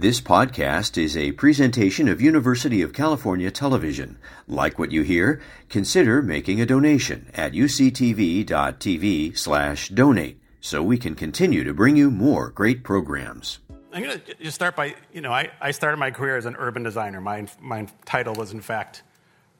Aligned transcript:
This 0.00 0.18
podcast 0.18 0.96
is 0.96 1.14
a 1.14 1.32
presentation 1.32 2.08
of 2.08 2.22
University 2.22 2.80
of 2.80 2.94
California 2.94 3.50
Television. 3.50 4.16
Like 4.48 4.78
what 4.78 4.92
you 4.92 5.02
hear? 5.02 5.42
Consider 5.68 6.22
making 6.22 6.58
a 6.58 6.64
donation 6.64 7.30
at 7.34 7.52
uctv.tv 7.52 9.36
slash 9.36 9.90
donate 9.90 10.40
so 10.58 10.82
we 10.82 10.96
can 10.96 11.14
continue 11.14 11.64
to 11.64 11.74
bring 11.74 11.96
you 11.96 12.10
more 12.10 12.48
great 12.48 12.82
programs. 12.82 13.58
I'm 13.92 14.02
going 14.02 14.18
to 14.18 14.34
just 14.36 14.54
start 14.54 14.74
by, 14.74 14.94
you 15.12 15.20
know, 15.20 15.34
I, 15.34 15.50
I 15.60 15.70
started 15.70 15.98
my 15.98 16.10
career 16.10 16.38
as 16.38 16.46
an 16.46 16.56
urban 16.58 16.82
designer. 16.82 17.20
My, 17.20 17.46
my 17.60 17.86
title 18.06 18.32
was, 18.32 18.52
in 18.52 18.62
fact, 18.62 19.02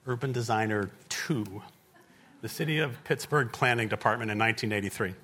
Urban 0.07 0.33
Designer 0.33 0.89
2, 1.11 1.63
the 2.41 2.49
City 2.49 2.79
of 2.79 3.05
Pittsburgh 3.05 3.53
Planning 3.53 3.89
Department 3.89 4.31
in 4.31 4.39
1983. 4.39 5.15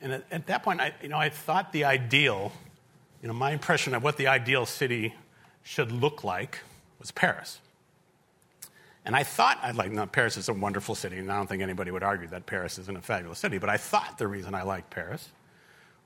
And 0.00 0.12
at, 0.12 0.24
at 0.30 0.46
that 0.46 0.62
point, 0.62 0.80
I, 0.80 0.94
you 1.02 1.08
know, 1.08 1.18
I 1.18 1.30
thought 1.30 1.72
the 1.72 1.86
ideal– 1.86 2.52
you 3.24 3.28
know, 3.28 3.32
my 3.34 3.52
impression 3.52 3.94
of 3.94 4.02
what 4.02 4.18
the 4.18 4.26
ideal 4.26 4.66
city 4.66 5.14
should 5.62 5.90
look 5.90 6.24
like 6.24 6.58
was 7.00 7.10
Paris. 7.10 7.58
And 9.06 9.16
I 9.16 9.22
thought 9.22 9.58
I'd 9.62 9.76
like, 9.76 9.90
now 9.90 10.04
Paris 10.04 10.36
is 10.36 10.50
a 10.50 10.52
wonderful 10.52 10.94
city, 10.94 11.16
and 11.16 11.32
I 11.32 11.38
don't 11.38 11.46
think 11.46 11.62
anybody 11.62 11.90
would 11.90 12.02
argue 12.02 12.28
that 12.28 12.44
Paris 12.44 12.78
isn't 12.78 12.94
a 12.94 13.00
fabulous 13.00 13.38
city, 13.38 13.56
but 13.56 13.70
I 13.70 13.78
thought 13.78 14.18
the 14.18 14.28
reason 14.28 14.54
I 14.54 14.62
liked 14.62 14.90
Paris 14.90 15.30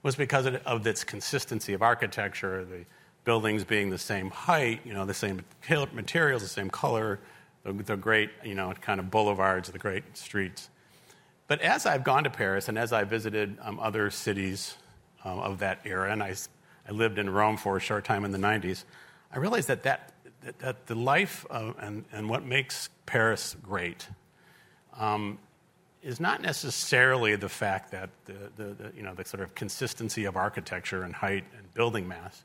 was 0.04 0.14
because 0.14 0.46
of 0.46 0.86
its 0.86 1.02
consistency 1.02 1.72
of 1.72 1.82
architecture, 1.82 2.64
the 2.64 2.84
buildings 3.24 3.64
being 3.64 3.90
the 3.90 3.98
same 3.98 4.30
height, 4.30 4.82
you 4.84 4.94
know, 4.94 5.04
the 5.04 5.12
same 5.12 5.44
materials, 5.92 6.42
the 6.42 6.48
same 6.48 6.70
color, 6.70 7.18
the, 7.64 7.72
the 7.72 7.96
great, 7.96 8.30
you 8.44 8.54
know, 8.54 8.72
kind 8.80 9.00
of 9.00 9.10
boulevards, 9.10 9.68
the 9.72 9.78
great 9.80 10.16
streets. 10.16 10.68
But 11.48 11.62
as 11.62 11.84
I've 11.84 12.04
gone 12.04 12.22
to 12.22 12.30
Paris 12.30 12.68
and 12.68 12.78
as 12.78 12.92
I 12.92 13.02
visited 13.02 13.58
um, 13.60 13.80
other 13.80 14.08
cities 14.08 14.76
um, 15.24 15.40
of 15.40 15.58
that 15.58 15.80
era, 15.84 16.12
and 16.12 16.22
I 16.22 16.36
I 16.88 16.92
lived 16.92 17.18
in 17.18 17.28
Rome 17.28 17.56
for 17.56 17.76
a 17.76 17.80
short 17.80 18.04
time 18.04 18.24
in 18.24 18.32
the 18.32 18.38
90s, 18.38 18.84
I 19.32 19.38
realized 19.38 19.68
that, 19.68 19.82
that, 19.82 20.12
that, 20.58 20.86
the 20.86 20.94
life 20.94 21.44
of, 21.50 21.76
and, 21.78 22.04
and 22.12 22.30
what 22.30 22.44
makes 22.44 22.88
Paris 23.04 23.56
great 23.62 24.08
um, 24.98 25.38
is 26.02 26.18
not 26.18 26.40
necessarily 26.40 27.36
the 27.36 27.48
fact 27.48 27.90
that 27.90 28.08
the, 28.24 28.32
the, 28.56 28.64
the, 28.74 28.92
you 28.96 29.02
know, 29.02 29.14
the 29.14 29.24
sort 29.24 29.42
of 29.42 29.54
consistency 29.54 30.24
of 30.24 30.36
architecture 30.36 31.02
and 31.02 31.14
height 31.14 31.44
and 31.56 31.74
building 31.74 32.08
mass, 32.08 32.44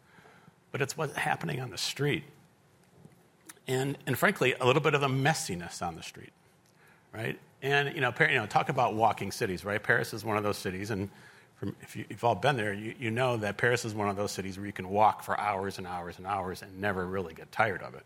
but 0.72 0.82
it's 0.82 0.98
what's 0.98 1.16
happening 1.16 1.62
on 1.62 1.70
the 1.70 1.78
street. 1.78 2.24
And, 3.66 3.98
and 4.06 4.18
frankly, 4.18 4.56
a 4.60 4.66
little 4.66 4.82
bit 4.82 4.94
of 4.94 5.00
the 5.00 5.08
messiness 5.08 5.82
on 5.82 5.96
the 5.96 6.04
street, 6.04 6.34
right? 7.14 7.40
And, 7.62 7.96
you 7.96 8.02
know, 8.02 8.14
you 8.20 8.36
know, 8.36 8.46
talk 8.46 8.68
about 8.68 8.94
walking 8.94 9.32
cities, 9.32 9.64
right? 9.64 9.82
Paris 9.82 10.14
is 10.14 10.26
one 10.26 10.36
of 10.36 10.44
those 10.44 10.58
cities, 10.58 10.92
and 10.92 11.10
if 11.82 11.96
you, 11.96 12.06
have 12.12 12.24
all 12.24 12.36
been 12.36 12.56
there, 12.56 12.74
you, 12.74 12.96
you 13.00 13.12
know 13.12 13.38
that 13.38 13.58
Paris 13.58 13.86
is 13.86 13.94
one 13.94 14.10
of 14.10 14.16
those 14.16 14.32
cities 14.32 14.58
where 14.58 14.66
you 14.66 14.74
can 14.74 14.90
walk 14.90 15.24
for 15.24 15.40
hours 15.40 15.78
and 15.78 15.88
hours 15.88 16.18
and 16.18 16.28
hours 16.28 16.62
and 16.62 16.80
never 16.80 17.06
really 17.06 17.34
get 17.34 17.52
tired 17.52 17.82
of 17.82 17.96
it, 17.96 18.06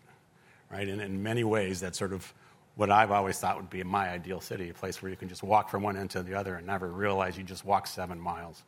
right? 0.72 0.88
And 0.88 1.02
in 1.02 1.24
many 1.24 1.44
ways, 1.44 1.80
that's 1.80 1.98
sort 1.98 2.14
of 2.14 2.34
what 2.76 2.92
I've 2.92 3.12
always 3.12 3.40
thought 3.40 3.58
would 3.58 3.70
be 3.70 3.84
my 3.84 4.10
ideal 4.10 4.40
city, 4.40 4.70
a 4.70 4.74
place 4.74 5.02
where 5.02 5.10
you 5.10 5.18
can 5.18 5.30
just 5.30 5.44
walk 5.44 5.70
from 5.70 5.82
one 5.82 5.98
end 5.98 6.12
to 6.12 6.24
the 6.24 6.36
other 6.36 6.56
and 6.56 6.68
never 6.68 6.88
realize 6.88 7.38
you 7.38 7.44
just 7.44 7.66
walked 7.66 7.88
seven 7.90 8.20
miles 8.20 8.62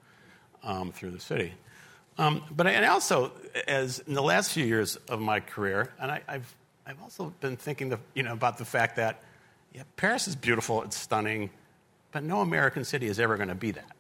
um, 0.64 0.92
through 0.92 1.12
the 1.12 1.20
city. 1.20 1.54
Um, 2.18 2.44
but 2.52 2.68
I, 2.68 2.72
and 2.72 2.86
also, 2.86 3.32
as 3.68 4.00
in 4.00 4.14
the 4.14 4.24
last 4.24 4.52
few 4.52 4.66
years 4.66 4.96
of 5.08 5.22
my 5.22 5.40
career, 5.40 5.94
and 6.02 6.12
I, 6.12 6.22
have 6.28 6.54
I've 6.86 7.02
also 7.02 7.34
been 7.40 7.56
thinking 7.56 7.90
the, 7.90 8.00
you 8.16 8.24
know, 8.24 8.34
about 8.34 8.58
the 8.58 8.66
fact 8.66 8.96
that 8.96 9.22
yeah, 9.74 9.84
Paris 9.96 10.28
is 10.28 10.36
beautiful, 10.36 10.82
it's 10.82 10.98
stunning, 10.98 11.52
but 12.12 12.24
no 12.24 12.42
American 12.42 12.84
city 12.84 13.06
is 13.06 13.20
ever 13.20 13.38
going 13.38 13.50
to 13.50 13.56
be 13.56 13.72
that. 13.72 13.96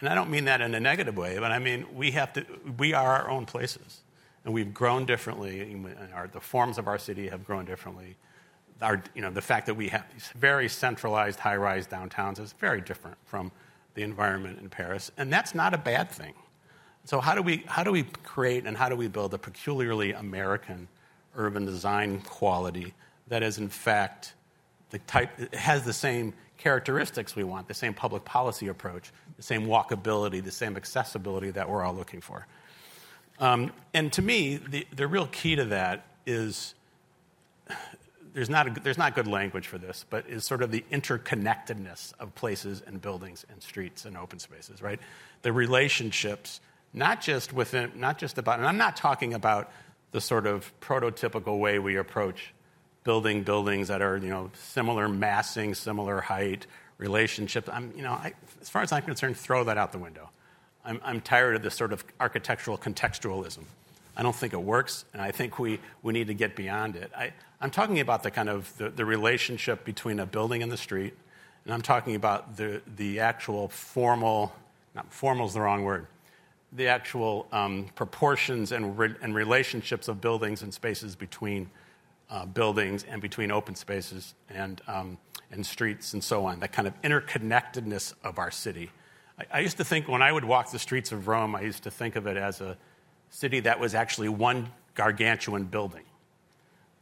And 0.00 0.08
I 0.08 0.14
don't 0.14 0.30
mean 0.30 0.44
that 0.44 0.60
in 0.60 0.74
a 0.74 0.80
negative 0.80 1.16
way, 1.16 1.38
but 1.38 1.50
I 1.50 1.58
mean 1.58 1.86
we 1.94 2.12
have 2.12 2.32
to, 2.34 2.46
we 2.78 2.94
are 2.94 3.22
our 3.22 3.30
own 3.30 3.46
places. 3.46 4.02
And 4.44 4.54
we've 4.54 4.72
grown 4.72 5.04
differently. 5.04 5.76
Our, 6.14 6.28
the 6.28 6.40
forms 6.40 6.78
of 6.78 6.86
our 6.86 6.98
city 6.98 7.28
have 7.28 7.44
grown 7.44 7.64
differently. 7.64 8.16
Our, 8.80 9.02
you 9.14 9.20
know, 9.20 9.30
the 9.30 9.42
fact 9.42 9.66
that 9.66 9.74
we 9.74 9.88
have 9.88 10.04
these 10.12 10.28
very 10.36 10.68
centralized 10.68 11.40
high 11.40 11.56
rise 11.56 11.86
downtowns 11.86 12.40
is 12.40 12.52
very 12.54 12.80
different 12.80 13.18
from 13.24 13.50
the 13.94 14.02
environment 14.02 14.60
in 14.60 14.70
Paris. 14.70 15.10
And 15.18 15.32
that's 15.32 15.54
not 15.54 15.74
a 15.74 15.78
bad 15.78 16.10
thing. 16.10 16.34
So, 17.04 17.20
how 17.20 17.34
do 17.34 17.42
we, 17.42 17.64
how 17.66 17.82
do 17.82 17.90
we 17.90 18.04
create 18.22 18.66
and 18.66 18.76
how 18.76 18.88
do 18.88 18.96
we 18.96 19.08
build 19.08 19.34
a 19.34 19.38
peculiarly 19.38 20.12
American 20.12 20.88
urban 21.36 21.64
design 21.64 22.20
quality 22.20 22.94
that 23.28 23.42
is, 23.42 23.58
in 23.58 23.68
fact, 23.68 24.34
the 24.90 24.98
type, 25.00 25.54
has 25.54 25.84
the 25.84 25.92
same 25.92 26.32
characteristics 26.58 27.34
we 27.34 27.44
want, 27.44 27.68
the 27.68 27.74
same 27.74 27.94
public 27.94 28.24
policy 28.24 28.68
approach, 28.68 29.10
the 29.36 29.42
same 29.42 29.66
walkability, 29.66 30.42
the 30.42 30.50
same 30.50 30.76
accessibility 30.76 31.50
that 31.52 31.68
we're 31.68 31.82
all 31.82 31.94
looking 31.94 32.20
for. 32.20 32.46
Um, 33.38 33.72
and 33.94 34.12
to 34.14 34.22
me, 34.22 34.56
the, 34.56 34.86
the 34.94 35.06
real 35.06 35.28
key 35.28 35.56
to 35.56 35.64
that 35.66 36.04
is 36.26 36.74
there's 38.34 38.50
not, 38.50 38.68
a, 38.68 38.80
there's 38.80 38.98
not 38.98 39.14
good 39.14 39.26
language 39.26 39.66
for 39.66 39.78
this, 39.78 40.04
but 40.10 40.28
is 40.28 40.44
sort 40.44 40.62
of 40.62 40.70
the 40.70 40.84
interconnectedness 40.92 42.12
of 42.18 42.34
places 42.34 42.82
and 42.86 43.00
buildings 43.00 43.46
and 43.50 43.62
streets 43.62 44.04
and 44.04 44.16
open 44.16 44.38
spaces, 44.38 44.82
right? 44.82 45.00
The 45.42 45.52
relationships, 45.52 46.60
not 46.92 47.20
just 47.20 47.52
within, 47.52 47.92
not 47.94 48.18
just 48.18 48.38
about, 48.38 48.58
and 48.58 48.66
I'm 48.66 48.76
not 48.76 48.96
talking 48.96 49.34
about 49.34 49.70
the 50.10 50.20
sort 50.20 50.46
of 50.46 50.72
prototypical 50.80 51.58
way 51.58 51.78
we 51.78 51.96
approach 51.96 52.52
building 53.08 53.42
buildings 53.42 53.88
that 53.88 54.02
are, 54.02 54.18
you 54.18 54.28
know, 54.28 54.50
similar 54.52 55.08
massing, 55.08 55.72
similar 55.72 56.20
height, 56.20 56.66
relationships. 56.98 57.66
I'm, 57.72 57.90
you 57.96 58.02
know, 58.02 58.12
I, 58.12 58.34
as 58.60 58.68
far 58.68 58.82
as 58.82 58.92
I'm 58.92 59.02
concerned, 59.02 59.34
throw 59.38 59.64
that 59.64 59.78
out 59.78 59.92
the 59.92 59.98
window. 59.98 60.28
I'm, 60.84 61.00
I'm 61.02 61.22
tired 61.22 61.56
of 61.56 61.62
this 61.62 61.74
sort 61.74 61.94
of 61.94 62.04
architectural 62.20 62.76
contextualism. 62.76 63.62
I 64.14 64.22
don't 64.22 64.36
think 64.36 64.52
it 64.52 64.60
works, 64.60 65.06
and 65.14 65.22
I 65.22 65.30
think 65.30 65.58
we, 65.58 65.80
we 66.02 66.12
need 66.12 66.26
to 66.26 66.34
get 66.34 66.54
beyond 66.54 66.96
it. 66.96 67.10
I, 67.16 67.32
I'm 67.62 67.70
talking 67.70 67.98
about 68.00 68.24
the 68.24 68.30
kind 68.30 68.50
of 68.50 68.76
the, 68.76 68.90
the 68.90 69.06
relationship 69.06 69.86
between 69.86 70.20
a 70.20 70.26
building 70.26 70.62
and 70.62 70.70
the 70.70 70.76
street, 70.76 71.14
and 71.64 71.72
I'm 71.72 71.80
talking 71.80 72.14
about 72.14 72.58
the, 72.58 72.82
the 72.94 73.20
actual 73.20 73.68
formal, 73.68 74.54
not 74.94 75.10
formal 75.10 75.46
is 75.46 75.54
the 75.54 75.62
wrong 75.62 75.82
word, 75.82 76.06
the 76.74 76.88
actual 76.88 77.46
um, 77.52 77.86
proportions 77.94 78.70
and, 78.70 78.98
re, 78.98 79.14
and 79.22 79.34
relationships 79.34 80.08
of 80.08 80.20
buildings 80.20 80.60
and 80.60 80.74
spaces 80.74 81.16
between 81.16 81.70
uh, 82.30 82.46
buildings 82.46 83.04
and 83.04 83.22
between 83.22 83.50
open 83.50 83.74
spaces 83.74 84.34
and, 84.50 84.80
um, 84.86 85.18
and 85.50 85.64
streets 85.64 86.12
and 86.12 86.22
so 86.22 86.44
on, 86.46 86.60
that 86.60 86.72
kind 86.72 86.86
of 86.86 87.00
interconnectedness 87.02 88.14
of 88.22 88.38
our 88.38 88.50
city. 88.50 88.90
I, 89.38 89.44
I 89.54 89.60
used 89.60 89.78
to 89.78 89.84
think 89.84 90.08
when 90.08 90.22
I 90.22 90.30
would 90.30 90.44
walk 90.44 90.70
the 90.70 90.78
streets 90.78 91.12
of 91.12 91.28
Rome, 91.28 91.54
I 91.54 91.62
used 91.62 91.84
to 91.84 91.90
think 91.90 92.16
of 92.16 92.26
it 92.26 92.36
as 92.36 92.60
a 92.60 92.76
city 93.30 93.60
that 93.60 93.80
was 93.80 93.94
actually 93.94 94.28
one 94.28 94.68
gargantuan 94.94 95.64
building 95.64 96.04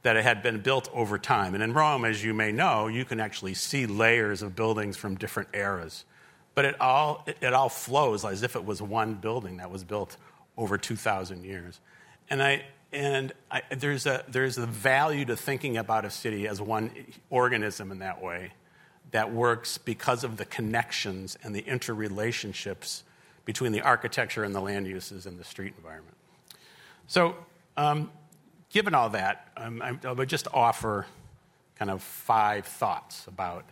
that 0.03 0.17
it 0.17 0.23
had 0.23 0.41
been 0.41 0.61
built 0.61 0.89
over 0.95 1.19
time. 1.19 1.55
And 1.55 1.63
in 1.65 1.73
Rome, 1.73 2.05
as 2.05 2.23
you 2.23 2.33
may 2.33 2.53
know, 2.53 2.87
you 2.87 3.05
can 3.05 3.19
actually 3.19 3.55
see 3.55 3.87
layers 3.87 4.41
of 4.41 4.55
buildings 4.55 4.97
from 4.97 5.17
different 5.17 5.49
eras. 5.53 6.05
But 6.55 6.65
it 6.65 6.81
all, 6.81 7.27
it, 7.41 7.53
all 7.53 7.69
flows 7.69 8.25
as 8.25 8.45
if 8.45 8.55
it 8.55 8.65
was 8.65 8.81
one 8.81 9.15
building 9.15 9.57
that 9.57 9.69
was 9.69 9.83
built 9.83 10.17
over 10.57 10.79
2,000 10.79 11.45
years. 11.45 11.81
And 12.31 12.41
I, 12.41 12.65
and 12.97 13.35
I, 13.51 13.61
there's, 13.77 14.07
a, 14.07 14.25
there's 14.27 14.57
a 14.57 14.65
value 14.65 15.27
to 15.27 15.37
thinking 15.37 15.77
about 15.77 16.07
a 16.07 16.11
city 16.11 16.49
as 16.49 16.63
one 16.63 16.91
organism 17.29 17.93
in 17.93 17.99
that 17.99 18.23
way 18.23 18.53
that 19.11 19.33
works 19.33 19.77
because 19.77 20.25
of 20.25 20.39
the 20.39 20.47
connections 20.47 21.37
and 21.43 21.55
the 21.55 21.61
interrelationships 21.63 23.03
between 23.45 23.73
the 23.73 23.83
architecture 23.83 24.45
and 24.45 24.55
the 24.55 24.61
land 24.61 24.87
uses 24.87 25.27
and 25.27 25.39
the 25.39 25.45
street 25.45 25.75
environment. 25.77 26.17
So, 27.07 27.37
um, 27.77 28.11
given 28.71 28.95
all 28.95 29.11
that, 29.11 29.51
um, 29.59 29.83
I, 29.83 29.99
I 30.03 30.13
would 30.13 30.31
just 30.31 30.49
offer 30.55 31.07
kind 31.79 31.91
of 31.91 32.03
five 32.03 32.65
thoughts 32.65 33.27
about 33.27 33.67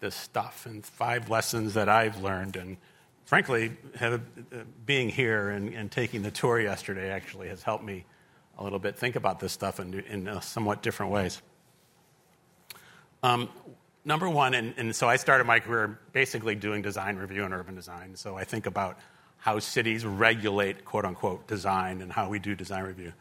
this 0.00 0.14
stuff 0.14 0.66
and 0.66 0.84
five 0.84 1.30
lessons 1.30 1.74
that 1.74 1.88
I've 1.88 2.22
learned. 2.22 2.56
And 2.56 2.76
frankly, 3.24 3.74
have, 3.94 4.14
uh, 4.14 4.58
being 4.84 5.08
here 5.08 5.48
and, 5.48 5.72
and, 5.72 5.90
taking 5.90 6.20
the 6.20 6.30
tour 6.30 6.60
yesterday 6.60 7.10
actually 7.10 7.48
has 7.48 7.62
helped 7.62 7.82
me 7.82 8.04
a 8.58 8.64
little 8.64 8.78
bit, 8.78 8.96
think 8.96 9.16
about 9.16 9.40
this 9.40 9.52
stuff 9.52 9.80
in, 9.80 9.94
in 10.00 10.28
uh, 10.28 10.40
somewhat 10.40 10.82
different 10.82 11.12
ways. 11.12 11.42
Um, 13.22 13.48
number 14.04 14.28
one, 14.28 14.54
and, 14.54 14.74
and, 14.76 14.94
so 14.94 15.08
I 15.08 15.16
started 15.16 15.44
my 15.44 15.60
career 15.60 15.98
basically 16.12 16.54
doing 16.54 16.82
design 16.82 17.16
review 17.16 17.44
and 17.44 17.52
urban 17.52 17.74
design. 17.74 18.14
So 18.14 18.36
I 18.36 18.44
think 18.44 18.66
about 18.66 18.98
how 19.38 19.58
cities 19.58 20.04
regulate, 20.04 20.84
quote 20.84 21.04
unquote, 21.04 21.46
design 21.46 22.00
and 22.00 22.12
how 22.12 22.28
we 22.28 22.38
do 22.38 22.54
design 22.54 22.84
review. 22.84 23.12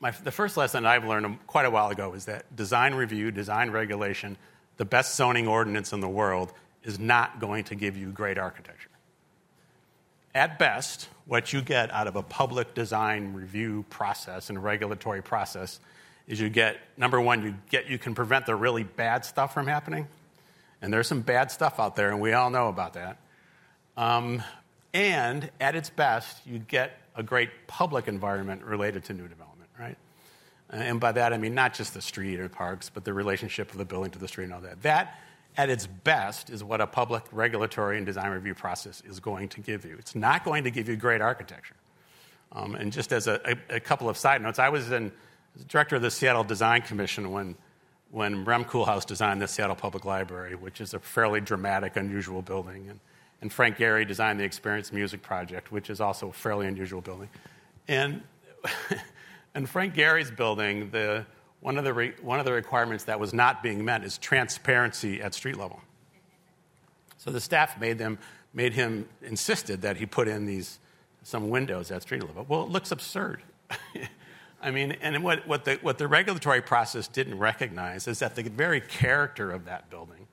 My, 0.00 0.10
the 0.10 0.30
first 0.30 0.56
lesson 0.56 0.86
I've 0.86 1.04
learned 1.04 1.46
quite 1.46 1.66
a 1.66 1.70
while 1.70 1.88
ago 1.88 2.12
is 2.14 2.26
that 2.26 2.54
design 2.54 2.94
review, 2.94 3.30
design 3.30 3.70
regulation, 3.70 4.36
the 4.76 4.84
best 4.84 5.16
zoning 5.16 5.48
ordinance 5.48 5.92
in 5.92 6.00
the 6.00 6.08
world 6.08 6.52
is 6.84 6.98
not 6.98 7.40
going 7.40 7.64
to 7.64 7.74
give 7.74 7.96
you 7.96 8.10
great 8.10 8.38
architecture. 8.38 8.87
At 10.34 10.58
best, 10.58 11.08
what 11.26 11.52
you 11.52 11.62
get 11.62 11.92
out 11.92 12.06
of 12.06 12.16
a 12.16 12.22
public 12.22 12.74
design 12.74 13.34
review 13.34 13.84
process 13.90 14.50
and 14.50 14.62
regulatory 14.62 15.22
process 15.22 15.80
is 16.26 16.40
you 16.40 16.50
get 16.50 16.76
number 16.96 17.20
one, 17.20 17.42
you 17.42 17.54
get 17.70 17.88
you 17.88 17.98
can 17.98 18.14
prevent 18.14 18.46
the 18.46 18.54
really 18.54 18.84
bad 18.84 19.24
stuff 19.24 19.54
from 19.54 19.66
happening, 19.66 20.06
and 20.82 20.92
there's 20.92 21.06
some 21.06 21.22
bad 21.22 21.50
stuff 21.50 21.80
out 21.80 21.96
there, 21.96 22.10
and 22.10 22.20
we 22.20 22.32
all 22.32 22.50
know 22.50 22.68
about 22.68 22.94
that. 22.94 23.18
Um, 23.96 24.42
and 24.92 25.50
at 25.60 25.74
its 25.74 25.90
best, 25.90 26.46
you 26.46 26.58
get 26.58 26.98
a 27.16 27.22
great 27.22 27.50
public 27.66 28.08
environment 28.08 28.62
related 28.62 29.04
to 29.04 29.12
new 29.12 29.26
development, 29.26 29.70
right? 29.78 29.96
And 30.70 31.00
by 31.00 31.12
that, 31.12 31.32
I 31.32 31.38
mean 31.38 31.54
not 31.54 31.74
just 31.74 31.94
the 31.94 32.02
street 32.02 32.38
or 32.38 32.48
parks, 32.48 32.90
but 32.90 33.04
the 33.04 33.12
relationship 33.12 33.70
of 33.72 33.78
the 33.78 33.84
building 33.84 34.10
to 34.12 34.18
the 34.18 34.28
street 34.28 34.44
and 34.44 34.54
all 34.54 34.60
that. 34.60 34.82
That, 34.82 35.18
at 35.58 35.68
its 35.68 35.88
best, 35.88 36.50
is 36.50 36.62
what 36.62 36.80
a 36.80 36.86
public 36.86 37.24
regulatory 37.32 37.96
and 37.96 38.06
design 38.06 38.30
review 38.30 38.54
process 38.54 39.02
is 39.04 39.18
going 39.18 39.48
to 39.48 39.60
give 39.60 39.84
you. 39.84 39.96
It's 39.98 40.14
not 40.14 40.44
going 40.44 40.62
to 40.64 40.70
give 40.70 40.88
you 40.88 40.94
great 40.94 41.20
architecture. 41.20 41.74
Um, 42.52 42.76
and 42.76 42.92
just 42.92 43.12
as 43.12 43.26
a, 43.26 43.40
a, 43.44 43.76
a, 43.76 43.80
couple 43.80 44.08
of 44.08 44.16
side 44.16 44.40
notes, 44.40 44.60
I 44.60 44.68
was 44.68 44.90
in, 44.92 45.10
director 45.66 45.96
of 45.96 46.02
the 46.02 46.12
Seattle 46.12 46.44
Design 46.44 46.82
Commission 46.82 47.32
when, 47.32 47.56
when 48.12 48.44
Rem 48.44 48.64
Koolhaas 48.64 49.04
designed 49.04 49.42
the 49.42 49.48
Seattle 49.48 49.74
Public 49.74 50.04
Library, 50.04 50.54
which 50.54 50.80
is 50.80 50.94
a 50.94 51.00
fairly 51.00 51.40
dramatic, 51.40 51.96
unusual 51.96 52.40
building. 52.40 52.88
And, 52.88 53.00
and 53.42 53.52
Frank 53.52 53.76
Gehry 53.76 54.06
designed 54.06 54.38
the 54.38 54.44
Experience 54.44 54.92
Music 54.92 55.22
Project, 55.22 55.72
which 55.72 55.90
is 55.90 56.00
also 56.00 56.28
a 56.28 56.32
fairly 56.32 56.68
unusual 56.68 57.00
building. 57.00 57.28
And, 57.88 58.22
and 59.54 59.68
Frank 59.68 59.94
Gehry's 59.94 60.30
building, 60.30 60.90
the, 60.90 61.26
one, 61.60 61.78
of 61.78 61.84
the 61.84 61.92
re, 61.92 62.12
one 62.22 62.38
of 62.38 62.44
the 62.44 62.52
requirements 62.52 63.04
that 63.04 63.18
was 63.18 63.32
not 63.34 63.62
being 63.62 63.84
met 63.84 64.04
is 64.04 64.18
transparency 64.18 65.20
at 65.20 65.34
street 65.34 65.56
level. 65.56 65.80
So 67.16 67.30
the 67.30 67.40
staff 67.40 67.80
made, 67.80 67.98
them, 67.98 68.18
made 68.54 68.74
him 68.74 69.08
insisted 69.22 69.82
that 69.82 69.96
he 69.96 70.06
put 70.06 70.28
in 70.28 70.46
these 70.46 70.78
some 71.22 71.50
windows 71.50 71.90
at 71.90 72.02
street 72.02 72.22
level. 72.22 72.46
Well, 72.48 72.62
it 72.62 72.70
looks 72.70 72.90
absurd. 72.90 73.42
I 74.62 74.70
mean, 74.70 74.92
and 75.02 75.22
what, 75.22 75.46
what, 75.46 75.64
the, 75.64 75.74
what 75.82 75.98
the 75.98 76.08
regulatory 76.08 76.62
process 76.62 77.06
didn't 77.06 77.38
recognize 77.38 78.08
is 78.08 78.20
that 78.20 78.34
the 78.34 78.42
very 78.42 78.80
character 78.80 79.50
of 79.50 79.66
that 79.66 79.90
building 79.90 80.26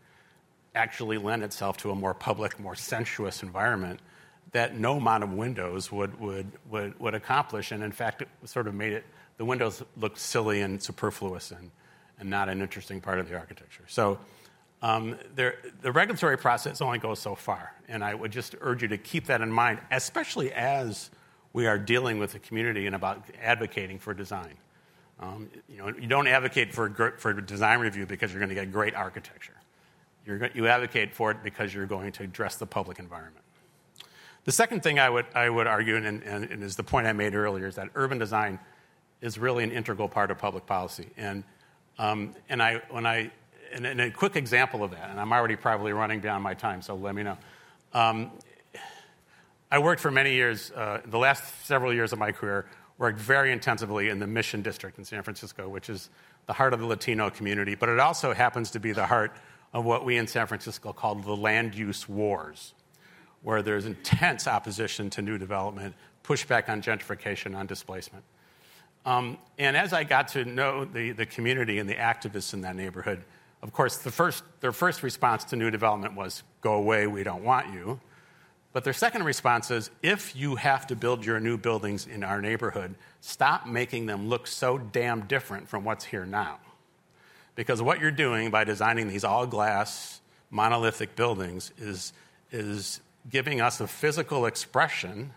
actually 0.74 1.18
lent 1.18 1.44
itself 1.44 1.78
to 1.78 1.92
a 1.92 1.96
more 1.96 2.14
public, 2.14 2.60
more 2.60 2.76
sensuous 2.76 3.44
environment 3.44 4.00
that 4.52 4.78
no 4.78 4.98
amount 4.98 5.24
of 5.24 5.34
windows 5.34 5.92
would, 5.92 6.20
would, 6.20 6.50
would, 6.70 6.98
would 7.00 7.14
accomplish. 7.14 7.72
And 7.72 7.84
in 7.84 7.92
fact, 7.92 8.22
it 8.22 8.30
sort 8.46 8.68
of 8.68 8.74
made 8.74 8.94
it, 8.94 9.04
the 9.38 9.46
windows 9.46 9.84
looked 9.98 10.20
silly 10.20 10.62
and 10.62 10.82
superfluous 10.82 11.52
and, 11.52 11.72
and 12.20 12.30
not 12.30 12.50
an 12.50 12.62
interesting 12.62 13.02
part 13.02 13.20
of 13.20 13.30
the 13.30 13.36
architecture. 13.36 13.84
So 13.88 14.20
um, 14.82 15.18
there, 15.36 15.58
the 15.82 15.92
regulatory 15.92 16.38
process 16.38 16.82
only 16.82 17.00
goes 17.00 17.20
so 17.20 17.36
far, 17.36 17.74
and 17.88 18.04
I 18.04 18.14
would 18.14 18.32
just 18.32 18.56
urge 18.62 18.82
you 18.82 18.88
to 18.90 18.98
keep 18.98 19.26
that 19.28 19.42
in 19.42 19.52
mind, 19.52 19.80
especially 19.92 20.52
as 20.54 21.10
we 21.54 21.68
are 21.68 21.78
dealing 21.78 22.20
with 22.20 22.34
the 22.34 22.40
community 22.40 22.86
and 22.86 22.96
about 22.96 23.24
advocating 23.42 24.00
for 24.00 24.14
design. 24.14 24.56
Um, 25.20 25.50
you 25.70 25.78
know, 25.78 25.88
you 25.88 26.08
don't 26.08 26.28
advocate 26.28 26.74
for, 26.74 27.16
for 27.18 27.34
design 27.34 27.80
review 27.80 28.06
because 28.06 28.32
you're 28.32 28.42
going 28.42 28.50
to 28.50 28.56
get 28.56 28.72
great 28.72 28.94
architecture. 28.94 29.54
You're, 30.26 30.50
you 30.54 30.68
advocate 30.68 31.14
for 31.14 31.32
it 31.32 31.38
because 31.44 31.74
you're 31.74 31.86
going 31.86 32.12
to 32.14 32.24
address 32.24 32.58
the 32.58 32.66
public 32.66 33.00
environment. 33.00 33.46
The 34.44 34.52
second 34.52 34.84
thing 34.84 35.00
I 35.00 35.10
would, 35.10 35.26
I 35.34 35.50
would 35.50 35.66
argue, 35.66 35.96
and, 35.96 36.06
and, 36.06 36.24
and 36.24 36.64
is 36.64 36.76
the 36.76 36.84
point 36.84 37.08
I 37.08 37.14
made 37.14 37.34
earlier, 37.34 37.68
is 37.68 37.76
that 37.76 37.90
urban 37.96 38.20
design 38.20 38.60
is 39.26 39.40
really 39.40 39.64
an 39.64 39.72
integral 39.72 40.08
part 40.08 40.30
of 40.30 40.38
public 40.38 40.68
policy. 40.68 41.08
And, 41.18 41.44
um, 41.98 42.36
and 42.48 42.62
I, 42.62 42.82
when 42.92 43.08
I 43.08 43.32
and, 43.74 43.84
and, 43.84 44.00
a 44.00 44.12
quick 44.12 44.36
example 44.36 44.84
of 44.84 44.92
that, 44.92 45.10
and 45.10 45.20
I'm 45.20 45.34
already 45.34 45.56
probably 45.56 45.94
running 45.94 46.20
beyond 46.20 46.44
my 46.44 46.54
time, 46.54 46.84
so 46.84 46.94
let 46.96 47.16
me 47.16 47.24
know. 47.24 47.38
Um, 47.92 48.32
I 49.72 49.80
worked 49.80 50.00
for 50.00 50.12
many 50.12 50.34
years, 50.36 50.70
uh, 50.72 51.02
the 51.06 51.18
last 51.18 51.66
several 51.66 51.92
years 51.92 52.14
of 52.14 52.20
my 52.20 52.32
career, 52.32 52.68
worked 53.00 53.20
very 53.20 53.52
intensively 53.52 54.10
in 54.10 54.20
the 54.20 54.28
Mission 54.28 54.62
District 54.62 54.98
in 55.00 55.04
San 55.04 55.24
Francisco, 55.24 55.68
which 55.68 55.90
is 55.90 56.10
the 56.46 56.54
heart 56.54 56.74
of 56.74 56.80
the 56.80 56.86
Latino 56.86 57.32
community, 57.32 57.74
but 57.74 57.90
it 57.90 58.00
also 58.00 58.32
happens 58.32 58.70
to 58.72 58.80
be 58.80 58.92
the 58.92 59.08
heart 59.08 59.36
of 59.74 59.84
what 59.84 60.06
we 60.06 60.18
in 60.18 60.28
San 60.28 60.46
Francisco 60.46 60.94
call 60.94 61.16
the 61.16 61.36
land 61.36 61.74
use 61.74 62.08
wars, 62.08 62.76
where 63.42 63.64
there's 63.64 63.88
intense 63.88 64.48
opposition 64.48 65.10
to 65.10 65.24
new 65.24 65.40
development, 65.40 65.96
pushback 66.24 66.70
on 66.70 66.84
gentrification, 66.84 67.58
on 67.58 67.66
displacement. 67.66 68.24
Um, 69.06 69.38
and 69.60 69.78
as 69.78 69.94
I 69.94 70.04
got 70.04 70.30
to 70.30 70.46
know 70.46 70.84
the, 70.84 71.12
the 71.12 71.26
community 71.26 71.78
and 71.78 71.90
the 71.90 71.96
activists 71.96 72.54
in 72.54 72.62
that 72.62 72.76
neighborhood, 72.76 73.24
of 73.62 73.72
course, 73.72 73.98
the 73.98 74.12
first, 74.12 74.44
their 74.62 74.72
first 74.72 75.04
response 75.04 75.44
to 75.46 75.56
new 75.56 75.72
development 75.72 76.16
was, 76.16 76.44
go 76.62 76.74
away, 76.74 77.08
we 77.08 77.24
don't 77.24 77.44
want 77.44 77.74
you. 77.74 78.00
But 78.74 78.84
their 78.84 78.94
second 78.94 79.24
response 79.24 79.72
is, 79.72 79.90
if 80.04 80.36
you 80.36 80.56
have 80.56 80.86
to 80.88 80.96
build 80.96 81.26
your 81.26 81.40
new 81.40 81.58
buildings 81.58 82.08
in 82.08 82.24
our 82.24 82.42
neighborhood, 82.42 82.96
stop 83.22 83.66
making 83.66 84.06
them 84.08 84.28
look 84.28 84.48
so 84.48 84.78
damn 84.78 85.22
different 85.22 85.70
from 85.70 85.86
what's 85.86 86.04
here 86.04 86.26
now. 86.26 86.60
Because 87.56 87.82
what 87.82 88.02
you're 88.02 88.12
doing 88.12 88.52
by 88.52 88.66
designing 88.66 89.08
these 89.08 89.24
all 89.24 89.48
glass, 89.48 90.20
monolithic 90.50 91.16
buildings 91.16 91.72
is, 91.78 92.12
is 92.52 93.00
giving 93.30 93.62
us 93.62 93.80
a 93.80 93.88
physical 93.88 94.46
expression 94.46 95.32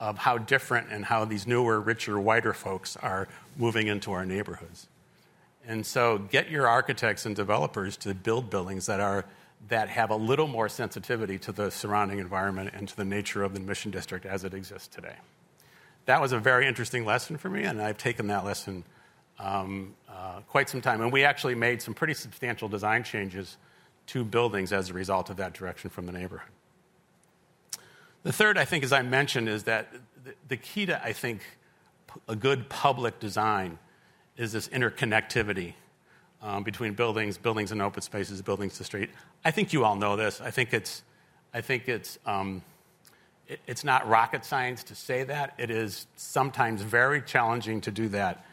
of 0.00 0.18
how 0.18 0.38
different 0.38 0.88
and 0.90 1.04
how 1.04 1.24
these 1.24 1.46
newer, 1.46 1.80
richer, 1.80 2.18
whiter 2.18 2.52
folks 2.52 2.96
are 2.96 3.28
moving 3.56 3.88
into 3.88 4.12
our 4.12 4.24
neighborhoods. 4.24 4.86
And 5.66 5.84
so 5.84 6.18
get 6.18 6.50
your 6.50 6.66
architects 6.66 7.26
and 7.26 7.34
developers 7.36 7.96
to 7.98 8.14
build 8.14 8.50
buildings 8.50 8.86
that 8.86 9.00
are 9.00 9.24
that 9.68 9.88
have 9.88 10.10
a 10.10 10.16
little 10.16 10.46
more 10.46 10.68
sensitivity 10.68 11.36
to 11.36 11.50
the 11.50 11.68
surrounding 11.70 12.20
environment 12.20 12.70
and 12.74 12.88
to 12.88 12.96
the 12.96 13.04
nature 13.04 13.42
of 13.42 13.54
the 13.54 13.60
mission 13.60 13.90
district 13.90 14.24
as 14.24 14.44
it 14.44 14.54
exists 14.54 14.86
today. 14.86 15.16
That 16.06 16.20
was 16.20 16.32
a 16.32 16.38
very 16.38 16.66
interesting 16.66 17.04
lesson 17.04 17.36
for 17.36 17.50
me, 17.50 17.64
and 17.64 17.82
I've 17.82 17.98
taken 17.98 18.28
that 18.28 18.44
lesson 18.44 18.84
um, 19.38 19.94
uh, 20.08 20.40
quite 20.48 20.68
some 20.68 20.80
time. 20.80 21.00
And 21.00 21.12
we 21.12 21.24
actually 21.24 21.56
made 21.56 21.82
some 21.82 21.92
pretty 21.92 22.14
substantial 22.14 22.68
design 22.68 23.02
changes 23.02 23.56
to 24.06 24.24
buildings 24.24 24.72
as 24.72 24.90
a 24.90 24.94
result 24.94 25.28
of 25.28 25.36
that 25.36 25.52
direction 25.54 25.90
from 25.90 26.06
the 26.06 26.12
neighborhood. 26.12 26.50
The 28.24 28.32
third, 28.32 28.58
I 28.58 28.64
think, 28.64 28.84
as 28.84 28.92
I 28.92 29.02
mentioned, 29.02 29.48
is 29.48 29.64
that 29.64 29.92
the, 30.48 30.56
key 30.56 30.86
to, 30.86 31.02
I 31.02 31.12
think, 31.12 31.42
a 32.26 32.34
good 32.34 32.68
public 32.68 33.20
design 33.20 33.78
is 34.36 34.52
this 34.52 34.68
interconnectivity 34.68 35.74
um, 36.42 36.62
between 36.62 36.94
buildings, 36.94 37.38
buildings 37.38 37.72
and 37.72 37.80
open 37.80 38.02
spaces, 38.02 38.42
buildings 38.42 38.76
to 38.78 38.84
street. 38.84 39.10
I 39.44 39.50
think 39.50 39.72
you 39.72 39.84
all 39.84 39.96
know 39.96 40.16
this. 40.16 40.40
I 40.40 40.50
think 40.50 40.72
it's, 40.72 41.02
I 41.54 41.60
think 41.60 41.88
it's, 41.88 42.18
um, 42.26 42.62
it, 43.46 43.60
it's 43.66 43.84
not 43.84 44.08
rocket 44.08 44.44
science 44.44 44.82
to 44.84 44.94
say 44.94 45.24
that. 45.24 45.54
It 45.58 45.70
is 45.70 46.06
sometimes 46.16 46.82
very 46.82 47.22
challenging 47.22 47.80
to 47.82 47.90
do 47.90 48.08
that. 48.08 48.44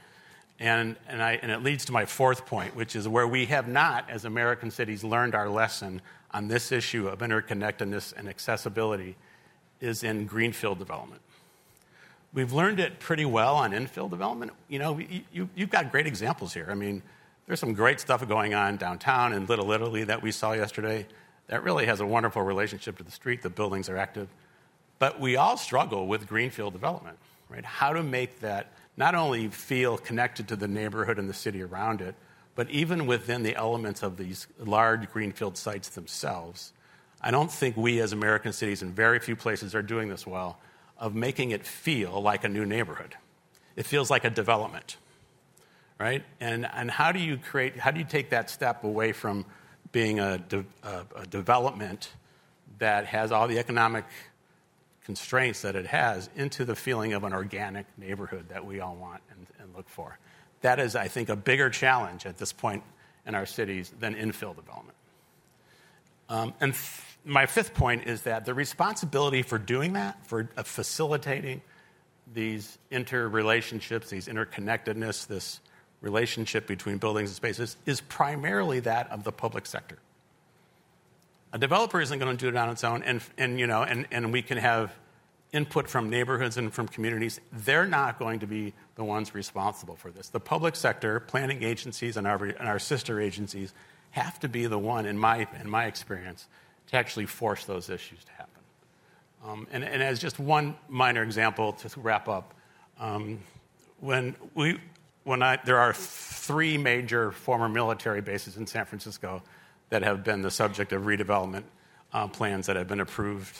And, 0.59 0.95
and, 1.07 1.21
I, 1.21 1.33
and 1.41 1.51
it 1.51 1.63
leads 1.63 1.85
to 1.85 1.91
my 1.91 2.05
fourth 2.05 2.45
point, 2.45 2.75
which 2.75 2.95
is 2.95 3.07
where 3.07 3.27
we 3.27 3.45
have 3.47 3.67
not, 3.67 4.09
as 4.09 4.25
American 4.25 4.71
cities, 4.71 5.03
learned 5.03 5.35
our 5.35 5.49
lesson 5.49 6.01
on 6.31 6.47
this 6.47 6.71
issue 6.71 7.07
of 7.07 7.19
interconnectedness 7.19 8.13
and 8.15 8.29
accessibility 8.29 9.15
is 9.85 10.03
in 10.03 10.25
greenfield 10.25 10.79
development. 10.79 11.21
We've 12.33 12.51
learned 12.51 12.79
it 12.81 12.99
pretty 12.99 13.23
well 13.23 13.55
on 13.55 13.71
infill 13.71 14.09
development. 14.09 14.51
You 14.67 14.79
know, 14.79 14.99
you, 15.31 15.49
have 15.57 15.69
got 15.69 15.91
great 15.91 16.07
examples 16.07 16.53
here. 16.53 16.67
I 16.69 16.73
mean, 16.73 17.01
there's 17.47 17.59
some 17.59 17.73
great 17.73 17.99
stuff 18.01 18.27
going 18.27 18.53
on 18.53 18.75
downtown 18.75 19.31
in 19.31 19.45
Little 19.45 19.71
Italy 19.71 20.03
that 20.03 20.21
we 20.21 20.31
saw 20.31 20.51
yesterday 20.51 21.05
that 21.47 21.63
really 21.63 21.85
has 21.85 22.01
a 22.01 22.05
wonderful 22.05 22.41
relationship 22.41 22.97
to 22.97 23.03
the 23.03 23.11
street. 23.11 23.41
The 23.41 23.49
buildings 23.49 23.87
are 23.87 23.97
active. 23.97 24.27
But 24.99 25.19
we 25.19 25.35
all 25.37 25.55
struggle 25.55 26.07
with 26.07 26.27
greenfield 26.27 26.73
development, 26.73 27.17
right? 27.49 27.63
How 27.63 27.93
to 27.93 28.03
make 28.03 28.39
that 28.39 28.71
not 28.97 29.13
only 29.13 29.47
feel 29.49 29.97
connected 29.97 30.47
to 30.47 30.55
the 30.55 30.67
neighborhood 30.67 31.19
and 31.19 31.29
the 31.29 31.33
city 31.33 31.61
around 31.61 32.01
it, 32.01 32.15
but 32.55 32.69
even 32.69 33.05
within 33.05 33.43
the 33.43 33.55
elements 33.55 34.01
of 34.01 34.17
these 34.17 34.47
large 34.57 35.09
greenfield 35.11 35.57
sites 35.57 35.89
themselves. 35.89 36.73
I 37.21 37.31
don't 37.31 37.51
think 37.51 37.75
we 37.75 37.99
as 38.01 38.13
American 38.13 38.53
cities, 38.53 38.81
in 38.81 38.91
very 38.91 39.19
few 39.19 39.35
places, 39.35 39.73
are 39.73 39.81
doing 39.81 40.09
this 40.09 40.27
well 40.27 40.59
of 40.97 41.15
making 41.15 41.51
it 41.51 41.65
feel 41.65 42.21
like 42.21 42.43
a 42.43 42.49
new 42.49 42.65
neighborhood. 42.65 43.15
It 43.75 43.85
feels 43.85 44.09
like 44.09 44.23
a 44.23 44.29
development, 44.29 44.97
right? 45.99 46.23
And, 46.39 46.65
and 46.73 46.89
how 46.89 47.11
do 47.11 47.19
you 47.19 47.37
create, 47.37 47.77
how 47.77 47.91
do 47.91 47.99
you 47.99 48.05
take 48.05 48.29
that 48.29 48.49
step 48.49 48.83
away 48.83 49.11
from 49.11 49.45
being 49.91 50.19
a, 50.19 50.37
de, 50.37 50.65
a, 50.83 51.05
a 51.15 51.25
development 51.25 52.11
that 52.77 53.05
has 53.05 53.31
all 53.31 53.47
the 53.47 53.59
economic 53.59 54.05
constraints 55.03 55.61
that 55.61 55.75
it 55.75 55.87
has 55.87 56.29
into 56.35 56.65
the 56.65 56.75
feeling 56.75 57.13
of 57.13 57.23
an 57.23 57.33
organic 57.33 57.85
neighborhood 57.97 58.49
that 58.49 58.65
we 58.65 58.79
all 58.79 58.95
want 58.95 59.21
and, 59.31 59.47
and 59.59 59.75
look 59.75 59.89
for? 59.89 60.17
That 60.61 60.79
is, 60.79 60.95
I 60.95 61.07
think, 61.07 61.29
a 61.29 61.35
bigger 61.35 61.69
challenge 61.69 62.25
at 62.25 62.37
this 62.37 62.53
point 62.53 62.83
in 63.25 63.35
our 63.35 63.45
cities 63.45 63.93
than 63.99 64.15
infill 64.15 64.55
development. 64.55 64.97
Um, 66.29 66.53
and 66.59 66.75
my 67.23 67.45
fifth 67.45 67.73
point 67.73 68.07
is 68.07 68.23
that 68.23 68.45
the 68.45 68.53
responsibility 68.53 69.41
for 69.41 69.57
doing 69.57 69.93
that, 69.93 70.25
for 70.27 70.49
uh, 70.57 70.63
facilitating 70.63 71.61
these 72.33 72.77
interrelationships, 72.91 74.09
these 74.09 74.27
interconnectedness, 74.27 75.27
this 75.27 75.59
relationship 76.01 76.67
between 76.67 76.97
buildings 76.97 77.29
and 77.29 77.35
spaces, 77.35 77.77
is 77.85 78.01
primarily 78.01 78.79
that 78.81 79.11
of 79.11 79.23
the 79.23 79.31
public 79.31 79.65
sector. 79.65 79.97
A 81.53 81.57
developer 81.57 82.01
isn't 82.01 82.19
going 82.19 82.35
to 82.35 82.39
do 82.39 82.49
it 82.49 82.55
on 82.57 82.69
its 82.69 82.83
own, 82.83 83.03
and, 83.03 83.21
and, 83.37 83.59
you 83.59 83.67
know, 83.67 83.83
and, 83.83 84.07
and 84.11 84.33
we 84.33 84.41
can 84.41 84.57
have 84.57 84.93
input 85.53 85.87
from 85.87 86.09
neighborhoods 86.09 86.57
and 86.57 86.73
from 86.73 86.87
communities. 86.87 87.39
They're 87.53 87.85
not 87.85 88.19
going 88.19 88.39
to 88.39 88.47
be 88.47 88.73
the 88.95 89.03
ones 89.03 89.33
responsible 89.33 89.95
for 89.95 90.11
this. 90.11 90.29
The 90.29 90.39
public 90.39 90.75
sector, 90.75 91.21
planning 91.21 91.63
agencies, 91.63 92.17
and 92.17 92.27
our, 92.27 92.43
and 92.43 92.67
our 92.67 92.79
sister 92.79 93.21
agencies 93.21 93.73
have 94.15 94.39
to 94.39 94.47
be 94.47 94.65
the 94.65 94.79
one, 94.79 95.05
in 95.05 95.17
my, 95.17 95.45
in 95.59 95.69
my 95.69 95.85
experience, 95.85 96.47
to 96.87 96.95
actually 96.95 97.25
force 97.25 97.65
those 97.65 97.89
issues 97.89 98.23
to 98.23 98.31
happen. 98.31 98.51
Um, 99.45 99.67
and, 99.73 99.83
and, 99.83 100.01
as 100.01 100.19
just 100.19 100.39
one 100.39 100.75
minor 100.87 101.21
example 101.21 101.73
to 101.73 101.99
wrap 101.99 102.29
up, 102.29 102.53
um, 102.97 103.39
when 103.99 104.35
we, 104.55 104.79
when 105.25 105.43
I, 105.43 105.59
there 105.65 105.79
are 105.79 105.93
three 105.93 106.77
major 106.77 107.31
former 107.31 107.67
military 107.67 108.21
bases 108.21 108.55
in 108.55 108.65
San 108.65 108.85
Francisco 108.85 109.43
that 109.89 110.01
have 110.01 110.23
been 110.23 110.41
the 110.41 110.51
subject 110.51 110.93
of 110.93 111.03
redevelopment 111.03 111.63
uh, 112.13 112.27
plans 112.29 112.67
that 112.67 112.77
have 112.77 112.87
been 112.87 113.01
approved 113.01 113.59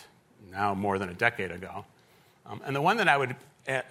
now 0.52 0.74
more 0.74 0.98
than 0.98 1.10
a 1.10 1.14
decade 1.14 1.52
ago. 1.52 1.86
Um, 2.46 2.62
and 2.66 2.74
the 2.74 2.82
one 2.82 2.98
that 2.98 3.10
I 3.10 3.18
would 3.18 3.36
uh, 3.68 3.82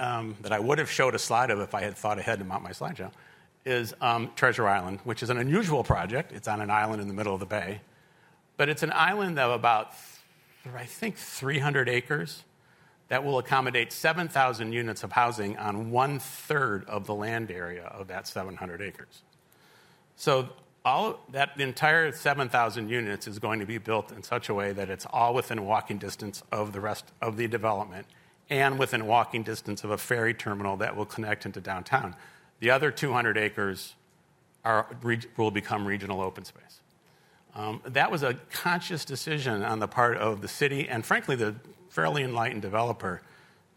that 0.43 0.53
I 0.53 0.61
would 0.61 0.79
have 0.79 0.91
showed 0.91 1.15
a 1.15 1.19
slide 1.19 1.51
of 1.51 1.61
if 1.61 1.75
I 1.75 1.83
had 1.83 1.95
thought 1.95 2.19
ahead 2.19 2.41
about 2.41 2.63
my 2.63 2.71
slideshow 2.71 3.11
is 3.65 3.95
um, 4.01 4.31
Treasure 4.37 4.67
Island, 4.67 5.01
which 5.05 5.23
is 5.23 5.31
an 5.31 5.39
unusual 5.39 5.83
project. 5.85 6.33
It's 6.33 6.49
on 6.49 6.61
an 6.61 6.71
island 6.71 7.01
in 7.01 7.09
the 7.09 7.15
middle 7.15 7.35
of 7.35 7.41
the 7.41 7.47
bay, 7.47 7.81
but 8.57 8.69
it's 8.69 8.83
an 8.83 8.93
island 8.93 9.39
of 9.39 9.51
about 9.53 9.93
I 10.75 10.85
think 10.85 11.17
300 11.17 11.89
acres 11.89 12.45
that 13.09 13.23
will 13.23 13.39
accommodate 13.39 13.93
7,000 13.93 14.73
units 14.73 15.05
of 15.05 15.13
housing 15.13 15.59
on 15.59 15.91
one 15.91 16.19
third 16.19 16.85
of 16.87 17.07
the 17.07 17.15
land 17.15 17.51
area 17.51 17.85
of 17.85 18.09
that 18.09 18.27
700 18.27 18.81
acres. 18.81 19.23
So 20.17 20.49
all 20.85 21.21
that 21.33 21.59
entire 21.61 22.13
7,000 22.13 22.89
units 22.89 23.27
is 23.27 23.39
going 23.39 23.61
to 23.61 23.67
be 23.67 23.79
built 23.79 24.11
in 24.13 24.23
such 24.23 24.49
a 24.49 24.55
way 24.55 24.73
that 24.73 24.89
it's 24.91 25.07
all 25.11 25.35
within 25.35 25.65
walking 25.65 25.99
distance 25.99 26.43
of 26.51 26.73
the 26.73 26.81
rest 26.81 27.05
of 27.21 27.37
the 27.37 27.47
development 27.47 28.07
and 28.51 28.79
within 28.79 29.07
walking 29.07 29.43
distance 29.43 29.85
of 29.85 29.91
a 29.91 29.99
ferry 29.99 30.35
terminal 30.35 30.77
that 30.77 30.97
will 30.97 31.07
connect 31.07 31.47
into 31.47 31.61
downtown. 31.61 32.15
The 32.61 32.71
other 32.71 32.91
200 32.91 33.37
acres 33.37 33.95
are, 34.65 34.87
will 35.37 35.51
become 35.51 35.87
regional 35.87 36.21
open 36.21 36.45
space. 36.45 36.81
Um, 37.55 37.83
that 37.87 38.11
was 38.11 38.23
a 38.23 38.35
conscious 38.51 39.05
decision 39.05 39.63
on 39.63 39.79
the 39.79 39.87
part 39.87 40.17
of 40.17 40.41
the 40.41 40.49
city 40.49 40.89
and, 40.89 41.05
frankly, 41.05 41.37
the 41.37 41.55
fairly 41.89 42.25
enlightened 42.25 42.63
developer 42.63 43.23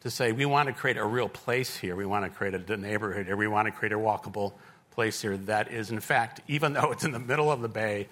to 0.01 0.09
say, 0.09 0.31
we 0.31 0.45
want 0.45 0.67
to 0.67 0.73
create 0.73 0.97
a 0.97 1.05
real 1.05 1.29
place 1.29 1.77
here. 1.77 1.95
We 1.95 2.05
want 2.05 2.25
to 2.25 2.31
create 2.31 2.55
a 2.55 2.77
neighborhood 2.77 3.27
here. 3.27 3.35
We 3.35 3.47
want 3.47 3.67
to 3.67 3.71
create 3.71 3.91
a 3.93 3.97
walkable 3.97 4.53
place 4.91 5.21
here 5.21 5.37
that 5.37 5.71
is, 5.71 5.91
in 5.91 5.99
fact, 5.99 6.41
even 6.47 6.73
though 6.73 6.91
it's 6.91 7.03
in 7.03 7.11
the 7.11 7.19
middle 7.19 7.51
of 7.51 7.61
the 7.61 7.69
bay, 7.69 8.07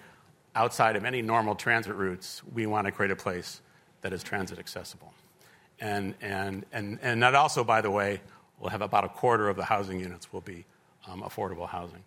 outside 0.54 0.96
of 0.96 1.04
any 1.04 1.22
normal 1.22 1.54
transit 1.54 1.94
routes, 1.94 2.42
we 2.54 2.66
want 2.66 2.86
to 2.86 2.92
create 2.92 3.10
a 3.10 3.16
place 3.16 3.60
that 4.02 4.12
is 4.12 4.22
transit 4.22 4.58
accessible. 4.58 5.12
And, 5.80 6.14
and, 6.20 6.64
and, 6.72 6.98
and 7.02 7.22
that 7.22 7.34
also, 7.34 7.64
by 7.64 7.80
the 7.80 7.90
way, 7.90 8.20
will 8.60 8.70
have 8.70 8.82
about 8.82 9.04
a 9.04 9.08
quarter 9.08 9.48
of 9.48 9.56
the 9.56 9.64
housing 9.64 10.00
units 10.00 10.32
will 10.32 10.40
be 10.40 10.64
um, 11.08 11.22
affordable 11.22 11.68
housing. 11.68 12.02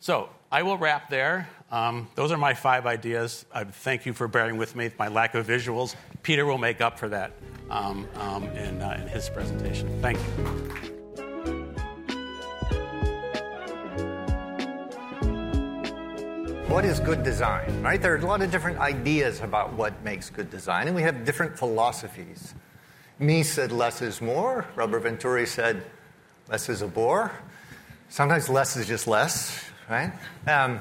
So 0.00 0.28
I 0.52 0.62
will 0.62 0.78
wrap 0.78 1.10
there. 1.10 1.48
Um, 1.72 2.08
those 2.14 2.30
are 2.30 2.38
my 2.38 2.54
five 2.54 2.86
ideas. 2.86 3.44
I 3.52 3.64
thank 3.64 4.06
you 4.06 4.12
for 4.12 4.28
bearing 4.28 4.56
with 4.56 4.76
me. 4.76 4.90
My 4.98 5.08
lack 5.08 5.34
of 5.34 5.46
visuals. 5.46 5.96
Peter 6.22 6.46
will 6.46 6.58
make 6.58 6.80
up 6.80 6.98
for 6.98 7.08
that 7.08 7.32
um, 7.68 8.06
um, 8.14 8.44
in, 8.44 8.80
uh, 8.80 8.98
in 9.00 9.08
his 9.08 9.28
presentation. 9.28 10.00
Thank 10.00 10.18
you. 10.18 10.58
What 16.68 16.84
is 16.84 17.00
good 17.00 17.22
design, 17.22 17.82
right? 17.82 18.00
There 18.00 18.12
are 18.12 18.18
a 18.18 18.26
lot 18.26 18.42
of 18.42 18.50
different 18.50 18.78
ideas 18.78 19.40
about 19.40 19.72
what 19.72 20.04
makes 20.04 20.28
good 20.28 20.50
design, 20.50 20.86
and 20.86 20.94
we 20.94 21.02
have 21.02 21.24
different 21.24 21.58
philosophies. 21.58 22.54
Mies 23.20 23.46
said 23.46 23.72
less 23.72 24.02
is 24.02 24.20
more. 24.20 24.66
Robert 24.76 25.00
Venturi 25.00 25.46
said 25.46 25.84
less 26.48 26.68
is 26.68 26.82
a 26.82 26.86
bore. 26.86 27.32
Sometimes 28.08 28.48
less 28.48 28.76
is 28.76 28.86
just 28.86 29.06
less 29.06 29.68
right? 29.88 30.12
Um, 30.46 30.80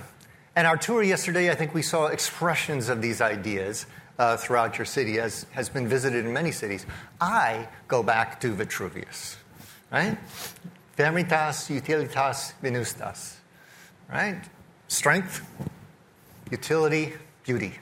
and 0.55 0.67
our 0.67 0.77
tour 0.77 1.03
yesterday, 1.03 1.51
I 1.51 1.55
think 1.55 1.73
we 1.73 1.81
saw 1.81 2.07
expressions 2.07 2.89
of 2.89 3.01
these 3.01 3.21
ideas 3.21 3.85
uh, 4.19 4.37
throughout 4.37 4.77
your 4.77 4.85
city, 4.85 5.19
as 5.19 5.45
has 5.51 5.69
been 5.69 5.87
visited 5.87 6.25
in 6.25 6.33
many 6.33 6.51
cities. 6.51 6.85
I 7.21 7.67
go 7.87 8.01
back 8.01 8.39
to 8.41 8.53
Vitruvius, 8.53 9.37
right? 9.91 10.17
Firmitas, 10.97 11.69
utilitas, 11.69 12.53
venustas, 12.61 13.35
right? 14.09 14.41
Strength, 14.87 15.47
utility, 16.49 17.13
beauty. 17.43 17.73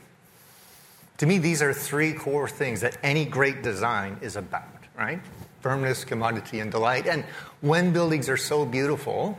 To 1.19 1.25
me, 1.25 1.37
these 1.37 1.61
are 1.61 1.73
three 1.73 2.13
core 2.13 2.47
things 2.47 2.81
that 2.81 2.97
any 3.01 3.25
great 3.25 3.63
design 3.63 4.17
is 4.21 4.35
about, 4.35 4.67
right? 4.97 5.21
Firmness, 5.61 6.03
commodity, 6.03 6.59
and 6.59 6.71
delight. 6.71 7.07
And 7.07 7.23
when 7.61 7.93
buildings 7.93 8.27
are 8.27 8.37
so 8.37 8.65
beautiful, 8.65 9.37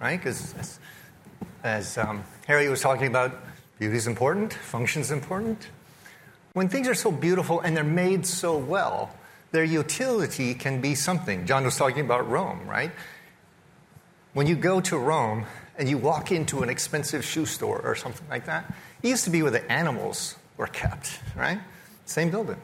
right? 0.00 0.16
Because 0.16 0.78
as 1.64 1.98
um, 1.98 2.22
Harry 2.46 2.68
was 2.68 2.80
talking 2.80 3.08
about, 3.08 3.32
beauty 3.78 3.96
is 3.96 4.06
important, 4.06 4.52
function 4.52 5.02
is 5.02 5.10
important. 5.10 5.68
When 6.52 6.68
things 6.68 6.86
are 6.86 6.94
so 6.94 7.10
beautiful 7.10 7.60
and 7.60 7.76
they're 7.76 7.82
made 7.82 8.26
so 8.26 8.56
well, 8.56 9.10
their 9.50 9.64
utility 9.64 10.54
can 10.54 10.80
be 10.80 10.94
something. 10.94 11.46
John 11.46 11.64
was 11.64 11.76
talking 11.76 12.04
about 12.04 12.28
Rome, 12.28 12.66
right? 12.66 12.92
When 14.34 14.46
you 14.46 14.54
go 14.54 14.80
to 14.82 14.96
Rome 14.96 15.46
and 15.76 15.88
you 15.88 15.98
walk 15.98 16.30
into 16.30 16.62
an 16.62 16.68
expensive 16.68 17.24
shoe 17.24 17.46
store 17.46 17.80
or 17.80 17.94
something 17.96 18.26
like 18.30 18.46
that, 18.46 18.72
it 19.02 19.08
used 19.08 19.24
to 19.24 19.30
be 19.30 19.42
where 19.42 19.50
the 19.50 19.70
animals 19.70 20.36
were 20.56 20.66
kept, 20.66 21.20
right? 21.36 21.60
Same 22.04 22.30
building. 22.30 22.60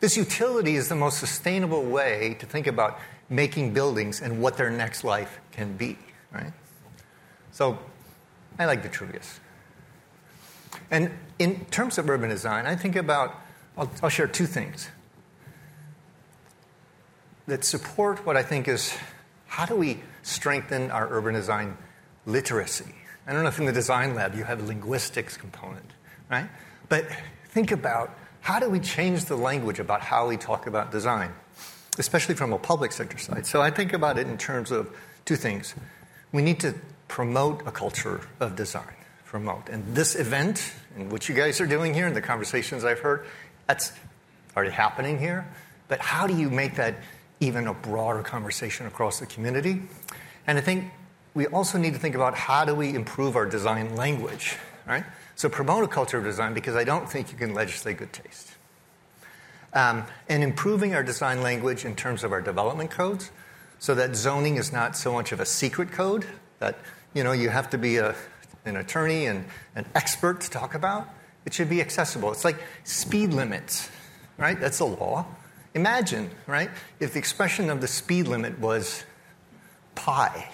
This 0.00 0.16
utility 0.16 0.76
is 0.76 0.88
the 0.88 0.96
most 0.96 1.18
sustainable 1.18 1.82
way 1.82 2.36
to 2.38 2.46
think 2.46 2.66
about 2.66 2.98
making 3.28 3.72
buildings 3.72 4.20
and 4.20 4.40
what 4.40 4.56
their 4.56 4.70
next 4.70 5.04
life 5.04 5.40
can 5.52 5.76
be, 5.76 5.98
right? 6.32 6.52
So 7.50 7.78
I 8.58 8.66
like 8.66 8.82
Vitruvius. 8.82 9.40
And 10.90 11.10
in 11.38 11.64
terms 11.66 11.98
of 11.98 12.08
urban 12.08 12.30
design, 12.30 12.66
I 12.66 12.76
think 12.76 12.96
about, 12.96 13.34
I'll, 13.76 13.90
I'll 14.02 14.08
share 14.08 14.26
two 14.26 14.46
things 14.46 14.90
that 17.46 17.64
support 17.64 18.26
what 18.26 18.36
I 18.36 18.42
think 18.42 18.68
is 18.68 18.96
how 19.46 19.66
do 19.66 19.76
we 19.76 20.00
strengthen 20.22 20.90
our 20.90 21.08
urban 21.10 21.34
design 21.34 21.76
literacy? 22.26 22.94
I 23.26 23.32
don't 23.32 23.42
know 23.42 23.48
if 23.48 23.58
in 23.58 23.66
the 23.66 23.72
design 23.72 24.14
lab 24.14 24.34
you 24.34 24.44
have 24.44 24.60
a 24.62 24.66
linguistics 24.66 25.36
component, 25.36 25.90
right? 26.30 26.48
But 26.88 27.06
think 27.48 27.72
about 27.72 28.16
how 28.40 28.60
do 28.60 28.70
we 28.70 28.78
change 28.78 29.24
the 29.24 29.36
language 29.36 29.78
about 29.78 30.00
how 30.02 30.28
we 30.28 30.36
talk 30.36 30.66
about 30.66 30.92
design, 30.92 31.32
especially 31.98 32.34
from 32.34 32.52
a 32.52 32.58
public 32.58 32.92
sector 32.92 33.18
side. 33.18 33.46
So 33.46 33.60
I 33.60 33.70
think 33.70 33.92
about 33.92 34.18
it 34.18 34.28
in 34.28 34.38
terms 34.38 34.70
of 34.70 34.88
two 35.24 35.36
things. 35.36 35.74
We 36.32 36.42
need 36.42 36.60
to 36.60 36.74
promote 37.08 37.66
a 37.66 37.70
culture 37.70 38.20
of 38.40 38.56
design. 38.56 38.94
Promote. 39.24 39.68
And 39.68 39.94
this 39.94 40.14
event, 40.14 40.72
and 40.96 41.10
what 41.10 41.28
you 41.28 41.34
guys 41.34 41.60
are 41.60 41.66
doing 41.66 41.92
here, 41.92 42.06
and 42.06 42.14
the 42.14 42.22
conversations 42.22 42.84
I've 42.84 43.00
heard, 43.00 43.26
that's 43.66 43.92
already 44.56 44.70
happening 44.70 45.18
here. 45.18 45.46
But 45.88 46.00
how 46.00 46.26
do 46.26 46.36
you 46.36 46.48
make 46.48 46.76
that 46.76 46.94
even 47.40 47.66
a 47.66 47.74
broader 47.74 48.22
conversation 48.22 48.86
across 48.86 49.18
the 49.18 49.26
community? 49.26 49.82
And 50.46 50.56
I 50.56 50.60
think 50.60 50.84
we 51.34 51.46
also 51.48 51.76
need 51.78 51.94
to 51.94 51.98
think 51.98 52.14
about 52.14 52.34
how 52.34 52.64
do 52.64 52.74
we 52.74 52.94
improve 52.94 53.36
our 53.36 53.44
design 53.44 53.96
language, 53.96 54.56
right? 54.86 55.04
So 55.36 55.48
promote 55.48 55.84
a 55.84 55.88
culture 55.88 56.18
of 56.18 56.24
design 56.24 56.54
because 56.54 56.74
I 56.74 56.84
don't 56.84 57.08
think 57.08 57.30
you 57.30 57.38
can 57.38 57.54
legislate 57.54 57.98
good 57.98 58.12
taste. 58.12 58.54
Um, 59.72 60.04
and 60.28 60.42
improving 60.42 60.94
our 60.94 61.02
design 61.02 61.42
language 61.42 61.84
in 61.84 61.94
terms 61.94 62.24
of 62.24 62.32
our 62.32 62.40
development 62.40 62.90
codes 62.90 63.30
so 63.78 63.94
that 63.94 64.16
zoning 64.16 64.56
is 64.56 64.72
not 64.72 64.96
so 64.96 65.12
much 65.12 65.32
of 65.32 65.40
a 65.40 65.46
secret 65.46 65.92
code 65.92 66.26
that 66.58 66.78
you 67.16 67.24
know, 67.24 67.32
you 67.32 67.48
have 67.48 67.70
to 67.70 67.78
be 67.78 67.96
a, 67.96 68.14
an 68.66 68.76
attorney 68.76 69.24
and 69.26 69.46
an 69.74 69.86
expert 69.94 70.40
to 70.42 70.50
talk 70.50 70.74
about. 70.74 71.08
It 71.46 71.54
should 71.54 71.70
be 71.70 71.80
accessible. 71.80 72.30
It's 72.30 72.44
like 72.44 72.58
speed 72.84 73.32
limits, 73.32 73.90
right? 74.36 74.60
That's 74.60 74.80
a 74.80 74.84
law. 74.84 75.26
Imagine, 75.74 76.30
right, 76.46 76.70
if 77.00 77.14
the 77.14 77.18
expression 77.18 77.70
of 77.70 77.80
the 77.80 77.86
speed 77.86 78.28
limit 78.28 78.58
was 78.58 79.04
pi. 79.94 80.50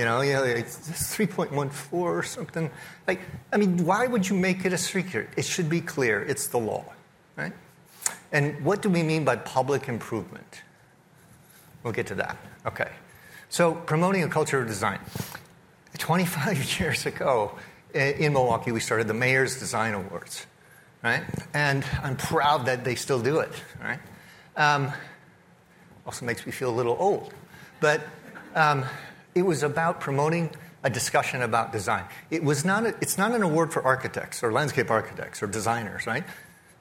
You 0.00 0.06
know, 0.06 0.22
you 0.22 0.32
know, 0.32 0.44
it's 0.44 0.78
3.14 1.14 1.92
or 1.92 2.22
something. 2.22 2.70
Like, 3.06 3.20
I 3.52 3.58
mean, 3.58 3.84
why 3.84 4.06
would 4.06 4.26
you 4.26 4.34
make 4.34 4.64
it 4.64 4.72
a 4.72 4.78
secret? 4.78 5.28
It 5.36 5.44
should 5.44 5.68
be 5.68 5.82
clear. 5.82 6.22
It's 6.22 6.46
the 6.46 6.56
law, 6.56 6.86
right? 7.36 7.52
And 8.32 8.64
what 8.64 8.80
do 8.80 8.88
we 8.88 9.02
mean 9.02 9.26
by 9.26 9.36
public 9.36 9.90
improvement? 9.90 10.62
We'll 11.82 11.92
get 11.92 12.06
to 12.06 12.14
that. 12.14 12.38
Okay. 12.64 12.88
So, 13.50 13.74
promoting 13.74 14.22
a 14.22 14.28
culture 14.30 14.62
of 14.62 14.68
design. 14.68 15.00
25 15.98 16.80
years 16.80 17.04
ago 17.04 17.58
in 17.92 18.32
Milwaukee, 18.32 18.72
we 18.72 18.80
started 18.80 19.06
the 19.06 19.12
Mayor's 19.12 19.58
Design 19.58 19.92
Awards, 19.92 20.46
right? 21.04 21.24
And 21.52 21.84
I'm 22.02 22.16
proud 22.16 22.64
that 22.64 22.84
they 22.84 22.94
still 22.94 23.20
do 23.20 23.40
it, 23.40 23.52
right? 23.78 24.00
Um, 24.56 24.94
also 26.06 26.24
makes 26.24 26.46
me 26.46 26.52
feel 26.52 26.70
a 26.70 26.76
little 26.80 26.96
old. 26.98 27.34
But 27.80 28.00
um, 28.54 28.86
it 29.34 29.42
was 29.42 29.62
about 29.62 30.00
promoting 30.00 30.50
a 30.82 30.90
discussion 30.90 31.42
about 31.42 31.72
design. 31.72 32.04
It 32.30 32.42
was 32.42 32.64
not 32.64 32.86
a, 32.86 32.88
it's 33.00 33.18
not 33.18 33.32
an 33.32 33.42
award 33.42 33.72
for 33.72 33.82
architects 33.84 34.42
or 34.42 34.52
landscape 34.52 34.90
architects 34.90 35.42
or 35.42 35.46
designers, 35.46 36.06
right? 36.06 36.24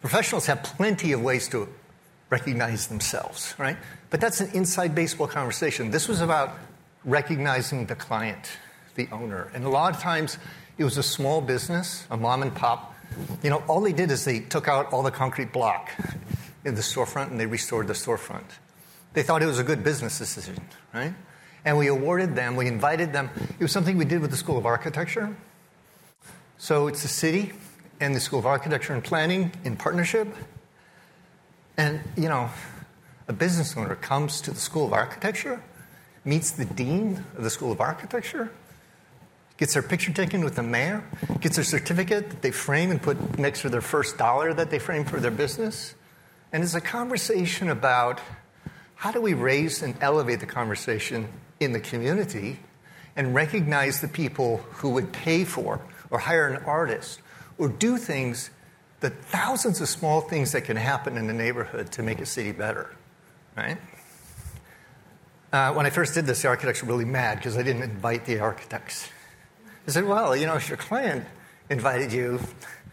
Professionals 0.02 0.46
have 0.46 0.64
plenty 0.64 1.12
of 1.12 1.22
ways 1.22 1.50
to 1.50 1.68
recognize 2.30 2.88
themselves, 2.88 3.54
right? 3.58 3.78
But 4.10 4.22
that's 4.22 4.40
an 4.40 4.52
inside 4.54 4.96
baseball 4.96 5.28
conversation. 5.28 5.92
This 5.92 6.08
was 6.08 6.22
about 6.22 6.58
recognizing 7.04 7.86
the 7.86 7.96
client, 7.96 8.58
the 8.96 9.08
owner. 9.12 9.52
And 9.54 9.66
a 9.66 9.70
lot 9.70 9.94
of 9.96 10.02
times 10.02 10.38
it 10.78 10.84
was 10.84 10.98
a 10.98 11.04
small 11.04 11.42
business, 11.42 12.06
a 12.10 12.18
mom 12.18 12.42
and 12.42 12.56
pop. 12.56 12.96
You 13.44 13.50
know, 13.50 13.64
all 13.68 13.82
they 13.82 13.94
did 13.94 14.12
is 14.12 14.24
they 14.24 14.40
took 14.40 14.68
out 14.68 14.94
all 14.94 15.04
the 15.04 15.12
concrete 15.12 15.52
block 15.52 15.90
in 16.64 16.76
the 16.76 16.82
storefront 16.82 17.32
and 17.32 17.40
they 17.40 17.48
restored 17.48 17.88
the 17.88 17.94
storefront. 17.94 18.46
They 19.14 19.24
thought 19.24 19.42
it 19.42 19.48
was 19.48 19.60
a 19.60 19.64
good 19.64 19.84
business 19.84 20.20
decision, 20.20 20.62
right? 20.94 21.14
And 21.70 21.78
we 21.78 21.86
awarded 21.86 22.36
them, 22.36 22.56
we 22.56 22.66
invited 22.66 23.14
them. 23.14 23.30
It 23.38 23.62
was 23.62 23.72
something 23.72 23.96
we 23.96 24.04
did 24.04 24.22
with 24.22 24.32
the 24.32 24.38
School 24.38 24.58
of 24.58 24.66
Architecture. 24.66 25.36
So 26.58 26.88
it's 26.88 27.04
the 27.04 27.08
city 27.08 27.52
and 28.00 28.16
the 28.16 28.20
School 28.20 28.40
of 28.40 28.48
Architecture 28.48 28.92
and 28.92 29.04
Planning 29.04 29.52
in 29.64 29.78
partnership. 29.78 30.36
And, 31.78 32.02
you 32.18 32.28
know, 32.28 32.50
a 33.28 33.34
business 33.34 33.78
owner 33.78 33.94
comes 33.94 34.42
to 34.42 34.50
the 34.50 34.60
School 34.60 34.88
of 34.88 34.94
Architecture, 34.94 35.62
meets 36.26 36.50
the 36.50 36.66
dean 36.66 37.24
of 37.38 37.44
the 37.44 37.52
School 37.52 37.72
of 37.72 37.80
Architecture, 37.80 38.52
gets 39.58 39.76
their 39.76 39.84
picture 39.84 40.12
taken 40.12 40.44
with 40.44 40.56
the 40.56 40.64
mayor, 40.64 41.04
gets 41.40 41.58
their 41.58 41.64
certificate 41.64 42.32
that 42.32 42.42
they 42.42 42.50
frame 42.50 42.90
and 42.90 43.00
put 43.00 43.38
next 43.38 43.62
to 43.62 43.70
their 43.70 43.82
first 43.82 44.18
dollar 44.18 44.56
that 44.56 44.72
they 44.72 44.80
frame 44.80 45.06
for 45.06 45.20
their 45.20 45.30
business. 45.30 45.94
And 46.52 46.64
it's 46.64 46.74
a 46.74 46.82
conversation 46.82 47.70
about 47.70 48.20
how 48.96 49.12
do 49.12 49.22
we 49.22 49.36
raise 49.36 49.84
and 49.84 49.94
elevate 50.02 50.40
the 50.40 50.48
conversation 50.48 51.28
in 51.60 51.74
the 51.74 51.80
community 51.80 52.60
and 53.16 53.36
recognize 53.36 54.02
the 54.02 54.08
people 54.08 54.58
who 54.58 54.90
would 54.92 55.12
pay 55.12 55.44
for 55.44 55.82
or 56.10 56.20
hire 56.20 56.48
an 56.48 56.64
artist 56.64 57.20
or 57.58 57.68
do 57.68 57.98
things, 57.98 58.50
the 59.02 59.10
thousands 59.10 59.82
of 59.82 59.90
small 59.90 60.22
things 60.22 60.52
that 60.54 60.64
can 60.64 60.78
happen 60.78 61.18
in 61.18 61.28
the 61.28 61.34
neighborhood 61.34 61.92
to 61.92 62.04
make 62.04 62.20
a 62.22 62.26
city 62.26 62.52
better, 62.52 62.96
right? 63.58 63.78
Uh, 65.52 65.74
when 65.74 65.86
I 65.86 65.90
first 65.90 66.14
did 66.14 66.26
this, 66.26 66.44
the 66.44 66.48
architects 66.48 66.84
were 66.84 66.90
really 66.90 67.06
mad 67.06 67.40
because 67.40 67.58
I 67.58 67.64
didn't 67.64 67.82
invite 67.82 68.26
the 68.26 68.40
architects. 68.40 69.10
I 69.88 69.92
said, 69.92 70.06
well, 70.06 70.36
you 70.36 70.46
know, 70.46 70.56
if 70.56 70.70
your 70.70 70.78
client 70.78 71.26
invited 71.70 72.14
you, 72.14 72.40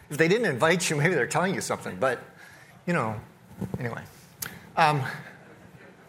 if 0.09 0.17
they 0.17 0.27
didn't 0.27 0.47
invite 0.47 0.89
you, 0.89 0.95
maybe 0.95 1.13
they're 1.13 1.27
telling 1.27 1.53
you 1.53 1.61
something. 1.61 1.97
But, 1.99 2.19
you 2.87 2.93
know, 2.93 3.19
anyway. 3.79 4.01
Um, 4.75 5.03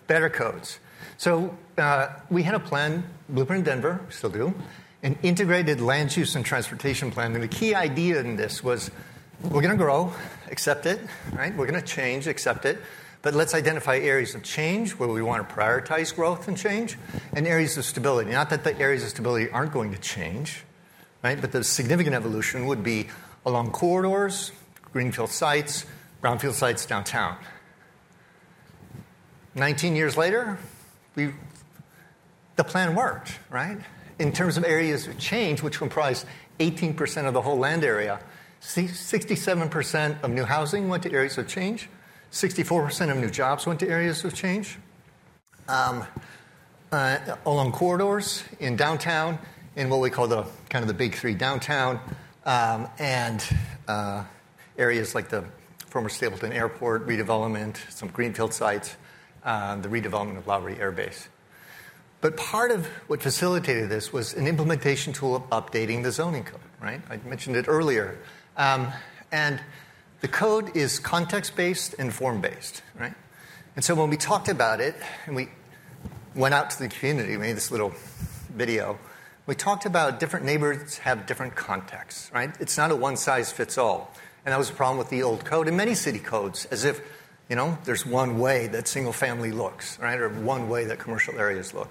better 0.06 0.30
codes. 0.30 0.78
So 1.18 1.56
uh, 1.78 2.10
we 2.30 2.42
had 2.42 2.54
a 2.54 2.60
plan, 2.60 3.04
Blueprint 3.28 3.64
Denver, 3.64 4.00
still 4.10 4.30
do, 4.30 4.54
an 5.02 5.18
integrated 5.22 5.80
land 5.80 6.16
use 6.16 6.34
and 6.34 6.44
transportation 6.44 7.10
plan. 7.10 7.34
And 7.34 7.42
the 7.42 7.48
key 7.48 7.74
idea 7.74 8.20
in 8.20 8.36
this 8.36 8.62
was 8.62 8.90
we're 9.42 9.62
going 9.62 9.70
to 9.70 9.76
grow, 9.76 10.12
accept 10.50 10.86
it, 10.86 11.00
right? 11.32 11.54
We're 11.54 11.66
going 11.66 11.80
to 11.80 11.86
change, 11.86 12.26
accept 12.26 12.64
it. 12.64 12.78
But 13.22 13.34
let's 13.34 13.54
identify 13.54 13.98
areas 13.98 14.34
of 14.34 14.42
change 14.42 14.92
where 14.92 15.08
we 15.08 15.22
want 15.22 15.48
to 15.48 15.54
prioritize 15.54 16.14
growth 16.14 16.48
and 16.48 16.56
change, 16.56 16.96
and 17.34 17.46
areas 17.46 17.76
of 17.76 17.84
stability. 17.84 18.30
Not 18.30 18.50
that 18.50 18.64
the 18.64 18.78
areas 18.78 19.02
of 19.02 19.10
stability 19.10 19.50
aren't 19.50 19.72
going 19.72 19.92
to 19.92 19.98
change, 19.98 20.64
right? 21.22 21.40
But 21.40 21.52
the 21.52 21.64
significant 21.64 22.14
evolution 22.14 22.66
would 22.66 22.84
be 22.84 23.08
along 23.44 23.72
corridors, 23.72 24.52
greenfield 24.92 25.30
sites, 25.30 25.84
brownfield 26.22 26.54
sites 26.54 26.86
downtown. 26.86 27.36
19 29.54 29.96
years 29.96 30.16
later, 30.16 30.58
we, 31.16 31.32
the 32.58 32.64
plan 32.64 32.96
worked, 32.96 33.38
right? 33.50 33.78
In 34.18 34.32
terms 34.32 34.56
of 34.56 34.64
areas 34.64 35.06
of 35.06 35.16
change, 35.16 35.62
which 35.62 35.78
comprise 35.78 36.26
18% 36.58 37.26
of 37.26 37.32
the 37.32 37.40
whole 37.40 37.56
land 37.56 37.84
area, 37.84 38.18
67% 38.60 40.22
of 40.24 40.30
new 40.32 40.44
housing 40.44 40.88
went 40.88 41.04
to 41.04 41.12
areas 41.12 41.38
of 41.38 41.46
change, 41.46 41.88
64% 42.32 43.12
of 43.12 43.16
new 43.16 43.30
jobs 43.30 43.64
went 43.64 43.78
to 43.78 43.88
areas 43.88 44.24
of 44.24 44.34
change. 44.34 44.76
Um, 45.68 46.04
uh, 46.90 47.36
along 47.46 47.72
corridors 47.72 48.42
in 48.58 48.74
downtown, 48.74 49.38
in 49.76 49.88
what 49.88 50.00
we 50.00 50.10
call 50.10 50.26
the 50.26 50.44
kind 50.68 50.82
of 50.82 50.88
the 50.88 50.94
big 50.94 51.14
three 51.14 51.34
downtown, 51.34 52.00
um, 52.44 52.88
and 52.98 53.46
uh, 53.86 54.24
areas 54.76 55.14
like 55.14 55.28
the 55.28 55.44
former 55.86 56.08
Stapleton 56.08 56.52
Airport 56.52 57.06
redevelopment, 57.06 57.76
some 57.88 58.08
greenfield 58.08 58.52
sites, 58.52 58.96
uh, 59.44 59.76
the 59.76 59.88
redevelopment 59.88 60.38
of 60.38 60.48
Lowry 60.48 60.76
Air 60.80 60.90
Base. 60.90 61.28
But 62.20 62.36
part 62.36 62.72
of 62.72 62.86
what 63.06 63.22
facilitated 63.22 63.88
this 63.88 64.12
was 64.12 64.34
an 64.34 64.46
implementation 64.46 65.12
tool 65.12 65.36
of 65.36 65.42
updating 65.50 66.02
the 66.02 66.10
zoning 66.10 66.44
code, 66.44 66.60
right? 66.82 67.00
I 67.08 67.18
mentioned 67.18 67.56
it 67.56 67.66
earlier. 67.68 68.18
Um, 68.56 68.88
and 69.30 69.60
the 70.20 70.28
code 70.28 70.76
is 70.76 70.98
context 70.98 71.54
based 71.54 71.94
and 71.98 72.12
form 72.12 72.40
based, 72.40 72.82
right? 72.98 73.14
And 73.76 73.84
so 73.84 73.94
when 73.94 74.10
we 74.10 74.16
talked 74.16 74.48
about 74.48 74.80
it 74.80 74.96
and 75.26 75.36
we 75.36 75.48
went 76.34 76.54
out 76.54 76.70
to 76.70 76.78
the 76.80 76.88
community, 76.88 77.36
we 77.36 77.38
made 77.38 77.56
this 77.56 77.70
little 77.70 77.92
video, 78.52 78.98
we 79.46 79.54
talked 79.54 79.86
about 79.86 80.18
different 80.18 80.44
neighborhoods 80.44 80.98
have 80.98 81.24
different 81.26 81.54
contexts, 81.54 82.32
right? 82.34 82.50
It's 82.58 82.76
not 82.76 82.90
a 82.90 82.96
one 82.96 83.16
size 83.16 83.52
fits 83.52 83.78
all. 83.78 84.12
And 84.44 84.52
that 84.52 84.58
was 84.58 84.70
a 84.70 84.74
problem 84.74 84.98
with 84.98 85.10
the 85.10 85.22
old 85.22 85.44
code 85.44 85.68
and 85.68 85.76
many 85.76 85.94
city 85.94 86.18
codes, 86.18 86.64
as 86.66 86.84
if, 86.84 87.00
you 87.48 87.54
know, 87.54 87.78
there's 87.84 88.04
one 88.04 88.38
way 88.40 88.66
that 88.68 88.88
single 88.88 89.12
family 89.12 89.52
looks, 89.52 89.98
right? 90.00 90.18
Or 90.18 90.28
one 90.28 90.68
way 90.68 90.84
that 90.86 90.98
commercial 90.98 91.38
areas 91.38 91.72
look. 91.72 91.88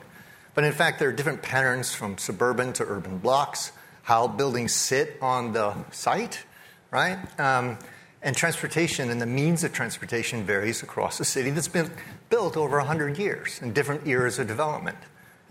But 0.58 0.64
in 0.64 0.74
fact, 0.74 0.98
there 0.98 1.08
are 1.08 1.14
different 1.14 1.44
patterns 1.44 1.94
from 1.94 2.18
suburban 2.18 2.74
to 2.74 2.84
urban 2.84 3.20
blocks, 3.20 3.72
how 4.02 4.28
buildings 4.28 4.74
sit 4.74 5.16
on 5.22 5.54
the 5.54 5.76
site, 5.92 6.46
right? 6.90 7.20
Um, 7.40 7.78
and 8.24 8.36
transportation 8.36 9.12
and 9.12 9.22
the 9.22 9.28
means 9.28 9.64
of 9.64 9.72
transportation 9.72 10.46
varies 10.46 10.82
across 10.82 11.20
the 11.20 11.26
city 11.26 11.52
that's 11.52 11.68
been 11.68 11.92
built 12.32 12.58
over 12.58 12.78
100 12.78 13.20
years 13.20 13.62
in 13.62 13.72
different 13.72 14.08
eras 14.08 14.40
of 14.40 14.48
development, 14.48 14.98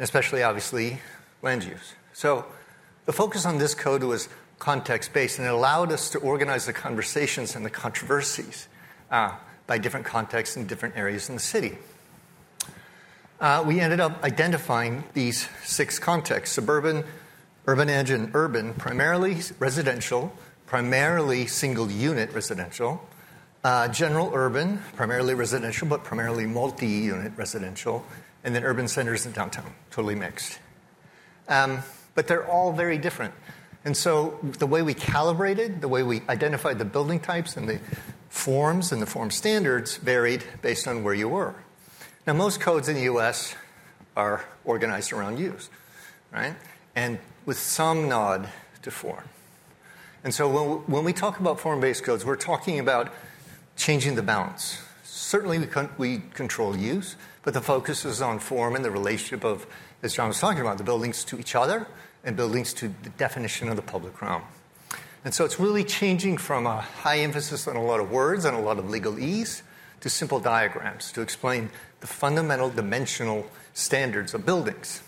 especially, 0.01 0.43
obviously, 0.43 0.99
land 1.41 1.63
use. 1.63 1.95
So 2.13 2.45
the 3.05 3.13
focus 3.13 3.47
on 3.47 3.59
this 3.59 3.77
code 3.77 4.03
was 4.03 4.29
context 4.59 5.13
based, 5.13 5.39
and 5.39 5.47
it 5.47 5.53
allowed 5.53 5.93
us 5.93 6.11
to 6.11 6.19
organize 6.19 6.67
the 6.67 6.73
conversations 6.73 7.55
and 7.55 7.65
the 7.65 7.71
controversies 7.71 8.67
uh, 9.13 9.37
by 9.69 9.79
different 9.79 10.05
contexts 10.05 10.57
in 10.57 10.67
different 10.67 10.97
areas 10.97 11.29
in 11.29 11.37
the 11.37 11.41
city. 11.41 11.79
Uh, 13.39 13.63
we 13.67 13.81
ended 13.81 14.01
up 14.01 14.25
identifying 14.25 15.05
these 15.13 15.47
six 15.63 15.99
contexts 15.99 16.55
suburban, 16.55 17.05
urban 17.67 17.91
edge, 17.91 18.09
and 18.09 18.31
urban, 18.35 18.73
primarily 18.75 19.37
residential, 19.59 20.33
primarily 20.65 21.47
single 21.47 21.91
unit 21.91 22.33
residential, 22.33 23.07
uh, 23.63 23.89
general 23.89 24.31
urban, 24.33 24.79
primarily 24.95 25.35
residential, 25.35 25.87
but 25.87 26.03
primarily 26.03 26.47
multi 26.47 26.87
unit 26.87 27.33
residential, 27.37 28.07
and 28.43 28.55
then 28.55 28.65
urban 28.65 28.89
centers 28.89 29.27
and 29.27 29.35
downtown, 29.35 29.71
totally 29.91 30.15
mixed. 30.15 30.59
Um, 31.49 31.81
but 32.15 32.29
they're 32.29 32.49
all 32.49 32.73
very 32.73 32.97
different. 32.97 33.35
And 33.85 33.95
so 33.95 34.39
the 34.43 34.67
way 34.67 34.81
we 34.81 34.95
calibrated, 34.95 35.83
the 35.83 35.89
way 35.89 36.03
we 36.03 36.23
identified 36.31 36.79
the 36.79 36.87
building 36.87 37.21
types 37.21 37.57
and 37.59 37.69
the 37.69 37.81
forms 38.31 38.93
and 38.93 39.03
the 39.03 39.07
form 39.07 39.31
standards 39.31 39.99
varied 39.99 40.43
based 40.63 40.89
on 40.89 41.05
where 41.05 41.15
you 41.15 41.29
were. 41.29 41.55
Now, 42.27 42.33
most 42.33 42.61
codes 42.61 42.89
in 42.89 42.97
the 42.97 43.03
US 43.03 43.55
are 44.17 44.45
organized 44.65 45.13
around 45.13 45.39
use, 45.39 45.71
right? 46.33 46.55
And 46.97 47.19
with 47.45 47.59
some 47.59 48.09
nod 48.09 48.49
to 48.83 48.91
form. 48.91 49.25
And 50.25 50.35
so 50.35 50.49
when, 50.49 50.79
when 50.87 51.05
we 51.05 51.13
talk 51.13 51.39
about 51.39 51.61
form 51.61 51.81
based 51.81 52.03
codes, 52.03 52.25
we're 52.25 52.35
talking 52.35 52.81
about 52.81 53.13
changing 53.77 54.17
the 54.17 54.23
balance. 54.23 54.83
Certainly, 55.05 55.61
we, 55.61 55.67
con- 55.67 55.91
we 55.99 56.19
control 56.35 56.77
use, 56.77 57.15
but 57.43 57.55
the 57.55 57.61
focus 57.61 58.05
is 58.05 58.21
on 58.21 58.41
form 58.41 58.75
and 58.75 58.85
the 58.85 58.91
relationship 58.91 59.45
of 59.45 59.67
as 60.03 60.15
John 60.15 60.29
was 60.29 60.41
talking 60.41 60.61
about, 60.61 60.79
the 60.79 60.85
buildings 60.85 61.25
to 61.25 61.39
each 61.39 61.55
other 61.55 61.87
and 62.25 62.37
buildings 62.37 62.73
to 62.75 62.93
the 63.03 63.11
definition 63.11 63.69
of 63.69 63.77
the 63.77 63.83
public 63.83 64.21
realm. 64.21 64.43
And 65.25 65.33
so 65.33 65.45
it's 65.45 65.59
really 65.59 65.85
changing 65.85 66.39
from 66.39 66.67
a 66.67 66.81
high 66.81 67.19
emphasis 67.19 67.67
on 67.67 67.77
a 67.77 67.83
lot 67.83 68.01
of 68.01 68.11
words 68.11 68.45
and 68.45 68.57
a 68.57 68.61
lot 68.61 68.79
of 68.79 68.87
legalese 68.87 69.63
to 70.01 70.11
simple 70.11 70.39
diagrams 70.39 71.11
to 71.13 71.21
explain 71.21 71.71
the 72.01 72.07
fundamental 72.07 72.71
dimensional 72.71 73.47
standards 73.75 74.35
of 74.35 74.47
buildings. 74.47 75.03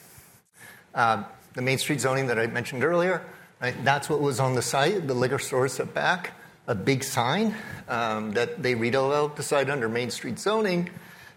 Uh, 0.94 1.24
the 1.54 1.62
Main 1.62 1.78
Street 1.78 2.00
zoning 2.00 2.26
that 2.28 2.38
I 2.38 2.46
mentioned 2.46 2.84
earlier, 2.84 3.22
right, 3.60 3.74
that's 3.84 4.08
what 4.08 4.20
was 4.20 4.40
on 4.40 4.54
the 4.54 4.62
site. 4.62 5.06
The 5.06 5.14
liquor 5.14 5.38
store 5.38 5.68
set 5.68 5.94
back 5.94 6.32
a 6.68 6.74
big 6.74 7.02
sign 7.02 7.54
um, 7.88 8.32
that 8.32 8.62
they 8.62 8.74
out 9.12 9.36
the 9.36 9.42
site 9.42 9.70
under 9.70 9.88
Main 9.88 10.10
Street 10.10 10.38
zoning. 10.38 10.90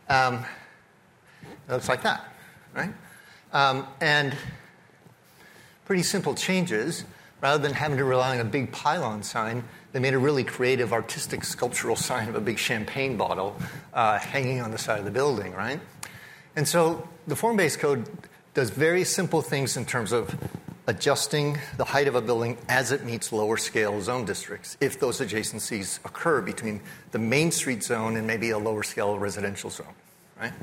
Um, 0.10 0.46
it 1.68 1.72
looks 1.72 1.88
like 1.88 2.04
that, 2.04 2.26
right? 2.76 2.94
Um, 3.54 3.88
and 4.02 4.36
pretty 5.86 6.04
simple 6.04 6.36
changes. 6.36 7.06
Rather 7.42 7.62
than 7.62 7.74
having 7.74 7.98
to 7.98 8.04
rely 8.04 8.38
on 8.38 8.46
a 8.46 8.50
big 8.50 8.72
pylon 8.72 9.24
sign, 9.24 9.64
they 9.92 10.00
made 10.00 10.14
a 10.14 10.20
really 10.20 10.44
creative, 10.44 10.94
artistic, 10.94 11.44
sculptural 11.44 11.96
sign 11.96 12.30
of 12.30 12.36
a 12.36 12.42
big 12.42 12.58
champagne 12.58 13.18
bottle 13.18 13.56
uh, 13.94 14.20
hanging 14.20 14.62
on 14.62 14.72
the 14.72 14.78
side 14.78 15.00
of 15.00 15.06
the 15.06 15.12
building, 15.12 15.54
right? 15.54 15.80
And 16.56 16.68
so 16.68 17.08
the 17.28 17.36
form 17.36 17.58
based 17.58 17.80
code 17.80 18.08
does 18.54 18.70
very 18.70 19.04
simple 19.04 19.42
things 19.42 19.76
in 19.76 19.86
terms 19.86 20.12
of 20.12 20.36
adjusting 20.88 21.58
the 21.78 21.86
height 21.86 22.08
of 22.08 22.16
a 22.16 22.22
building 22.22 22.58
as 22.68 22.92
it 22.92 23.06
meets 23.06 23.32
lower 23.32 23.56
scale 23.56 24.02
zone 24.02 24.26
districts 24.26 24.78
if 24.82 25.00
those 25.00 25.20
adjacencies 25.20 26.00
occur 26.06 26.42
between 26.42 26.82
the 27.12 27.20
main 27.20 27.52
street 27.52 27.84
zone 27.84 28.18
and 28.18 28.28
maybe 28.28 28.50
a 28.50 28.58
lower 28.58 28.84
scale 28.84 29.18
residential 29.18 29.70
zone, 29.70 29.94
right? 30.40 30.54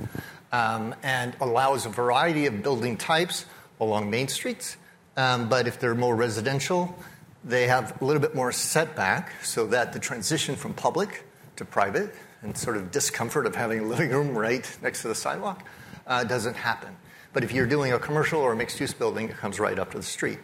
um, 0.53 0.95
and 1.03 1.37
allows 1.41 1.87
a 1.87 1.89
variety 1.89 2.47
of 2.47 2.63
building 2.63 2.97
types 2.97 3.45
along 3.81 4.11
main 4.11 4.29
streets. 4.29 4.77
Um, 5.19 5.49
but 5.49 5.67
if 5.67 5.81
they're 5.81 5.97
more 5.97 6.15
residential, 6.15 6.97
they 7.43 7.67
have 7.67 8.01
a 8.01 8.05
little 8.05 8.23
bit 8.23 8.37
more 8.37 8.53
setback 8.53 9.33
so 9.43 9.67
that 9.67 9.93
the 9.93 9.99
transition 9.99 10.55
from 10.55 10.75
public 10.75 11.25
to 11.57 11.65
private 11.65 12.15
and 12.43 12.57
sort 12.57 12.77
of 12.77 12.93
discomfort 12.93 13.45
of 13.45 13.57
having 13.57 13.81
a 13.81 13.83
living 13.83 14.11
room 14.11 14.39
right 14.39 14.79
next 14.81 15.03
to 15.03 15.09
the 15.09 15.17
sidewalk 15.17 15.65
uh, 16.07 16.23
doesn't 16.23 16.55
happen. 16.55 16.97
But 17.33 17.43
if 17.43 17.51
you're 17.51 17.67
doing 17.67 17.93
a 17.93 17.99
commercial 17.99 18.41
or 18.41 18.53
a 18.53 18.57
mixed 18.57 18.79
use 18.79 18.95
building, 18.95 19.29
it 19.29 19.37
comes 19.37 19.59
right 19.59 19.77
up 19.77 19.91
to 19.91 19.97
the 19.97 20.05
street. 20.05 20.39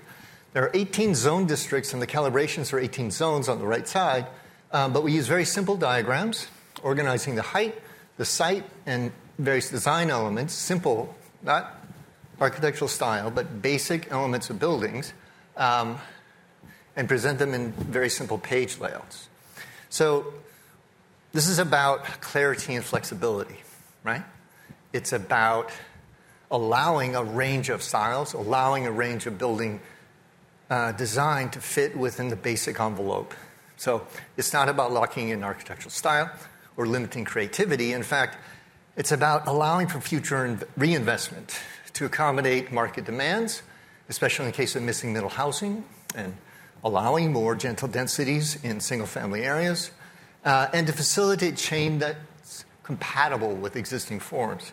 There 0.54 0.64
are 0.64 0.72
18 0.74 1.14
zone 1.14 1.46
districts, 1.46 1.92
and 1.92 2.02
the 2.02 2.06
calibrations 2.08 2.72
are 2.72 2.80
18 2.80 3.12
zones 3.12 3.48
on 3.48 3.60
the 3.60 3.66
right 3.66 3.87
side. 3.87 4.26
Um, 4.72 4.92
but 4.92 5.04
we 5.04 5.12
use 5.12 5.28
very 5.28 5.44
simple 5.44 5.76
diagrams, 5.76 6.48
organizing 6.82 7.37
the 7.37 7.42
height, 7.42 7.80
the 8.16 8.24
site, 8.24 8.64
and 8.87 9.12
various 9.38 9.70
design 9.70 10.10
elements, 10.10 10.52
simple, 10.52 11.14
not 11.42 11.83
architectural 12.40 12.88
style, 12.88 13.30
but 13.30 13.62
basic 13.62 14.10
elements 14.10 14.50
of 14.50 14.58
buildings, 14.58 15.12
um, 15.56 15.98
and 16.96 17.08
present 17.08 17.38
them 17.38 17.54
in 17.54 17.72
very 17.72 18.08
simple 18.08 18.38
page 18.38 18.78
layouts. 18.78 19.28
So, 19.88 20.32
this 21.32 21.48
is 21.48 21.58
about 21.58 22.04
clarity 22.20 22.74
and 22.74 22.84
flexibility, 22.84 23.56
right? 24.04 24.22
It's 24.92 25.12
about 25.12 25.72
allowing 26.50 27.16
a 27.16 27.24
range 27.24 27.68
of 27.68 27.82
styles, 27.82 28.34
allowing 28.34 28.86
a 28.86 28.92
range 28.92 29.26
of 29.26 29.36
building 29.38 29.80
uh, 30.70 30.92
design 30.92 31.50
to 31.50 31.60
fit 31.60 31.96
within 31.96 32.28
the 32.28 32.36
basic 32.36 32.78
envelope. 32.78 33.34
So, 33.76 34.06
it's 34.36 34.52
not 34.52 34.68
about 34.68 34.92
locking 34.92 35.30
in 35.30 35.42
architectural 35.42 35.90
style 35.90 36.30
or 36.76 36.86
limiting 36.86 37.24
creativity. 37.24 37.92
In 37.92 38.02
fact, 38.02 38.36
it's 38.96 39.10
about 39.10 39.46
allowing 39.48 39.88
for 39.88 40.00
future 40.00 40.58
reinvestment 40.76 41.58
to 41.94 42.04
accommodate 42.04 42.72
market 42.72 43.04
demands, 43.04 43.62
especially 44.09 44.46
in 44.46 44.50
the 44.50 44.57
case 44.57 44.76
of 44.76 44.83
missing 44.83 45.12
middle 45.12 45.28
housing, 45.28 45.85
and 46.14 46.37
allowing 46.83 47.33
more 47.33 47.54
gentle 47.54 47.88
densities 47.88 48.62
in 48.62 48.78
single 48.80 49.07
family 49.07 49.42
areas, 49.42 49.90
uh, 50.44 50.68
and 50.72 50.87
to 50.87 50.92
facilitate 50.92 51.57
change 51.57 52.00
that's 52.00 52.64
compatible 52.83 53.54
with 53.54 53.76
existing 53.76 54.20
forms. 54.20 54.72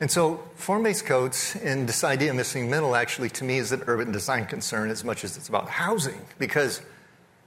And 0.00 0.10
so, 0.10 0.42
form 0.54 0.84
based 0.84 1.04
codes 1.04 1.56
and 1.62 1.86
this 1.86 2.04
idea 2.04 2.30
of 2.30 2.36
missing 2.36 2.70
middle 2.70 2.96
actually, 2.96 3.28
to 3.30 3.44
me, 3.44 3.58
is 3.58 3.70
an 3.70 3.82
urban 3.86 4.12
design 4.12 4.46
concern 4.46 4.88
as 4.90 5.04
much 5.04 5.24
as 5.24 5.36
it's 5.36 5.50
about 5.50 5.68
housing. 5.68 6.24
Because, 6.38 6.80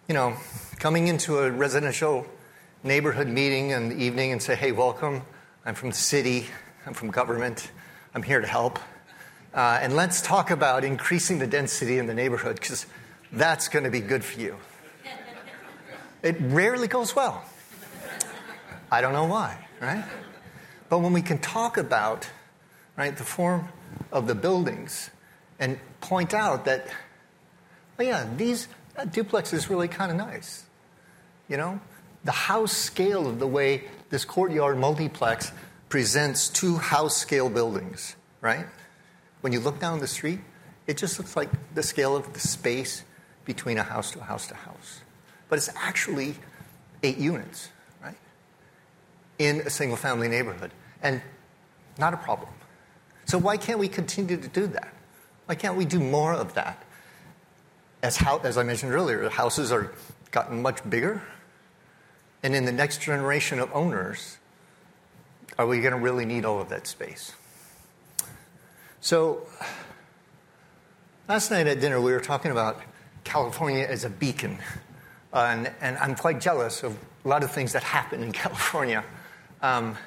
you 0.08 0.14
know, 0.14 0.36
coming 0.78 1.08
into 1.08 1.40
a 1.40 1.50
residential 1.50 2.28
neighborhood 2.84 3.28
meeting 3.28 3.72
in 3.72 3.90
the 3.90 3.96
evening 3.96 4.34
and 4.34 4.42
say, 4.42 4.54
hey, 4.54 4.72
welcome, 4.72 5.24
I'm 5.66 5.74
from 5.74 5.90
the 5.90 5.96
city, 5.96 6.46
I'm 6.86 6.94
from 6.94 7.10
government, 7.10 7.72
I'm 8.14 8.22
here 8.22 8.40
to 8.40 8.48
help. 8.48 8.78
Uh, 9.54 9.80
and 9.82 9.96
let's 9.96 10.22
talk 10.22 10.50
about 10.50 10.84
increasing 10.84 11.38
the 11.38 11.46
density 11.46 12.00
in 12.00 12.08
the 12.08 12.14
neighborhood 12.14 12.56
because 12.56 12.88
that's 13.32 13.68
going 13.68 13.86
to 13.86 13.92
be 13.92 14.00
good 14.00 14.24
for 14.24 14.40
you. 14.40 14.58
It 16.24 16.38
rarely 16.40 16.88
goes 16.88 17.16
well. 17.16 17.44
I 18.92 19.02
don't 19.02 19.14
know 19.14 19.26
why, 19.26 19.58
right? 19.82 20.04
But 20.90 21.00
when 21.00 21.14
we 21.14 21.22
can 21.22 21.38
talk 21.38 21.78
about 21.78 22.30
right 22.96 23.16
the 23.16 23.24
form 23.24 23.68
of 24.12 24.28
the 24.28 24.36
buildings 24.36 25.10
and 25.60 25.80
point 26.02 26.34
out 26.34 26.66
that, 26.66 26.88
oh 28.00 28.04
yeah, 28.04 28.28
these 28.38 28.68
duplex 29.12 29.54
is 29.54 29.70
really 29.70 29.88
kind 29.88 30.12
of 30.12 30.18
nice, 30.18 30.64
you 31.50 31.58
know, 31.58 31.80
the 32.24 32.32
house 32.32 32.72
scale 32.72 33.28
of 33.28 33.40
the 33.40 33.48
way 33.48 33.84
this 34.10 34.26
courtyard 34.26 34.78
multiplex 34.78 35.52
presents 35.90 36.48
two 36.48 36.78
house 36.78 37.18
scale 37.18 37.50
buildings, 37.50 38.16
right? 38.42 38.66
When 39.44 39.52
you 39.52 39.60
look 39.60 39.78
down 39.78 40.00
the 40.00 40.08
street, 40.08 40.40
it 40.88 40.96
just 40.96 41.20
looks 41.20 41.36
like 41.36 41.50
the 41.76 41.84
scale 41.84 42.16
of 42.16 42.32
the 42.32 42.40
space 42.40 43.04
between 43.44 43.78
a 43.78 43.84
house 43.84 44.10
to 44.12 44.20
a 44.22 44.24
house 44.24 44.48
to 44.48 44.56
house. 44.56 45.02
But 45.50 45.58
it's 45.58 45.70
actually 45.76 46.36
eight 47.04 47.18
units, 47.18 47.68
right? 48.02 48.16
In 49.40 49.60
a 49.66 49.70
single 49.70 49.98
family 49.98 50.30
neighborhood. 50.30 50.72
And 51.02 51.22
not 51.98 52.14
a 52.14 52.18
problem. 52.18 52.52
So 53.26 53.38
why 53.38 53.58
can't 53.58 53.80
we 53.80 53.90
continue 53.90 54.38
to 54.38 54.48
do 54.48 54.66
that? 54.68 54.94
Why 55.48 55.56
can't 55.56 55.76
we 55.76 55.84
do 55.84 56.00
more 56.00 56.32
of 56.32 56.54
that? 56.54 56.82
As, 58.02 58.16
how, 58.16 58.38
as 58.46 58.58
I 58.58 58.64
mentioned 58.64 58.94
earlier, 58.94 59.28
houses 59.28 59.74
are 59.74 59.92
gotten 60.32 60.62
much 60.62 60.90
bigger. 60.90 61.22
And 62.44 62.56
in 62.56 62.64
the 62.64 62.72
next 62.72 63.02
generation 63.02 63.60
of 63.60 63.70
owners, 63.74 64.38
are 65.60 65.68
we 65.68 65.82
going 65.82 65.94
to 65.94 66.00
really 66.00 66.24
need 66.24 66.46
all 66.46 66.62
of 66.62 66.70
that 66.70 66.88
space? 66.88 67.34
So, 69.04 69.46
last 71.28 71.52
night 71.52 71.68
at 71.68 71.82
dinner, 71.82 72.00
we 72.00 72.14
were 72.14 72.22
talking 72.22 72.52
about 72.52 72.80
California 73.26 73.86
as 73.86 74.06
a 74.06 74.10
beacon. 74.10 74.60
Uh, 75.34 75.40
and, 75.50 75.72
and, 75.82 75.98
I'm 75.98 76.16
quite 76.16 76.40
jealous 76.40 76.84
of 76.84 76.98
a 77.26 77.28
lot 77.28 77.44
of 77.44 77.52
things 77.52 77.74
that 77.74 77.84
happen 77.84 78.24
in 78.24 78.32
California. 78.44 79.04
Um, 79.62 79.98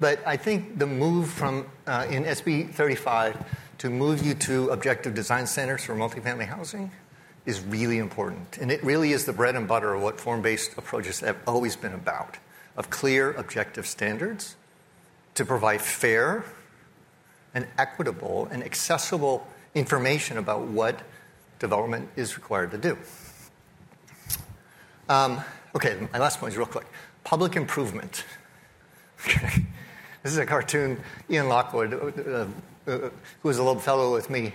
but 0.00 0.26
I 0.26 0.38
think 0.38 0.78
the 0.78 0.86
move 0.86 1.28
from 1.28 1.66
uh, 1.86 2.06
in 2.08 2.24
SB 2.24 2.72
35 2.72 3.36
to 3.80 3.90
move 3.90 4.24
you 4.24 4.32
to 4.32 4.70
objective 4.70 5.12
design 5.12 5.46
standards 5.46 5.84
for 5.84 5.94
multifamily 5.94 6.46
housing 6.46 6.90
is 7.44 7.60
really 7.60 7.98
important. 7.98 8.56
And 8.56 8.72
it 8.72 8.82
really 8.82 9.12
is 9.12 9.26
the 9.26 9.34
bread 9.34 9.56
and 9.56 9.68
butter 9.68 9.92
of 9.92 10.00
what 10.00 10.18
form 10.18 10.40
based 10.40 10.78
approaches 10.78 11.20
have 11.20 11.36
always 11.46 11.76
been 11.76 11.92
about 11.92 12.38
of 12.78 12.88
clear, 12.88 13.32
objective 13.32 13.86
standards 13.86 14.56
to 15.34 15.44
provide 15.44 15.82
fair, 15.82 16.46
and 17.56 17.66
equitable 17.78 18.46
and 18.52 18.62
accessible 18.62 19.44
information 19.74 20.36
about 20.36 20.60
what 20.66 21.00
development 21.58 22.06
is 22.14 22.36
required 22.36 22.70
to 22.70 22.78
do. 22.78 22.98
Um, 25.08 25.40
okay, 25.74 26.06
my 26.12 26.18
last 26.18 26.38
point 26.38 26.52
is 26.52 26.58
real 26.58 26.66
quick 26.66 26.86
public 27.24 27.56
improvement. 27.56 28.24
this 29.24 30.32
is 30.32 30.36
a 30.36 30.44
cartoon 30.44 31.00
Ian 31.30 31.48
Lockwood, 31.48 31.94
uh, 31.94 32.46
uh, 32.86 32.98
who 33.40 33.48
was 33.48 33.56
a 33.56 33.62
Loeb 33.62 33.80
fellow 33.80 34.12
with 34.12 34.28
me, 34.28 34.52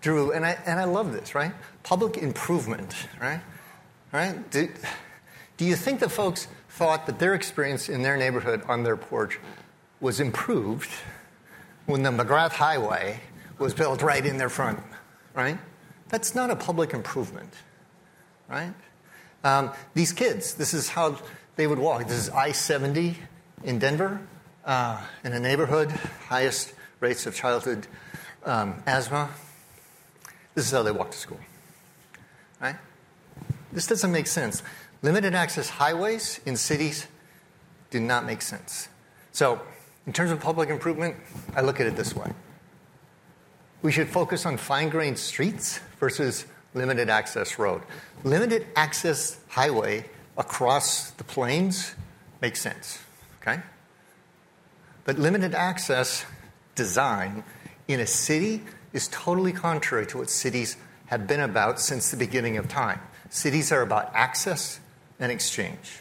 drew, 0.00 0.32
and 0.32 0.46
I, 0.46 0.58
and 0.64 0.80
I 0.80 0.84
love 0.84 1.12
this, 1.12 1.34
right? 1.34 1.52
Public 1.82 2.16
improvement, 2.16 2.94
right? 3.20 3.40
Right? 4.10 4.50
Do, 4.50 4.68
do 5.58 5.66
you 5.66 5.76
think 5.76 6.00
the 6.00 6.08
folks 6.08 6.48
thought 6.70 7.04
that 7.06 7.18
their 7.18 7.34
experience 7.34 7.90
in 7.90 8.02
their 8.02 8.16
neighborhood 8.16 8.62
on 8.68 8.84
their 8.84 8.96
porch 8.96 9.38
was 10.00 10.18
improved 10.18 10.90
when 11.86 12.02
the 12.02 12.10
McGrath 12.10 12.52
Highway 12.52 13.20
was 13.58 13.74
built 13.74 14.02
right 14.02 14.24
in 14.24 14.38
their 14.38 14.48
front, 14.48 14.80
right? 15.34 15.58
That's 16.08 16.34
not 16.34 16.50
a 16.50 16.56
public 16.56 16.94
improvement, 16.94 17.52
right? 18.48 18.74
Um, 19.42 19.72
these 19.94 20.12
kids, 20.12 20.54
this 20.54 20.74
is 20.74 20.88
how 20.88 21.18
they 21.56 21.66
would 21.66 21.78
walk. 21.78 22.06
This 22.06 22.18
is 22.18 22.30
I 22.30 22.52
70 22.52 23.16
in 23.64 23.78
Denver, 23.78 24.20
uh, 24.64 25.00
in 25.22 25.32
a 25.32 25.40
neighborhood, 25.40 25.90
highest 26.28 26.72
rates 27.00 27.26
of 27.26 27.34
childhood 27.34 27.86
um, 28.44 28.82
asthma. 28.86 29.30
This 30.54 30.66
is 30.66 30.72
how 30.72 30.82
they 30.82 30.92
walk 30.92 31.10
to 31.10 31.18
school, 31.18 31.40
right? 32.60 32.76
This 33.72 33.86
doesn't 33.86 34.12
make 34.12 34.26
sense. 34.26 34.62
Limited 35.02 35.34
access 35.34 35.68
highways 35.68 36.40
in 36.46 36.56
cities 36.56 37.06
do 37.90 38.00
not 38.00 38.24
make 38.24 38.40
sense. 38.40 38.88
So, 39.32 39.60
in 40.06 40.12
terms 40.12 40.30
of 40.30 40.40
public 40.40 40.68
improvement, 40.68 41.16
I 41.56 41.62
look 41.62 41.80
at 41.80 41.86
it 41.86 41.96
this 41.96 42.14
way 42.14 42.32
we 43.84 43.92
should 43.92 44.08
focus 44.08 44.46
on 44.46 44.56
fine 44.56 44.88
grained 44.88 45.18
streets 45.18 45.78
versus 46.00 46.46
limited 46.72 47.10
access 47.10 47.58
road. 47.58 47.82
Limited 48.24 48.66
access 48.74 49.38
highway 49.48 50.06
across 50.38 51.10
the 51.10 51.24
plains 51.24 51.94
makes 52.40 52.62
sense, 52.62 52.98
okay? 53.42 53.60
But 55.04 55.18
limited 55.18 55.54
access 55.54 56.24
design 56.74 57.44
in 57.86 58.00
a 58.00 58.06
city 58.06 58.62
is 58.94 59.06
totally 59.08 59.52
contrary 59.52 60.06
to 60.06 60.18
what 60.18 60.30
cities 60.30 60.78
have 61.06 61.26
been 61.26 61.40
about 61.40 61.78
since 61.78 62.10
the 62.10 62.16
beginning 62.16 62.56
of 62.56 62.68
time. 62.68 63.00
Cities 63.28 63.70
are 63.70 63.82
about 63.82 64.10
access 64.14 64.80
and 65.20 65.30
exchange 65.30 66.00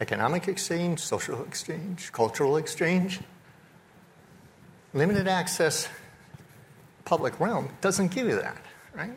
economic 0.00 0.48
exchange, 0.48 1.00
social 1.00 1.42
exchange, 1.44 2.12
cultural 2.12 2.56
exchange. 2.56 3.20
Limited 4.92 5.28
access 5.28 5.88
public 7.04 7.38
realm 7.40 7.68
doesn't 7.80 8.10
give 8.10 8.28
you 8.28 8.36
that, 8.36 8.58
right? 8.94 9.12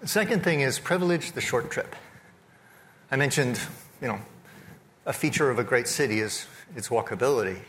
The 0.00 0.08
second 0.08 0.44
thing 0.44 0.60
is 0.60 0.78
privilege 0.78 1.32
the 1.32 1.40
short 1.40 1.70
trip. 1.70 1.96
I 3.10 3.16
mentioned, 3.16 3.60
you 4.02 4.08
know, 4.08 4.20
a 5.06 5.12
feature 5.12 5.50
of 5.50 5.58
a 5.58 5.64
great 5.64 5.88
city 5.88 6.20
is 6.20 6.46
its 6.76 6.88
walkability. 6.88 7.60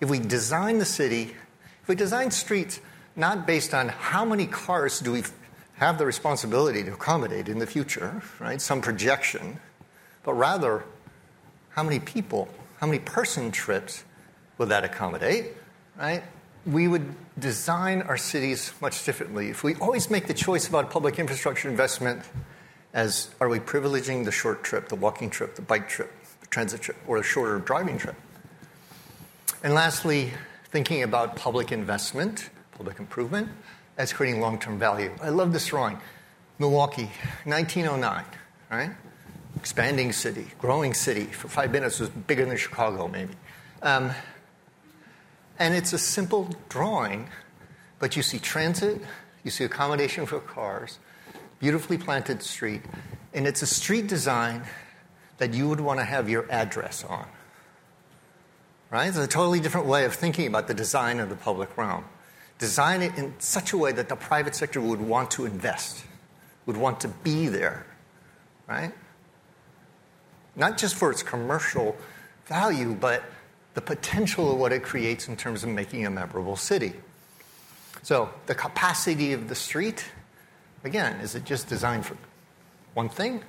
If 0.00 0.10
we 0.10 0.18
design 0.18 0.78
the 0.78 0.84
city, 0.84 1.34
if 1.82 1.88
we 1.88 1.94
design 1.94 2.30
streets 2.30 2.80
not 3.14 3.46
based 3.46 3.74
on 3.74 3.88
how 3.88 4.24
many 4.24 4.46
cars 4.46 5.00
do 5.00 5.12
we 5.12 5.24
have 5.76 5.98
the 5.98 6.06
responsibility 6.06 6.82
to 6.84 6.92
accommodate 6.92 7.48
in 7.48 7.58
the 7.58 7.66
future, 7.66 8.22
right? 8.38 8.60
Some 8.60 8.80
projection, 8.80 9.58
but 10.26 10.34
rather, 10.34 10.84
how 11.70 11.84
many 11.84 12.00
people, 12.00 12.48
how 12.80 12.86
many 12.86 12.98
person 12.98 13.52
trips 13.52 14.04
will 14.58 14.66
that 14.66 14.84
accommodate, 14.84 15.52
right? 15.96 16.24
We 16.66 16.88
would 16.88 17.14
design 17.38 18.02
our 18.02 18.16
cities 18.16 18.72
much 18.80 19.06
differently 19.06 19.50
if 19.50 19.62
we 19.62 19.76
always 19.76 20.10
make 20.10 20.26
the 20.26 20.34
choice 20.34 20.68
about 20.68 20.90
public 20.90 21.18
infrastructure 21.20 21.68
investment 21.68 22.22
as 22.92 23.30
are 23.40 23.48
we 23.48 23.60
privileging 23.60 24.24
the 24.24 24.32
short 24.32 24.64
trip, 24.64 24.88
the 24.88 24.96
walking 24.96 25.30
trip, 25.30 25.54
the 25.54 25.62
bike 25.62 25.88
trip, 25.88 26.12
the 26.40 26.46
transit 26.48 26.80
trip, 26.80 26.96
or 27.06 27.18
the 27.18 27.24
shorter 27.24 27.60
driving 27.60 27.96
trip? 27.96 28.16
And 29.62 29.74
lastly, 29.74 30.32
thinking 30.70 31.04
about 31.04 31.36
public 31.36 31.70
investment, 31.70 32.50
public 32.72 32.98
improvement, 32.98 33.48
as 33.96 34.12
creating 34.12 34.40
long 34.40 34.58
term 34.58 34.78
value. 34.78 35.12
I 35.22 35.28
love 35.28 35.52
this 35.52 35.66
drawing. 35.66 35.98
Milwaukee, 36.58 37.10
1909, 37.44 38.24
right? 38.70 38.90
Expanding 39.56 40.12
city, 40.12 40.46
growing 40.58 40.94
city. 40.94 41.24
For 41.24 41.48
five 41.48 41.72
minutes, 41.72 41.98
was 41.98 42.08
bigger 42.08 42.44
than 42.44 42.56
Chicago, 42.56 43.08
maybe. 43.08 43.34
Um, 43.82 44.12
and 45.58 45.74
it's 45.74 45.92
a 45.92 45.98
simple 45.98 46.50
drawing, 46.68 47.28
but 47.98 48.16
you 48.16 48.22
see 48.22 48.38
transit, 48.38 49.00
you 49.42 49.50
see 49.50 49.64
accommodation 49.64 50.26
for 50.26 50.38
cars, 50.40 50.98
beautifully 51.58 51.98
planted 51.98 52.42
street, 52.42 52.82
and 53.32 53.46
it's 53.46 53.62
a 53.62 53.66
street 53.66 54.06
design 54.06 54.62
that 55.38 55.54
you 55.54 55.68
would 55.68 55.80
want 55.80 56.00
to 56.00 56.04
have 56.04 56.28
your 56.28 56.50
address 56.50 57.04
on. 57.04 57.26
Right? 58.90 59.08
It's 59.08 59.16
a 59.16 59.26
totally 59.26 59.60
different 59.60 59.86
way 59.86 60.04
of 60.04 60.14
thinking 60.14 60.46
about 60.46 60.68
the 60.68 60.74
design 60.74 61.20
of 61.20 61.28
the 61.28 61.36
public 61.36 61.76
realm. 61.76 62.04
Design 62.58 63.02
it 63.02 63.16
in 63.18 63.34
such 63.38 63.72
a 63.72 63.76
way 63.76 63.92
that 63.92 64.08
the 64.08 64.16
private 64.16 64.54
sector 64.54 64.80
would 64.80 65.00
want 65.00 65.30
to 65.32 65.44
invest, 65.44 66.04
would 66.64 66.76
want 66.76 67.00
to 67.00 67.08
be 67.08 67.48
there, 67.48 67.86
right? 68.66 68.92
Not 70.56 70.78
just 70.78 70.94
for 70.94 71.10
its 71.10 71.22
commercial 71.22 71.96
value, 72.46 72.94
but 72.94 73.22
the 73.74 73.82
potential 73.82 74.52
of 74.52 74.58
what 74.58 74.72
it 74.72 74.82
creates 74.82 75.28
in 75.28 75.36
terms 75.36 75.62
of 75.62 75.68
making 75.68 76.06
a 76.06 76.10
memorable 76.10 76.56
city. 76.56 76.94
So, 78.02 78.30
the 78.46 78.54
capacity 78.54 79.32
of 79.32 79.48
the 79.48 79.54
street, 79.54 80.04
again, 80.84 81.20
is 81.20 81.34
it 81.34 81.44
just 81.44 81.68
designed 81.68 82.06
for 82.06 82.16
one 82.94 83.08
thing, 83.08 83.42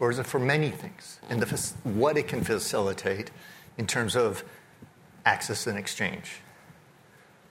or 0.00 0.10
is 0.10 0.18
it 0.18 0.26
for 0.26 0.38
many 0.38 0.70
things? 0.70 1.18
And 1.28 1.42
the, 1.42 1.72
what 1.84 2.16
it 2.16 2.28
can 2.28 2.42
facilitate 2.42 3.30
in 3.76 3.86
terms 3.86 4.16
of 4.16 4.44
access 5.26 5.66
and 5.66 5.76
exchange. 5.76 6.40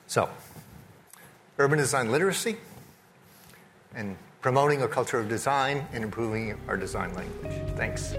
So, 0.07 0.29
urban 1.59 1.77
design 1.77 2.11
literacy 2.11 2.57
and 3.93 4.17
promoting 4.41 4.81
a 4.81 4.87
culture 4.87 5.19
of 5.19 5.27
design 5.27 5.87
and 5.93 6.03
improving 6.03 6.57
our 6.67 6.77
design 6.77 7.13
language. 7.15 7.75
Thanks. 7.75 8.15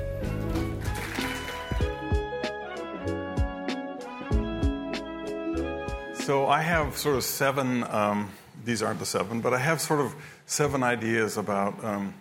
So 6.27 6.49
I 6.49 6.61
have 6.61 6.97
sort 6.97 7.15
of 7.15 7.23
seven, 7.23 7.85
um, 7.85 8.33
these 8.65 8.83
aren't 8.83 8.99
the 8.99 9.07
seven, 9.07 9.41
but 9.41 9.55
I 9.55 9.59
have 9.59 9.81
sort 9.81 10.01
of 10.01 10.13
seven 10.45 10.83
ideas 10.83 11.37
about 11.37 11.85
um, 11.85 12.15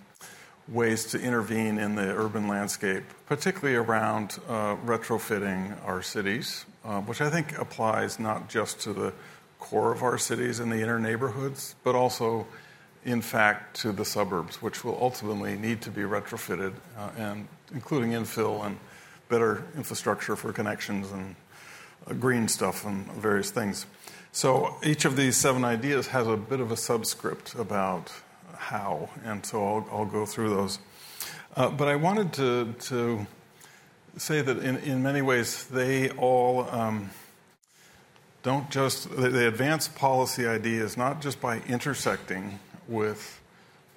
ways 0.67 1.05
to 1.05 1.19
intervene 1.19 1.79
in 1.79 1.95
the 1.95 2.15
urban 2.15 2.47
landscape, 2.47 3.03
particularly 3.25 3.75
around 3.75 4.37
uh, 4.47 4.75
retrofitting 4.85 5.75
our 5.87 6.03
cities, 6.03 6.67
uh, 6.83 7.01
which 7.01 7.19
I 7.19 7.31
think 7.31 7.57
applies 7.57 8.19
not 8.19 8.47
just 8.47 8.79
to 8.81 8.93
the 8.93 9.11
core 9.57 9.91
of 9.91 10.03
our 10.03 10.19
cities 10.19 10.59
and 10.59 10.71
the 10.71 10.83
inner 10.83 10.99
neighborhoods, 10.99 11.73
but 11.83 11.95
also, 11.95 12.45
in 13.05 13.23
fact, 13.23 13.75
to 13.77 13.91
the 13.91 14.05
suburbs, 14.05 14.61
which 14.61 14.85
will 14.85 14.99
ultimately 15.01 15.57
need 15.57 15.81
to 15.81 15.89
be 15.89 16.01
retrofitted, 16.01 16.75
uh, 16.95 17.09
and 17.17 17.47
including 17.73 18.11
infill 18.11 18.67
and 18.67 18.77
better 19.29 19.63
infrastructure 19.75 20.35
for 20.35 20.53
connections 20.53 21.11
and 21.11 21.35
green 22.13 22.47
stuff 22.47 22.85
and 22.85 23.11
various 23.13 23.51
things. 23.51 23.85
So 24.31 24.75
each 24.83 25.05
of 25.05 25.15
these 25.15 25.37
seven 25.37 25.63
ideas 25.63 26.07
has 26.07 26.27
a 26.27 26.37
bit 26.37 26.59
of 26.59 26.71
a 26.71 26.77
subscript 26.77 27.55
about 27.55 28.11
how, 28.57 29.09
and 29.23 29.45
so 29.45 29.65
I'll, 29.65 29.87
I'll 29.91 30.05
go 30.05 30.25
through 30.25 30.49
those. 30.49 30.79
Uh, 31.55 31.69
but 31.69 31.87
I 31.87 31.95
wanted 31.95 32.33
to, 32.33 32.73
to 32.73 33.25
say 34.17 34.41
that 34.41 34.57
in, 34.57 34.77
in 34.77 35.01
many 35.01 35.21
ways 35.21 35.65
they 35.67 36.09
all 36.11 36.69
um, 36.69 37.09
don't 38.43 38.69
just, 38.69 39.09
they 39.15 39.47
advance 39.47 39.87
policy 39.87 40.45
ideas 40.45 40.97
not 40.97 41.21
just 41.21 41.39
by 41.39 41.59
intersecting 41.61 42.59
with 42.87 43.41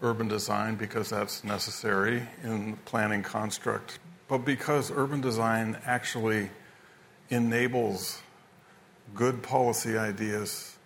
urban 0.02 0.28
design 0.28 0.76
because 0.76 1.10
that's 1.10 1.42
necessary 1.44 2.22
in 2.44 2.76
planning 2.84 3.22
construct, 3.22 3.98
but 4.28 4.38
because 4.38 4.90
urban 4.90 5.20
design 5.20 5.76
actually 5.84 6.50
enables 7.30 8.20
good 9.14 9.42
policy 9.42 9.96
ideas 9.96 10.76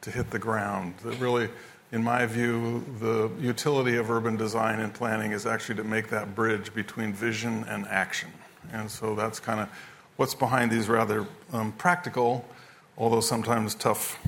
to 0.00 0.10
hit 0.10 0.30
the 0.30 0.38
ground. 0.38 0.94
That 1.04 1.18
really, 1.18 1.48
in 1.92 2.02
my 2.02 2.26
view, 2.26 2.84
the 3.00 3.30
utility 3.40 3.96
of 3.96 4.10
urban 4.10 4.36
design 4.36 4.80
and 4.80 4.92
planning 4.92 5.32
is 5.32 5.46
actually 5.46 5.76
to 5.76 5.84
make 5.84 6.08
that 6.10 6.34
bridge 6.34 6.74
between 6.74 7.12
vision 7.12 7.64
and 7.68 7.86
action. 7.88 8.30
And 8.72 8.90
so 8.90 9.14
that's 9.14 9.40
kind 9.40 9.60
of 9.60 9.68
what's 10.16 10.34
behind 10.34 10.70
these 10.70 10.88
rather 10.88 11.26
um, 11.52 11.72
practical, 11.72 12.44
although 12.96 13.20
sometimes 13.20 13.74
tough 13.74 14.18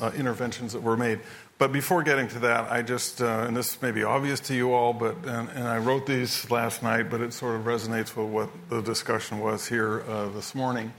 uh, 0.00 0.10
interventions 0.16 0.72
that 0.72 0.82
were 0.82 0.96
made. 0.96 1.20
But 1.58 1.72
before 1.72 2.02
getting 2.02 2.28
to 2.28 2.38
that, 2.40 2.70
I 2.70 2.82
just, 2.82 3.22
uh, 3.22 3.44
and 3.46 3.56
this 3.56 3.80
may 3.80 3.90
be 3.90 4.04
obvious 4.04 4.40
to 4.40 4.54
you 4.54 4.74
all, 4.74 4.92
but, 4.92 5.16
and, 5.24 5.48
and, 5.48 5.66
I 5.66 5.78
wrote 5.78 6.04
these 6.04 6.50
last 6.50 6.82
night, 6.82 7.08
but 7.08 7.22
it 7.22 7.32
sort 7.32 7.56
of 7.56 7.62
resonates 7.62 8.14
with 8.14 8.28
what 8.28 8.50
the 8.68 8.82
discussion 8.82 9.40
was 9.40 9.66
here 9.66 10.02
uh, 10.06 10.28
this 10.28 10.54
morning. 10.54 10.92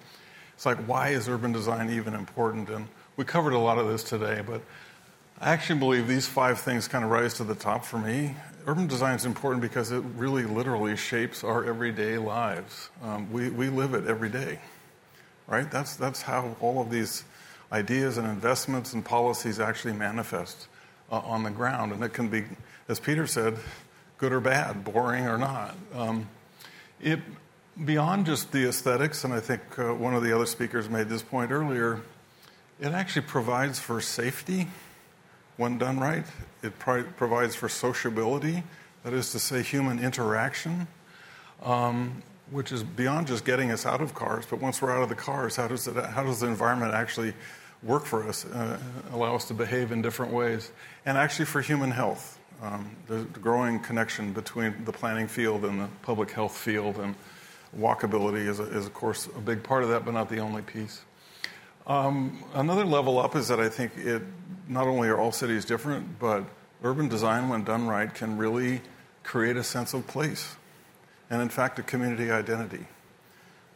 It's 0.58 0.65
like, 0.65 0.80
why 0.88 1.10
is 1.10 1.30
urban 1.30 1.52
design 1.52 1.91
even 1.91 2.15
important? 2.15 2.67
And 2.70 2.88
we 3.15 3.24
covered 3.24 3.54
a 3.54 3.60
lot 3.60 3.78
of 3.78 3.88
this 3.89 4.02
today, 4.04 4.41
but 4.43 4.60
I 5.39 5.52
actually 5.52 5.78
believe 5.78 6.08
these 6.08 6.26
five 6.26 6.60
things 6.60 6.88
kind 6.88 7.06
of 7.06 7.12
rise 7.12 7.36
to 7.36 7.43
the 7.43 7.54
top 7.54 7.86
for 7.86 8.00
me. 8.00 8.36
Urban 8.65 8.88
design 8.88 9.15
is 9.15 9.24
important 9.24 9.62
because 9.62 9.91
it 9.91 10.04
really 10.15 10.46
literally 10.46 10.98
shapes 10.98 11.43
our 11.43 11.63
everyday 11.63 12.17
lives. 12.17 12.89
Um, 13.04 13.32
we, 13.32 13.52
we 13.52 13.70
live 13.70 13.93
it 13.93 14.08
every 14.08 14.30
day, 14.30 14.60
right? 15.46 15.70
That's, 15.70 15.96
that's 15.96 16.24
how 16.24 16.56
all 16.60 16.82
of 16.82 16.89
these 16.89 17.24
ideas 17.72 18.17
and 18.17 18.28
investments 18.28 18.93
and 18.93 19.06
policies 19.06 19.60
actually 19.60 19.93
manifest 19.93 20.70
uh, 21.12 21.20
on 21.20 21.43
the 21.43 21.52
ground. 21.52 21.91
And 21.91 22.04
it 22.04 22.13
can 22.13 22.30
be, 22.30 22.46
as 22.89 23.00
Peter 23.00 23.28
said, 23.28 23.60
good 24.17 24.34
or 24.34 24.39
bad, 24.39 24.84
boring 24.84 25.28
or 25.28 25.38
not. 25.38 25.76
Um, 25.93 26.28
it 27.00 27.20
beyond 27.84 28.26
just 28.26 28.52
the 28.52 28.68
aesthetics, 28.68 29.24
and 29.24 29.34
I 29.34 29.40
think 29.40 29.62
uh, 29.78 29.94
one 29.94 30.13
of 30.13 30.24
the 30.24 30.34
other 30.34 30.46
speakers 30.46 30.90
made 30.90 31.10
this 31.10 31.22
point 31.22 31.52
earlier, 31.52 32.02
it 32.80 32.92
actually 32.92 33.24
provides 33.24 33.80
for 33.80 34.02
safety 34.02 34.68
when 35.58 35.78
done 35.78 36.00
right. 36.00 36.26
It 36.63 36.78
pro- 36.80 37.04
provides 37.04 37.56
for 37.56 37.70
sociability, 37.70 38.63
that 39.04 39.13
is 39.13 39.32
to 39.32 39.40
say, 39.40 39.62
human 39.62 40.00
interaction, 40.00 40.88
um, 41.63 42.24
which 42.52 42.72
is 42.72 42.84
beyond 42.84 43.28
just 43.28 43.46
getting 43.46 43.72
us 43.72 43.86
out 43.86 44.02
of 44.02 44.13
cars. 44.13 44.46
But 44.50 44.60
once 44.60 44.82
we're 44.82 44.96
out 44.96 45.04
of 45.04 45.10
the 45.10 45.16
cars, 45.16 45.56
how 45.56 45.68
does, 45.68 45.88
it, 45.88 45.96
how 45.96 46.24
does 46.24 46.40
the 46.40 46.48
environment 46.48 46.94
actually 46.94 47.34
work 47.84 48.06
for 48.06 48.28
us, 48.28 48.46
uh, 48.46 48.80
allow 49.12 49.36
us 49.36 49.46
to 49.50 49.54
behave 49.54 49.92
in 49.92 50.02
different 50.02 50.32
ways? 50.32 50.72
And 51.06 51.18
actually 51.18 51.46
for 51.46 51.62
human 51.62 51.92
health. 51.92 52.40
Um, 52.60 52.90
the 53.06 53.20
growing 53.40 53.80
connection 53.80 54.34
between 54.34 54.84
the 54.84 54.92
planning 54.92 55.28
field 55.28 55.63
and 55.63 55.80
the 55.80 55.88
public 56.02 56.32
health 56.32 56.58
field 56.58 56.98
and 56.98 57.13
walkability 57.75 58.47
is, 58.47 58.60
is, 58.60 58.86
of 58.86 58.93
course, 58.93 59.27
a 59.27 59.39
big 59.39 59.63
part 59.63 59.84
of 59.84 59.89
that, 59.89 60.06
but 60.06 60.13
not 60.13 60.30
the 60.30 60.39
only 60.39 60.62
piece. 60.62 61.01
Um, 61.88 62.43
another 62.53 62.86
level 62.86 63.17
up 63.17 63.36
is 63.36 63.47
that 63.47 63.60
I 63.60 63.69
think 63.69 63.93
it 63.97 64.21
not 64.67 64.88
only 64.88 65.08
are 65.08 65.17
all 65.17 65.32
cities 65.32 65.65
different, 65.65 66.19
but 66.19 66.43
urban 66.84 67.08
design, 67.08 67.49
when 67.49 67.63
done 67.63 67.88
right, 67.88 68.13
can 68.13 68.38
really 68.38 68.82
create 69.23 69.58
a 69.58 69.63
sense 69.63 69.93
of 69.93 70.06
place, 70.08 70.56
and 71.30 71.41
in 71.41 71.49
fact, 71.49 71.80
a 71.80 71.84
community 71.84 72.32
identity. 72.32 72.86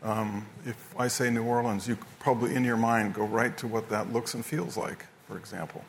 Um, 0.04 0.48
if 0.66 0.96
I 0.98 1.08
say 1.08 1.30
New 1.30 1.44
Orleans, 1.44 1.88
you 1.88 1.98
probably 2.20 2.56
in 2.56 2.64
your 2.64 2.78
mind 2.78 3.14
go 3.14 3.26
right 3.26 3.56
to 3.58 3.68
what 3.68 3.90
that 3.90 4.12
looks 4.12 4.34
and 4.34 4.44
feels 4.44 4.76
like, 4.76 5.06
for 5.28 5.38
example. 5.38 5.84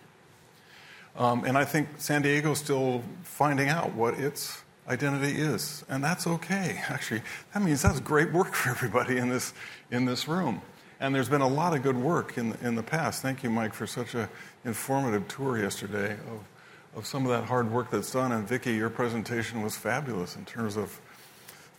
Um, 1.17 1.45
and 1.45 1.57
I 1.57 1.65
think 1.65 1.89
San 1.99 2.23
Diego's 2.23 2.59
still 2.59 3.03
finding 3.23 3.69
out 3.69 3.95
what 3.95 4.15
its 4.15 4.63
identity 4.89 5.41
is. 5.41 5.85
And 5.89 6.03
that's 6.03 6.27
okay, 6.27 6.81
actually. 6.89 7.23
That 7.55 7.63
means 7.63 7.83
that's 7.83 8.01
great 8.01 8.33
work 8.33 8.55
for 8.55 8.71
everybody 8.71 9.19
in 9.19 9.29
this, 9.29 9.53
in 9.91 10.05
this 10.05 10.29
room. 10.29 10.63
And 11.01 11.15
there's 11.15 11.29
been 11.29 11.41
a 11.41 11.49
lot 11.49 11.75
of 11.75 11.83
good 11.83 11.97
work 11.97 12.39
in, 12.39 12.57
in 12.63 12.77
the 12.77 12.83
past. 12.83 13.23
Thank 13.23 13.43
you, 13.43 13.51
Mike, 13.51 13.75
for 13.75 13.87
such 13.87 14.15
an 14.15 14.29
informative 14.65 15.27
tour 15.27 15.59
yesterday 15.59 16.13
of, 16.13 16.99
of 16.99 17.07
some 17.07 17.25
of 17.25 17.31
that 17.31 17.45
hard 17.45 17.71
work 17.73 17.91
that's 17.91 18.13
done. 18.13 18.31
And 18.31 18.47
Vicki, 18.47 18.75
your 18.75 18.91
presentation 18.91 19.63
was 19.63 19.77
fabulous 19.77 20.37
in 20.37 20.45
terms 20.45 20.77
of 20.77 21.01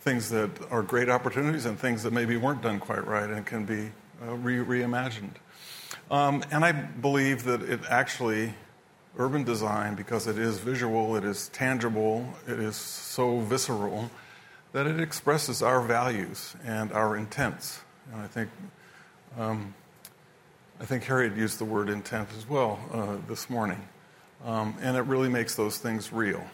things 0.00 0.28
that 0.28 0.50
are 0.70 0.82
great 0.82 1.08
opportunities 1.08 1.64
and 1.64 1.78
things 1.78 2.02
that 2.02 2.12
maybe 2.12 2.36
weren't 2.36 2.60
done 2.60 2.78
quite 2.78 3.06
right 3.06 3.30
and 3.30 3.46
can 3.46 3.64
be 3.64 3.90
uh, 4.22 4.34
re- 4.34 4.58
reimagined. 4.58 5.32
Um, 6.10 6.44
and 6.50 6.62
I 6.62 6.72
believe 6.72 7.44
that 7.44 7.62
it 7.62 7.80
actually 7.88 8.52
urban 9.18 9.44
design, 9.44 9.94
because 9.94 10.26
it 10.26 10.38
is 10.38 10.58
visual, 10.58 11.16
it 11.16 11.24
is 11.24 11.48
tangible, 11.48 12.26
it 12.46 12.58
is 12.58 12.76
so 12.76 13.40
visceral, 13.40 14.10
that 14.72 14.86
it 14.86 14.98
expresses 14.98 15.62
our 15.62 15.80
values 15.80 16.56
and 16.64 16.92
our 16.92 17.16
intents. 17.16 17.80
And 18.12 18.22
I 18.22 18.26
think, 18.26 18.50
um, 19.38 19.74
I 20.80 20.84
think 20.84 21.04
Harriet 21.04 21.36
used 21.36 21.58
the 21.58 21.64
word 21.64 21.88
intent 21.88 22.28
as 22.36 22.48
well 22.48 22.78
uh, 22.92 23.16
this 23.28 23.48
morning. 23.48 23.86
Um, 24.44 24.74
and 24.80 24.96
it 24.96 25.02
really 25.02 25.28
makes 25.28 25.54
those 25.54 25.78
things 25.78 26.12
real. 26.12 26.44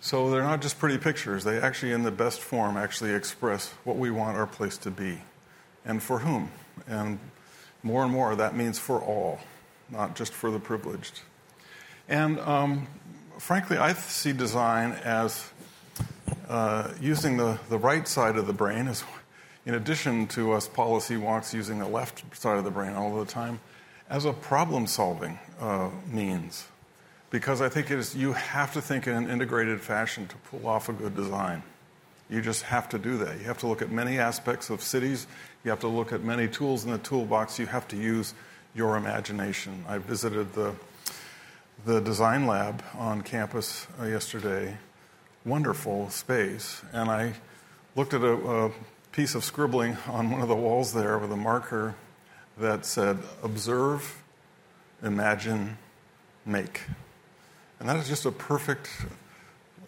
So 0.00 0.30
they're 0.30 0.42
not 0.42 0.60
just 0.60 0.78
pretty 0.78 0.98
pictures. 0.98 1.44
They 1.44 1.58
actually, 1.58 1.92
in 1.92 2.02
the 2.02 2.10
best 2.10 2.40
form, 2.40 2.76
actually 2.76 3.14
express 3.14 3.72
what 3.84 3.96
we 3.96 4.10
want 4.10 4.36
our 4.36 4.46
place 4.46 4.76
to 4.78 4.90
be 4.90 5.22
and 5.86 6.02
for 6.02 6.18
whom. 6.18 6.50
And 6.86 7.18
more 7.82 8.04
and 8.04 8.12
more, 8.12 8.36
that 8.36 8.54
means 8.54 8.78
for 8.78 9.00
all, 9.00 9.40
not 9.90 10.16
just 10.16 10.32
for 10.32 10.50
the 10.50 10.58
privileged. 10.58 11.20
And 12.08 12.38
um, 12.40 12.86
frankly, 13.38 13.76
I 13.76 13.92
see 13.94 14.32
design 14.32 14.92
as 15.04 15.50
uh, 16.48 16.92
using 17.00 17.36
the, 17.36 17.58
the 17.68 17.78
right 17.78 18.06
side 18.06 18.36
of 18.36 18.46
the 18.46 18.52
brain, 18.52 18.88
as, 18.88 19.04
in 19.66 19.74
addition 19.74 20.26
to 20.28 20.52
us 20.52 20.68
policy 20.68 21.16
wonks 21.16 21.54
using 21.54 21.78
the 21.78 21.88
left 21.88 22.22
side 22.36 22.58
of 22.58 22.64
the 22.64 22.70
brain 22.70 22.92
all 22.92 23.16
the 23.18 23.24
time, 23.24 23.60
as 24.10 24.24
a 24.24 24.32
problem 24.32 24.86
solving 24.86 25.38
uh, 25.60 25.90
means. 26.06 26.66
Because 27.30 27.60
I 27.60 27.68
think 27.68 27.90
it 27.90 27.98
is, 27.98 28.14
you 28.14 28.32
have 28.32 28.72
to 28.74 28.82
think 28.82 29.06
in 29.06 29.14
an 29.14 29.30
integrated 29.30 29.80
fashion 29.80 30.28
to 30.28 30.36
pull 30.50 30.68
off 30.68 30.88
a 30.88 30.92
good 30.92 31.16
design. 31.16 31.62
You 32.30 32.40
just 32.40 32.62
have 32.62 32.88
to 32.90 32.98
do 32.98 33.18
that. 33.18 33.38
You 33.38 33.44
have 33.44 33.58
to 33.58 33.66
look 33.66 33.82
at 33.82 33.90
many 33.90 34.18
aspects 34.18 34.70
of 34.70 34.82
cities. 34.82 35.26
You 35.64 35.70
have 35.70 35.80
to 35.80 35.88
look 35.88 36.12
at 36.12 36.22
many 36.22 36.48
tools 36.48 36.84
in 36.84 36.90
the 36.90 36.98
toolbox. 36.98 37.58
You 37.58 37.66
have 37.66 37.88
to 37.88 37.96
use 37.96 38.34
your 38.74 38.96
imagination. 38.96 39.84
I 39.88 39.98
visited 39.98 40.52
the, 40.52 40.74
the 41.84 42.00
design 42.00 42.46
lab 42.46 42.82
on 42.96 43.22
campus 43.22 43.86
uh, 44.00 44.06
yesterday. 44.06 44.76
Wonderful 45.44 46.10
space. 46.10 46.82
And 46.92 47.10
I 47.10 47.34
looked 47.94 48.14
at 48.14 48.22
a, 48.22 48.32
a 48.32 48.72
piece 49.12 49.34
of 49.34 49.44
scribbling 49.44 49.96
on 50.08 50.30
one 50.30 50.40
of 50.40 50.48
the 50.48 50.56
walls 50.56 50.92
there 50.92 51.18
with 51.18 51.30
a 51.32 51.36
marker 51.36 51.94
that 52.58 52.84
said, 52.84 53.18
Observe, 53.42 54.22
imagine, 55.02 55.78
make. 56.44 56.82
And 57.78 57.88
that 57.88 57.96
is 57.96 58.08
just 58.08 58.26
a 58.26 58.32
perfect 58.32 58.88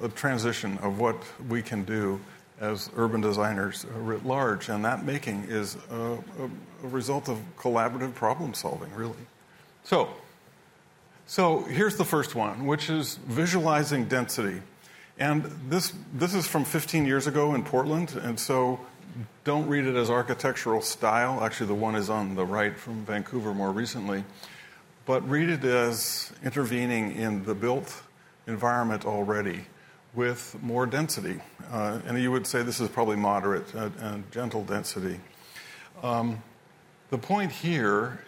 uh, 0.02 0.08
transition 0.08 0.78
of 0.78 0.98
what 0.98 1.16
we 1.48 1.62
can 1.62 1.84
do 1.84 2.20
as 2.60 2.90
urban 2.96 3.20
designers 3.20 3.84
writ 3.96 4.24
large. 4.24 4.68
And 4.68 4.84
that 4.84 5.04
making 5.04 5.44
is 5.48 5.76
a, 5.90 5.94
a, 5.94 6.16
a 6.84 6.88
result 6.88 7.28
of 7.28 7.38
collaborative 7.58 8.14
problem 8.14 8.54
solving, 8.54 8.94
really. 8.94 9.14
So, 9.84 10.08
so 11.26 11.60
here's 11.64 11.96
the 11.96 12.04
first 12.04 12.34
one, 12.34 12.66
which 12.66 12.88
is 12.88 13.16
visualizing 13.26 14.06
density. 14.06 14.62
And 15.18 15.44
this, 15.68 15.92
this 16.12 16.34
is 16.34 16.46
from 16.46 16.64
15 16.64 17.06
years 17.06 17.26
ago 17.26 17.54
in 17.54 17.64
Portland, 17.64 18.14
and 18.22 18.38
so 18.38 18.80
don't 19.44 19.66
read 19.66 19.86
it 19.86 19.96
as 19.96 20.10
architectural 20.10 20.82
style. 20.82 21.42
Actually, 21.42 21.68
the 21.68 21.74
one 21.74 21.94
is 21.94 22.10
on 22.10 22.34
the 22.34 22.44
right 22.44 22.78
from 22.78 23.04
Vancouver 23.04 23.54
more 23.54 23.70
recently. 23.70 24.24
But 25.06 25.26
read 25.28 25.48
it 25.48 25.64
as 25.64 26.32
intervening 26.44 27.14
in 27.14 27.44
the 27.44 27.54
built 27.54 28.02
environment 28.46 29.06
already 29.06 29.66
with 30.16 30.56
more 30.62 30.86
density. 30.86 31.40
Uh, 31.70 32.00
and 32.06 32.18
you 32.20 32.32
would 32.32 32.46
say 32.46 32.62
this 32.62 32.80
is 32.80 32.88
probably 32.88 33.16
moderate 33.16 33.72
and, 33.74 33.94
and 34.00 34.32
gentle 34.32 34.64
density. 34.64 35.20
Um, 36.02 36.42
the 37.10 37.18
point 37.18 37.52
here 37.52 38.18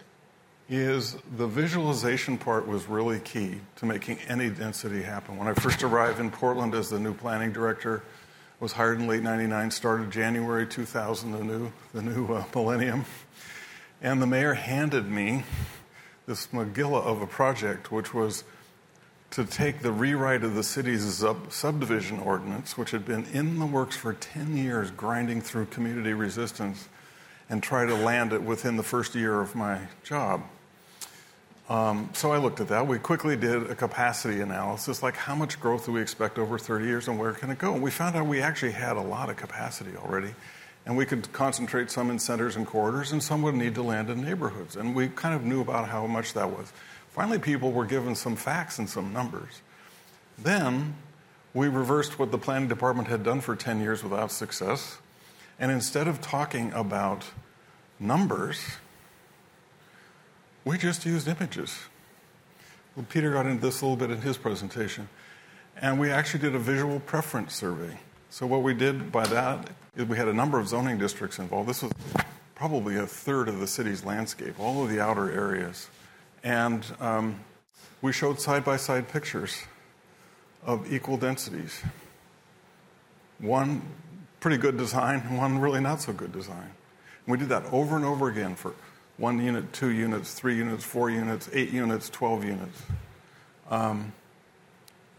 is 0.68 1.16
the 1.36 1.46
visualization 1.46 2.36
part 2.36 2.68
was 2.68 2.86
really 2.86 3.18
key 3.20 3.58
to 3.76 3.86
making 3.86 4.18
any 4.28 4.50
density 4.50 5.02
happen. 5.02 5.38
When 5.38 5.48
I 5.48 5.54
first 5.54 5.82
arrived 5.82 6.20
in 6.20 6.30
Portland 6.30 6.74
as 6.74 6.90
the 6.90 7.00
new 7.00 7.14
planning 7.14 7.52
director, 7.52 8.02
was 8.60 8.72
hired 8.72 8.98
in 8.98 9.06
late 9.06 9.22
99, 9.22 9.70
started 9.70 10.10
January 10.10 10.66
2000, 10.66 11.32
the 11.32 11.44
new, 11.44 11.72
the 11.94 12.02
new 12.02 12.26
uh, 12.26 12.44
millennium. 12.54 13.04
And 14.02 14.20
the 14.20 14.26
mayor 14.26 14.54
handed 14.54 15.08
me 15.08 15.44
this 16.26 16.48
megillah 16.48 17.02
of 17.02 17.22
a 17.22 17.26
project, 17.26 17.90
which 17.90 18.12
was 18.12 18.44
to 19.30 19.44
take 19.44 19.82
the 19.82 19.92
rewrite 19.92 20.42
of 20.42 20.54
the 20.54 20.62
city's 20.62 21.04
sub- 21.14 21.52
subdivision 21.52 22.18
ordinance, 22.20 22.78
which 22.78 22.90
had 22.92 23.04
been 23.04 23.26
in 23.32 23.58
the 23.58 23.66
works 23.66 23.96
for 23.96 24.14
10 24.14 24.56
years, 24.56 24.90
grinding 24.90 25.42
through 25.42 25.66
community 25.66 26.14
resistance, 26.14 26.88
and 27.50 27.62
try 27.62 27.84
to 27.84 27.94
land 27.94 28.32
it 28.32 28.42
within 28.42 28.76
the 28.76 28.82
first 28.82 29.14
year 29.14 29.40
of 29.40 29.54
my 29.54 29.80
job. 30.02 30.42
Um, 31.68 32.08
so 32.14 32.32
I 32.32 32.38
looked 32.38 32.60
at 32.60 32.68
that. 32.68 32.86
We 32.86 32.98
quickly 32.98 33.36
did 33.36 33.70
a 33.70 33.74
capacity 33.74 34.40
analysis, 34.40 35.02
like 35.02 35.16
how 35.16 35.34
much 35.34 35.60
growth 35.60 35.84
do 35.84 35.92
we 35.92 36.00
expect 36.00 36.38
over 36.38 36.58
30 36.58 36.86
years 36.86 37.08
and 37.08 37.18
where 37.18 37.34
can 37.34 37.50
it 37.50 37.58
go? 37.58 37.74
And 37.74 37.82
we 37.82 37.90
found 37.90 38.16
out 38.16 38.26
we 38.26 38.40
actually 38.40 38.72
had 38.72 38.96
a 38.96 39.02
lot 39.02 39.28
of 39.28 39.36
capacity 39.36 39.94
already. 39.96 40.34
And 40.86 40.96
we 40.96 41.04
could 41.04 41.30
concentrate 41.34 41.90
some 41.90 42.08
in 42.08 42.18
centers 42.18 42.56
and 42.56 42.66
corridors, 42.66 43.12
and 43.12 43.22
some 43.22 43.42
would 43.42 43.54
need 43.54 43.74
to 43.74 43.82
land 43.82 44.08
in 44.08 44.22
neighborhoods. 44.22 44.74
And 44.76 44.94
we 44.94 45.08
kind 45.08 45.34
of 45.34 45.44
knew 45.44 45.60
about 45.60 45.86
how 45.88 46.06
much 46.06 46.32
that 46.32 46.48
was. 46.48 46.72
Finally, 47.18 47.40
people 47.40 47.72
were 47.72 47.84
given 47.84 48.14
some 48.14 48.36
facts 48.36 48.78
and 48.78 48.88
some 48.88 49.12
numbers. 49.12 49.60
Then 50.38 50.94
we 51.52 51.66
reversed 51.66 52.16
what 52.16 52.30
the 52.30 52.38
planning 52.38 52.68
department 52.68 53.08
had 53.08 53.24
done 53.24 53.40
for 53.40 53.56
10 53.56 53.80
years 53.80 54.04
without 54.04 54.30
success. 54.30 54.98
And 55.58 55.72
instead 55.72 56.06
of 56.06 56.20
talking 56.20 56.72
about 56.74 57.24
numbers, 57.98 58.60
we 60.64 60.78
just 60.78 61.04
used 61.04 61.26
images. 61.26 61.76
Well, 62.94 63.04
Peter 63.08 63.32
got 63.32 63.46
into 63.46 63.62
this 63.62 63.80
a 63.80 63.84
little 63.84 63.96
bit 63.96 64.12
in 64.12 64.20
his 64.20 64.36
presentation. 64.36 65.08
And 65.76 65.98
we 65.98 66.12
actually 66.12 66.38
did 66.38 66.54
a 66.54 66.60
visual 66.60 67.00
preference 67.00 67.52
survey. 67.52 67.98
So, 68.30 68.46
what 68.46 68.62
we 68.62 68.74
did 68.74 69.10
by 69.10 69.26
that 69.26 69.70
is 69.96 70.04
we 70.04 70.16
had 70.16 70.28
a 70.28 70.32
number 70.32 70.60
of 70.60 70.68
zoning 70.68 70.98
districts 70.98 71.40
involved. 71.40 71.68
This 71.68 71.82
was 71.82 71.90
probably 72.54 72.94
a 72.94 73.08
third 73.08 73.48
of 73.48 73.58
the 73.58 73.66
city's 73.66 74.04
landscape, 74.04 74.60
all 74.60 74.84
of 74.84 74.88
the 74.88 75.00
outer 75.00 75.32
areas. 75.32 75.88
And 76.42 76.84
um, 77.00 77.40
we 78.00 78.12
showed 78.12 78.40
side 78.40 78.64
by 78.64 78.76
side 78.76 79.08
pictures 79.08 79.62
of 80.64 80.92
equal 80.92 81.16
densities. 81.16 81.82
One 83.38 83.82
pretty 84.40 84.56
good 84.56 84.76
design, 84.76 85.20
one 85.36 85.58
really 85.58 85.80
not 85.80 86.00
so 86.00 86.12
good 86.12 86.32
design. 86.32 86.70
And 87.26 87.26
we 87.26 87.38
did 87.38 87.48
that 87.48 87.64
over 87.72 87.96
and 87.96 88.04
over 88.04 88.28
again 88.28 88.54
for 88.54 88.74
one 89.16 89.44
unit, 89.44 89.72
two 89.72 89.90
units, 89.90 90.32
three 90.32 90.56
units, 90.56 90.84
four 90.84 91.10
units, 91.10 91.50
eight 91.52 91.70
units, 91.70 92.08
12 92.08 92.44
units. 92.44 92.82
Um, 93.68 94.12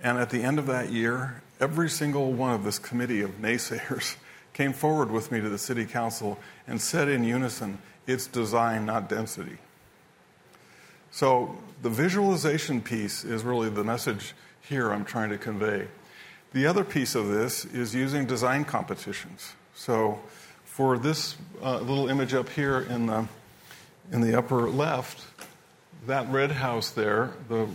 and 0.01 0.17
at 0.17 0.29
the 0.29 0.41
end 0.41 0.57
of 0.57 0.67
that 0.67 0.91
year, 0.91 1.41
every 1.59 1.89
single 1.89 2.31
one 2.31 2.53
of 2.53 2.63
this 2.63 2.79
committee 2.79 3.21
of 3.21 3.41
naysayers 3.41 4.15
came 4.53 4.73
forward 4.73 5.11
with 5.11 5.31
me 5.31 5.41
to 5.41 5.49
the 5.49 5.57
city 5.57 5.85
council 5.85 6.39
and 6.67 6.79
said 6.79 7.09
in 7.09 7.23
unison, 7.23 7.79
it's 8.07 8.25
design, 8.25 8.85
not 8.85 9.09
density. 9.09 9.57
So 11.11 11.57
the 11.81 11.89
visualization 11.89 12.81
piece 12.81 13.23
is 13.23 13.43
really 13.43 13.69
the 13.69 13.83
message 13.83 14.33
here 14.61 14.91
I'm 14.91 15.05
trying 15.05 15.29
to 15.29 15.37
convey. 15.37 15.87
The 16.53 16.65
other 16.65 16.83
piece 16.83 17.15
of 17.15 17.27
this 17.27 17.65
is 17.65 17.93
using 17.93 18.25
design 18.25 18.65
competitions. 18.65 19.53
So 19.75 20.19
for 20.65 20.97
this 20.97 21.35
uh, 21.61 21.79
little 21.79 22.09
image 22.09 22.33
up 22.33 22.49
here 22.49 22.81
in 22.81 23.07
the, 23.07 23.27
in 24.11 24.21
the 24.21 24.37
upper 24.37 24.69
left, 24.69 25.25
that 26.07 26.29
red 26.29 26.51
house 26.51 26.91
there, 26.91 27.31
the 27.49 27.67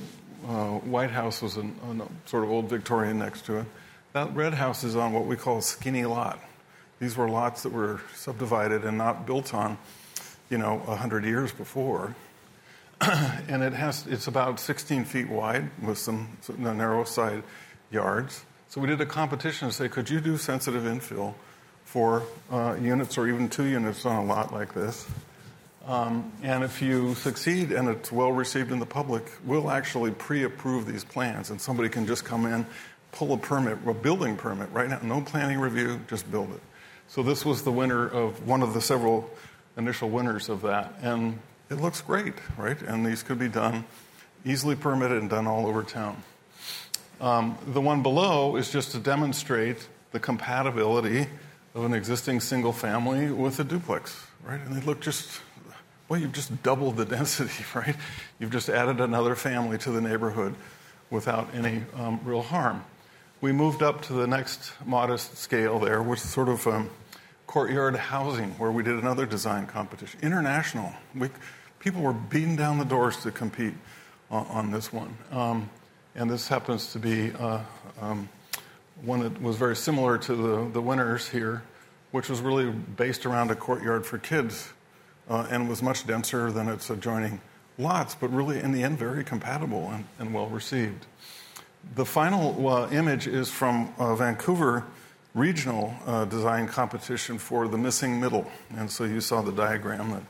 uh, 0.49 0.79
White 0.81 1.11
House 1.11 1.40
was 1.40 1.57
a, 1.57 1.61
a 1.61 2.09
sort 2.27 2.44
of 2.44 2.51
old 2.51 2.68
Victorian 2.68 3.18
next 3.18 3.47
to 3.47 3.59
it. 3.59 3.66
That 4.12 4.35
red 4.35 4.55
house 4.55 4.85
is 4.85 4.97
on 4.97 5.12
what 5.12 5.27
we 5.27 5.37
call 5.37 5.61
skinny 5.61 6.05
lot. 6.05 6.38
These 7.01 7.16
were 7.16 7.29
lots 7.29 7.62
that 7.62 7.73
were 7.73 8.01
subdivided 8.14 8.85
and 8.85 8.97
not 8.97 9.27
built 9.27 9.55
on, 9.55 9.79
you 10.51 10.59
know, 10.59 10.77
100 10.85 11.25
years 11.25 11.53
before. 11.53 12.14
and 13.48 13.62
it 13.62 13.72
has 13.72 14.07
it's 14.07 14.26
about 14.26 14.61
16 14.61 15.04
feet 15.04 15.28
wide 15.28 15.68
with 15.83 15.98
some, 15.98 16.37
some 16.40 16.62
narrow 16.62 17.04
side 17.04 17.42
yards. 17.90 18.44
So 18.68 18.80
we 18.80 18.88
did 18.88 19.00
a 19.00 19.07
competition 19.07 19.68
to 19.68 19.74
say, 19.74 19.88
could 19.88 20.11
you 20.11 20.20
do 20.20 20.37
sensitive 20.37 20.85
infill 20.85 21.35
for 21.85 22.24
uh, 22.50 22.76
units 22.80 23.18
or 23.18 23.28
even 23.28 23.48
two 23.48 23.64
units 23.64 24.04
on 24.04 24.16
a 24.16 24.24
lot 24.24 24.52
like 24.52 24.74
this? 24.74 25.07
Um, 25.87 26.33
and 26.42 26.64
if 26.64 26.80
you 26.80 27.14
succeed 27.14 27.70
and 27.70 27.88
it's 27.88 28.11
well 28.11 28.33
received 28.33 28.72
in 28.72 28.78
the 28.78 28.87
public, 28.87 29.30
we'll 29.44 29.70
actually 29.70 30.11
pre-approve 30.12 30.87
these 30.87 31.04
plans, 31.04 31.50
and 31.50 31.61
somebody 31.61 31.90
can 31.90 32.07
just 32.07 32.24
come 32.24 32.46
in, 32.46 32.66
pull 33.12 33.35
a 33.35 33.37
permit, 33.37 33.78
a 33.87 33.92
building 33.92 34.37
permit 34.37 34.70
right 34.72 34.88
now, 34.88 34.98
no 35.02 35.20
planning 35.20 35.61
review, 35.61 36.01
just 36.09 36.30
build 36.30 36.51
it. 36.53 36.61
So 37.09 37.22
this 37.22 37.45
was 37.45 37.62
the 37.62 37.72
winner 37.72 38.09
of 38.09 38.47
one 38.47 38.62
of 38.62 38.72
the 38.72 38.80
several 38.80 39.30
initial 39.76 40.09
winners 40.09 40.49
of 40.49 40.62
that, 40.62 40.95
and 41.03 41.38
it 41.70 41.80
looks 41.80 42.00
great, 42.00 42.34
right? 42.56 42.80
And 42.82 43.04
these 43.04 43.22
could 43.22 43.38
be 43.38 43.48
done 43.48 43.84
easily 44.44 44.76
permitted 44.76 45.18
and 45.18 45.30
done 45.30 45.46
all 45.46 45.66
over 45.66 45.82
town. 45.82 46.22
Um, 47.20 47.56
the 47.66 47.80
one 47.80 48.02
below 48.02 48.56
is 48.56 48.70
just 48.70 48.92
to 48.92 48.98
demonstrate 48.98 49.88
the 50.12 50.20
compatibility 50.20 51.26
of 51.74 51.84
an 51.84 51.94
existing 51.94 52.40
single 52.40 52.72
family 52.72 53.30
with 53.30 53.58
a 53.58 53.64
duplex, 53.64 54.26
right? 54.44 54.60
And 54.60 54.76
they 54.76 54.84
look 54.84 55.00
just, 55.00 55.40
well, 56.08 56.20
you've 56.20 56.32
just 56.32 56.62
doubled 56.62 56.96
the 56.96 57.04
density, 57.16 57.64
right? 57.74 57.96
You've 58.38 58.52
just 58.52 58.68
added 58.68 59.00
another 59.00 59.34
family 59.34 59.78
to 59.78 59.90
the 59.90 60.00
neighborhood 60.00 60.54
without 61.10 61.48
any 61.54 61.82
um, 61.96 62.20
real 62.24 62.42
harm. 62.42 62.84
We 63.40 63.52
moved 63.52 63.82
up 63.82 64.02
to 64.02 64.12
the 64.12 64.26
next 64.26 64.72
modest 64.84 65.36
scale 65.38 65.78
there, 65.78 66.02
which 66.02 66.20
sort 66.20 66.48
of 66.48 66.66
um, 66.66 66.90
courtyard 67.47 67.97
housing, 67.97 68.51
where 68.53 68.72
we 68.72 68.82
did 68.82 68.95
another 68.95 69.26
design 69.26 69.66
competition. 69.66 70.20
International. 70.22 70.92
We, 71.14 71.28
people 71.78 72.03
were 72.03 72.12
beating 72.12 72.57
down 72.57 72.78
the 72.78 72.84
doors 72.84 73.16
to 73.22 73.30
compete 73.30 73.74
on, 74.30 74.47
on 74.47 74.70
this 74.70 74.92
one. 74.92 75.16
Um, 75.30 75.68
and 76.14 76.30
this 76.30 76.49
happens 76.49 76.92
to 76.92 76.99
be 76.99 77.32
uh, 77.32 77.61
um, 78.01 78.28
one 79.03 79.20
that 79.20 79.42
was 79.42 79.57
very 79.57 79.76
similar 79.76 80.18
to 80.18 80.34
the, 80.34 80.70
the 80.72 80.80
winners 80.80 81.28
here, 81.28 81.62
which 82.12 82.28
was 82.28 82.40
really 82.40 82.70
based 82.70 83.26
around 83.26 83.51
a 83.51 83.57
courtyard 83.57 84.07
for 84.07 84.18
kids 84.18 84.72
uh, 85.28 85.47
and 85.51 85.68
was 85.68 85.82
much 85.82 86.07
denser 86.07 86.53
than 86.53 86.68
its 86.68 86.90
adjoining 86.90 87.40
lots, 87.78 88.14
but 88.14 88.32
really 88.32 88.61
in 88.61 88.72
the 88.72 88.82
end 88.82 88.99
very 88.99 89.24
compatible 89.24 89.90
and, 89.90 90.05
and 90.18 90.32
well 90.32 90.47
received. 90.47 91.07
The 91.97 92.05
final 92.05 92.66
uh, 92.68 92.88
image 92.90 93.26
is 93.26 93.51
from 93.51 93.92
uh, 93.99 94.14
Vancouver 94.14 94.84
regional 95.35 95.93
uh, 96.07 96.24
design 96.26 96.68
competition 96.68 97.39
for 97.39 97.66
the 97.66 97.76
missing 97.76 98.20
middle. 98.20 98.49
And 98.76 98.89
so 98.89 99.05
you 99.05 99.20
saw 99.20 99.43
the 99.43 99.53
diagram 99.53 100.12
that 100.12 100.22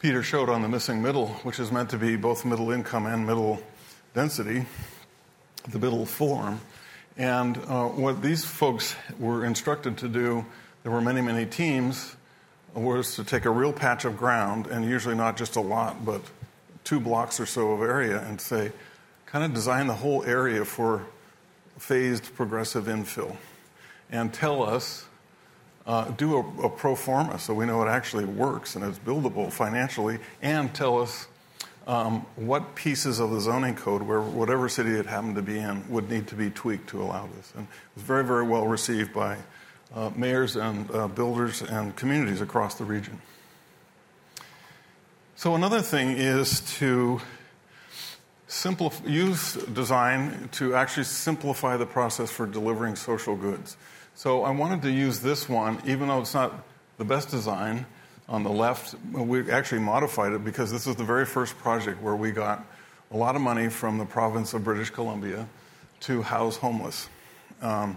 Peter 0.00 0.22
showed 0.22 0.48
on 0.48 0.62
the 0.62 0.68
missing 0.68 1.02
middle, 1.02 1.28
which 1.42 1.60
is 1.60 1.70
meant 1.70 1.90
to 1.90 1.98
be 1.98 2.16
both 2.16 2.44
middle 2.44 2.70
income 2.70 3.04
and 3.04 3.26
middle 3.26 3.62
density, 4.14 4.64
the 5.68 5.78
middle 5.78 6.06
form. 6.06 6.60
And 7.18 7.58
uh, 7.68 7.88
what 7.88 8.22
these 8.22 8.44
folks 8.44 8.96
were 9.18 9.44
instructed 9.44 9.98
to 9.98 10.08
do, 10.08 10.46
there 10.84 10.92
were 10.92 11.02
many, 11.02 11.20
many 11.20 11.44
teams, 11.44 12.16
was 12.74 13.16
to 13.16 13.24
take 13.24 13.44
a 13.44 13.50
real 13.50 13.72
patch 13.72 14.04
of 14.04 14.16
ground, 14.16 14.68
and 14.68 14.84
usually 14.84 15.16
not 15.16 15.36
just 15.36 15.56
a 15.56 15.60
lot, 15.60 16.04
but 16.04 16.22
two 16.84 17.00
blocks 17.00 17.40
or 17.40 17.46
so 17.46 17.72
of 17.72 17.82
area, 17.82 18.22
and 18.22 18.40
say, 18.40 18.72
kind 19.26 19.44
of 19.44 19.52
design 19.52 19.88
the 19.88 19.94
whole 19.94 20.24
area 20.24 20.64
for 20.64 21.04
phased 21.76 22.34
progressive 22.36 22.84
infill 22.84 23.36
and 24.10 24.32
tell 24.32 24.62
us, 24.62 25.06
uh, 25.86 26.10
do 26.10 26.36
a, 26.36 26.66
a, 26.66 26.70
pro 26.70 26.94
forma 26.94 27.38
so 27.38 27.54
we 27.54 27.64
know 27.64 27.82
it 27.82 27.88
actually 27.88 28.24
works 28.24 28.76
and 28.76 28.84
it's 28.84 28.98
buildable 28.98 29.50
financially, 29.50 30.18
and 30.42 30.74
tell 30.74 31.00
us 31.00 31.26
um, 31.86 32.26
what 32.36 32.74
pieces 32.74 33.18
of 33.18 33.30
the 33.30 33.40
zoning 33.40 33.74
code, 33.74 34.02
where 34.02 34.20
whatever 34.20 34.68
city 34.68 34.90
it 34.90 35.06
happened 35.06 35.36
to 35.36 35.42
be 35.42 35.58
in, 35.58 35.88
would 35.88 36.10
need 36.10 36.26
to 36.28 36.34
be 36.34 36.50
tweaked 36.50 36.90
to 36.90 37.02
allow 37.02 37.26
this. 37.36 37.52
And 37.56 37.64
it 37.64 37.94
was 37.94 38.04
very, 38.04 38.24
very 38.24 38.46
well 38.46 38.66
received 38.66 39.14
by 39.14 39.38
uh, 39.94 40.10
mayors 40.14 40.56
and 40.56 40.90
uh, 40.90 41.08
builders 41.08 41.62
and 41.62 41.96
communities 41.96 42.42
across 42.42 42.74
the 42.74 42.84
region. 42.84 43.20
So, 45.36 45.54
another 45.54 45.80
thing 45.80 46.10
is 46.10 46.60
to 46.78 47.20
use 49.06 49.54
design 49.54 50.48
to 50.52 50.74
actually 50.74 51.04
simplify 51.04 51.76
the 51.76 51.86
process 51.86 52.30
for 52.30 52.46
delivering 52.46 52.96
social 52.96 53.36
goods. 53.36 53.76
So 54.18 54.42
I 54.42 54.50
wanted 54.50 54.82
to 54.82 54.90
use 54.90 55.20
this 55.20 55.48
one, 55.48 55.80
even 55.86 56.08
though 56.08 56.20
it's 56.20 56.34
not 56.34 56.52
the 56.96 57.04
best 57.04 57.28
design 57.28 57.86
on 58.28 58.42
the 58.42 58.50
left. 58.50 58.96
We 59.12 59.48
actually 59.48 59.80
modified 59.80 60.32
it 60.32 60.44
because 60.44 60.72
this 60.72 60.86
was 60.86 60.96
the 60.96 61.04
very 61.04 61.24
first 61.24 61.56
project 61.58 62.02
where 62.02 62.16
we 62.16 62.32
got 62.32 62.66
a 63.12 63.16
lot 63.16 63.36
of 63.36 63.42
money 63.42 63.68
from 63.68 63.96
the 63.96 64.04
province 64.04 64.54
of 64.54 64.64
British 64.64 64.90
Columbia 64.90 65.48
to 66.00 66.22
house 66.22 66.56
homeless. 66.56 67.08
Um, 67.62 67.96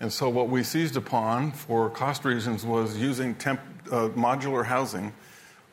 and 0.00 0.12
so 0.12 0.28
what 0.28 0.48
we 0.48 0.64
seized 0.64 0.96
upon 0.96 1.52
for 1.52 1.88
cost 1.88 2.24
reasons 2.24 2.66
was 2.66 2.98
using 2.98 3.36
temp, 3.36 3.60
uh, 3.92 4.08
modular 4.08 4.64
housing 4.64 5.12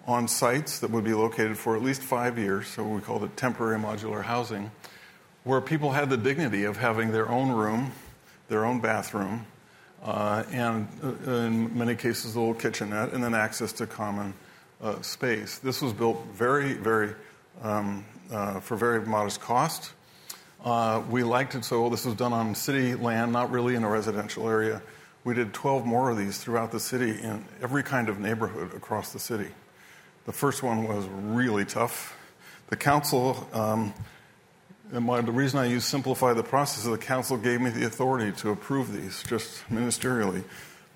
on 0.06 0.28
sites 0.28 0.78
that 0.78 0.92
would 0.92 1.06
be 1.06 1.16
located 1.16 1.58
for 1.58 1.76
at 1.76 1.82
least 1.82 2.04
five 2.04 2.38
years, 2.38 2.68
so 2.68 2.84
we 2.84 3.02
called 3.02 3.24
it 3.24 3.36
temporary 3.36 3.80
modular 3.80 4.22
housing, 4.22 4.70
where 5.44 5.60
people 5.60 5.94
had 5.94 6.08
the 6.12 6.18
dignity 6.18 6.66
of 6.66 6.78
having 6.78 7.12
their 7.12 7.28
own 7.30 7.52
room, 7.52 7.94
their 8.48 8.64
own 8.64 8.80
bathroom, 8.80 9.48
uh, 10.08 10.44
and 10.52 10.88
uh, 11.04 11.32
in 11.32 11.78
many 11.78 11.94
cases 11.94 12.36
a 12.36 12.40
little 12.40 12.56
kitchenette, 12.56 13.12
and 13.12 13.22
then 13.22 13.36
access 13.36 13.74
to 13.74 13.86
common 13.86 14.34
uh, 14.82 15.02
space. 15.02 15.60
This 15.60 15.82
was 15.82 15.92
built 15.92 16.26
very, 16.34 16.74
very 16.74 17.14
um, 17.62 18.06
uh, 18.32 18.62
for 18.62 18.78
very 18.78 19.06
modest 19.06 19.42
cost. 19.42 19.92
Uh, 20.64 21.04
we 21.10 21.24
liked 21.24 21.56
it 21.56 21.66
so 21.66 21.90
this 21.90 22.06
was 22.06 22.16
done 22.16 22.32
on 22.32 22.56
city 22.56 22.96
land, 22.96 23.34
not 23.34 23.52
really 23.52 23.76
in 23.76 23.84
a 23.84 23.90
residential 23.90 24.48
area. 24.50 24.82
We 25.26 25.34
did 25.34 25.54
12 25.54 25.86
more 25.86 26.10
of 26.10 26.18
these 26.18 26.38
throughout 26.38 26.72
the 26.72 26.80
city 26.80 27.12
in 27.12 27.44
every 27.62 27.84
kind 27.84 28.08
of 28.08 28.18
neighborhood 28.18 28.74
across 28.74 29.12
the 29.12 29.20
city. 29.20 29.50
The 30.26 30.32
first 30.32 30.64
one 30.64 30.88
was 30.88 31.06
really 31.08 31.66
tough. 31.66 32.18
The 32.70 32.78
council 32.78 33.48
um, 33.52 33.94
and 34.92 35.06
my, 35.06 35.22
the 35.22 35.32
reason 35.32 35.60
I 35.60 35.66
use 35.66 35.86
simplify 35.86 36.34
the 36.34 36.44
process 36.44 36.86
is 36.86 36.92
the 36.92 36.98
council 36.98 37.38
gave 37.38 37.62
me 37.62 37.70
the 37.70 37.86
authority 37.86 38.32
to 38.40 38.52
approve 38.52 38.94
these 38.94 39.24
just 39.24 39.64
ministerially. 39.70 40.44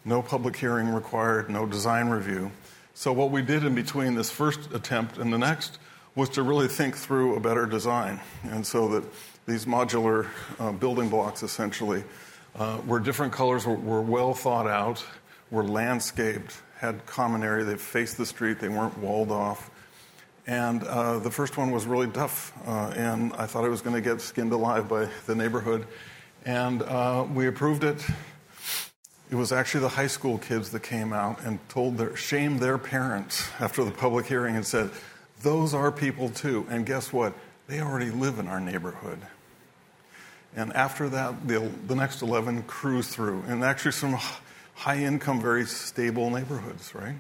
No 0.06 0.22
public 0.22 0.56
hearing 0.56 0.90
required, 0.90 1.50
no 1.50 1.66
design 1.66 2.10
review. 2.10 2.52
So, 2.94 3.14
what 3.14 3.32
we 3.32 3.42
did 3.42 3.64
in 3.64 3.76
between 3.76 4.16
this 4.16 4.30
first 4.30 4.74
attempt 4.74 5.18
and 5.18 5.32
the 5.32 5.38
next 5.38 5.80
was 6.16 6.30
to 6.30 6.44
really 6.44 6.68
think 6.68 6.96
through 6.96 7.36
a 7.36 7.40
better 7.40 7.66
design. 7.66 8.20
And 8.44 8.66
so 8.66 8.88
that 8.90 9.04
these 9.46 9.66
modular 9.66 10.28
uh, 10.60 10.72
building 10.74 11.10
blocks 11.10 11.42
essentially 11.42 12.04
uh, 12.56 12.80
were 12.86 13.00
different 13.00 13.34
colors, 13.34 13.66
were, 13.66 13.76
were 13.76 14.02
well 14.02 14.34
thought 14.34 14.68
out, 14.68 15.04
were 15.52 15.64
landscaped, 15.64 16.62
had 16.78 17.06
common 17.06 17.44
area, 17.44 17.64
they 17.64 17.76
faced 17.76 18.18
the 18.18 18.26
street, 18.26 18.60
they 18.60 18.70
weren't 18.70 18.98
walled 18.98 19.32
off. 19.32 19.71
And 20.48 20.84
uh, 20.84 21.20
the 21.20 21.30
first 21.30 21.58
one 21.58 21.72
was 21.72 21.86
really 21.86 22.08
tough, 22.08 22.52
uh, 22.66 22.94
and 22.96 23.32
I 23.34 23.46
thought 23.46 23.64
I 23.64 23.70
was 23.70 23.82
going 23.82 23.96
to 23.96 24.02
get 24.02 24.22
skinned 24.22 24.52
alive 24.52 24.90
by 24.90 25.08
the 25.28 25.36
neighborhood. 25.36 25.86
And 26.46 26.82
uh, 26.82 27.28
we 27.32 27.48
approved 27.48 27.84
it. 27.84 28.04
It 29.30 29.36
was 29.36 29.52
actually 29.52 29.82
the 29.82 29.90
high 29.90 30.08
school 30.08 30.40
kids 30.40 30.72
that 30.72 30.82
came 30.82 31.14
out 31.14 31.44
and 31.44 31.60
told 31.70 31.98
their, 31.98 32.16
shamed 32.16 32.60
their 32.60 32.78
parents 32.78 33.48
after 33.60 33.84
the 33.84 33.92
public 33.92 34.26
hearing 34.26 34.56
and 34.56 34.66
said, 34.66 34.90
Those 35.42 35.74
are 35.74 35.92
people 35.92 36.30
too. 36.30 36.66
And 36.70 36.86
guess 36.86 37.14
what? 37.14 37.34
They 37.68 37.80
already 37.80 38.10
live 38.10 38.40
in 38.40 38.48
our 38.48 38.60
neighborhood. 38.60 39.20
And 40.56 40.74
after 40.74 41.08
that, 41.10 41.48
the, 41.48 41.72
the 41.88 41.96
next 41.96 42.22
11 42.22 42.64
cruised 42.64 43.12
through, 43.12 43.44
and 43.48 43.64
actually 43.64 43.94
some 43.94 44.18
high 44.74 44.98
income, 44.98 45.40
very 45.40 45.66
stable 45.66 46.30
neighborhoods, 46.30 46.94
right? 46.94 47.16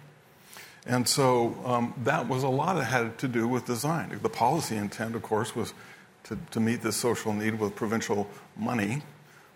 And 0.86 1.07
so 1.07 1.55
um, 1.63 1.93
that 2.03 2.27
was 2.27 2.43
a 2.43 2.49
lot 2.49 2.75
that 2.75 2.86
had 2.86 3.17
to 3.19 3.27
do 3.27 3.47
with 3.47 3.65
design. 3.65 4.17
The 4.21 4.29
policy 4.29 4.75
intent, 4.75 5.15
of 5.15 5.21
course, 5.21 5.55
was 5.55 5.73
to, 6.23 6.38
to 6.51 6.59
meet 6.59 6.82
this 6.82 6.95
social 6.95 7.34
need 7.34 7.59
with 7.59 7.75
provincial 7.75 8.27
money, 8.57 9.03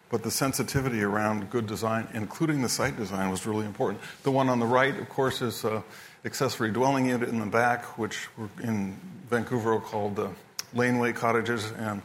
but 0.09 0.23
the 0.23 0.31
sensitivity 0.31 1.01
around 1.01 1.49
good 1.49 1.65
design, 1.65 2.07
including 2.13 2.61
the 2.61 2.69
site 2.69 2.95
design, 2.95 3.29
was 3.31 3.45
really 3.45 3.65
important. 3.65 4.01
The 4.23 4.31
one 4.31 4.49
on 4.49 4.59
the 4.59 4.65
right, 4.65 4.97
of 4.97 5.09
course, 5.09 5.41
is 5.41 5.65
uh, 5.65 5.81
accessory 6.25 6.71
dwelling 6.71 7.07
unit 7.07 7.29
in 7.29 7.39
the 7.39 7.45
back, 7.45 7.97
which 7.97 8.27
in 8.61 8.95
Vancouver 9.29 9.73
are 9.73 9.79
called 9.79 10.15
the 10.15 10.29
laneway 10.73 11.11
cottages, 11.11 11.71
and 11.71 12.01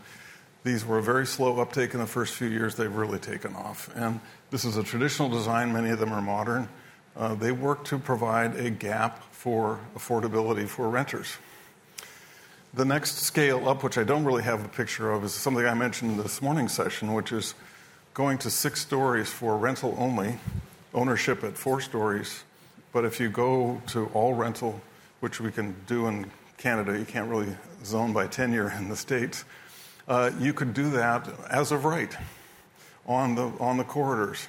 these 0.65 0.85
were 0.85 0.99
a 0.99 1.03
very 1.03 1.27
slow 1.27 1.61
uptake 1.61 1.95
in 1.95 2.01
the 2.01 2.07
first 2.07 2.35
few 2.35 2.49
years. 2.49 2.75
They've 2.75 2.95
really 2.95 3.19
taken 3.19 3.55
off, 3.55 3.91
and 3.95 4.21
this 4.51 4.65
is 4.65 4.77
a 4.77 4.83
traditional 4.83 5.29
design. 5.29 5.73
Many 5.73 5.91
of 5.91 5.99
them 5.99 6.13
are 6.13 6.23
modern. 6.23 6.69
Uh, 7.17 7.35
they 7.35 7.53
work 7.53 7.85
to 7.85 7.99
provide 7.99 8.57
a 8.57 8.71
gap 8.71 9.23
for 9.33 9.81
affordability 9.97 10.67
for 10.69 10.89
renters. 10.89 11.37
The 12.73 12.85
next 12.85 13.17
scale 13.19 13.69
up, 13.69 13.83
which 13.83 13.99
I 13.99 14.05
don't 14.05 14.25
really 14.25 14.45
have 14.45 14.65
a 14.65 14.69
picture 14.69 15.11
of, 15.11 15.25
is 15.25 15.35
something 15.35 15.67
I 15.67 15.75
mentioned 15.75 16.21
this 16.21 16.41
morning's 16.41 16.73
session, 16.73 17.15
which 17.15 17.33
is 17.33 17.55
going 18.15 18.39
to 18.39 18.51
six 18.51 18.81
stories 18.81 19.29
for 19.29 19.57
rental 19.57 19.97
only, 19.99 20.39
ownership 20.95 21.43
at 21.43 21.57
four 21.57 21.81
stories. 21.81 22.45
But 22.93 23.05
if 23.05 23.19
you 23.19 23.29
go 23.29 23.83
to 23.89 24.07
all 24.15 24.35
rental, 24.35 24.81
which 25.19 25.41
we 25.41 25.51
can 25.51 25.75
do 25.87 26.07
in 26.07 26.31
Canada, 26.59 26.97
you 26.97 27.05
can't 27.05 27.29
really 27.29 27.57
zone 27.85 28.13
by 28.13 28.27
tenure 28.29 28.71
in 28.71 28.89
the 28.89 28.97
States, 28.97 29.45
uh, 30.07 30.31
you 30.39 30.53
could 30.53 30.75
do 30.75 30.91
that 30.91 31.29
as 31.51 31.73
of 31.73 31.85
right 31.85 32.17
on 33.07 33.35
the, 33.35 33.53
on 33.59 33.79
the 33.79 33.85
corridors 33.85 34.47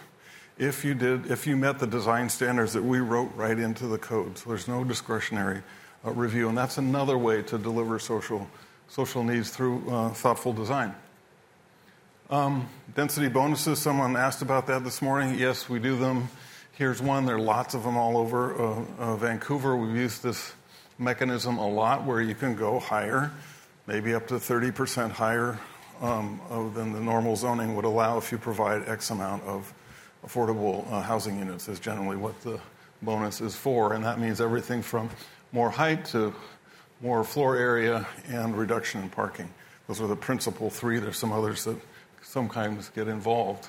if 0.62 0.86
you 0.86 0.93
did, 0.93 1.32
if 1.32 1.47
you 1.47 1.57
met 1.57 1.80
the 1.80 1.88
design 1.88 2.30
standards 2.30 2.74
that 2.74 2.84
we 2.84 2.99
wrote 2.99 3.34
right 3.36 3.57
into 3.57 3.88
the 3.88 3.97
code. 3.97 4.38
So 4.38 4.49
there's 4.49 4.68
no 4.68 4.84
discretionary 4.84 5.64
uh, 6.05 6.12
review, 6.12 6.49
and 6.49 6.57
that's 6.57 6.78
another 6.78 7.18
way 7.18 7.41
to 7.41 7.57
deliver 7.57 7.97
social 7.97 8.47
social 8.88 9.24
needs 9.24 9.49
through 9.49 9.89
uh, 9.89 10.09
thoughtful 10.09 10.53
design. 10.53 10.93
Um, 12.30 12.70
density 12.93 13.28
bonuses. 13.28 13.80
Someone 13.80 14.16
asked 14.16 14.43
about 14.43 14.68
that 14.68 14.84
this 14.84 15.01
morning. 15.01 15.39
Yes, 15.39 15.68
we 15.68 15.80
do 15.80 15.97
them. 15.97 16.30
Here's 16.74 17.01
one. 17.01 17.26
There 17.26 17.38
are 17.38 17.41
lots 17.41 17.74
of 17.74 17.84
them 17.84 17.97
all 17.97 18.16
over 18.16 18.53
uh, 18.53 18.86
uh 18.99 19.16
Vancouver. 19.16 19.76
We've 19.76 19.95
used 19.95 20.22
this 20.22 20.53
mechanism 20.99 21.57
a 21.57 21.68
lot, 21.68 22.05
where 22.05 22.22
you 22.22 22.36
can 22.36 22.55
go 22.55 22.80
higher, 22.80 23.32
maybe 23.88 24.14
up 24.14 24.28
to 24.28 24.36
30% 24.36 25.09
higher 25.09 25.59
um, 26.01 26.39
than 26.76 26.93
the 26.93 26.99
normal 26.99 27.36
zoning 27.36 27.76
would 27.76 27.86
allow 27.86 28.20
if 28.20 28.32
you 28.32 28.38
provide 28.38 28.88
X 28.88 29.09
amount 29.09 29.41
of 29.43 29.74
affordable 30.26 30.89
uh, 30.91 31.01
housing 31.01 31.39
units 31.39 31.67
is 31.67 31.80
generally 31.80 32.17
what 32.17 32.39
the 32.41 32.59
bonus 33.01 33.41
is 33.41 33.55
for, 33.55 33.93
and 33.93 34.03
that 34.05 34.19
means 34.19 34.39
everything 34.39 34.82
from 34.82 35.09
more 35.51 35.69
height 35.69 36.05
to 36.05 36.34
more 37.01 37.24
floor 37.24 37.57
area 37.57 38.07
and 38.28 38.55
reduction 38.55 39.01
in 39.01 39.09
parking. 39.09 39.49
Those 39.88 39.99
are 40.01 40.07
the 40.07 40.15
principal 40.15 40.69
three. 40.69 40.99
There's 40.99 41.17
some 41.17 41.32
others 41.32 41.63
that 41.65 41.78
sometimes 42.22 42.89
get 42.89 43.07
involved. 43.07 43.67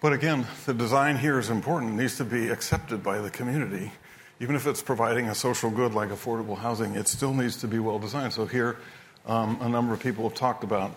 But 0.00 0.12
again, 0.12 0.46
the 0.66 0.74
design 0.74 1.16
here 1.16 1.38
is 1.38 1.50
important. 1.50 1.92
It 1.92 2.02
needs 2.02 2.16
to 2.16 2.24
be 2.24 2.48
accepted 2.48 3.04
by 3.04 3.18
the 3.18 3.30
community. 3.30 3.92
Even 4.40 4.56
if 4.56 4.66
it's 4.66 4.82
providing 4.82 5.28
a 5.28 5.34
social 5.34 5.70
good 5.70 5.94
like 5.94 6.08
affordable 6.08 6.58
housing, 6.58 6.96
it 6.96 7.06
still 7.06 7.34
needs 7.34 7.58
to 7.58 7.68
be 7.68 7.78
well 7.78 8.00
designed. 8.00 8.32
So 8.32 8.46
here, 8.46 8.78
um, 9.26 9.58
a 9.60 9.68
number 9.68 9.94
of 9.94 10.00
people 10.00 10.28
have 10.28 10.36
talked 10.36 10.64
about 10.64 10.92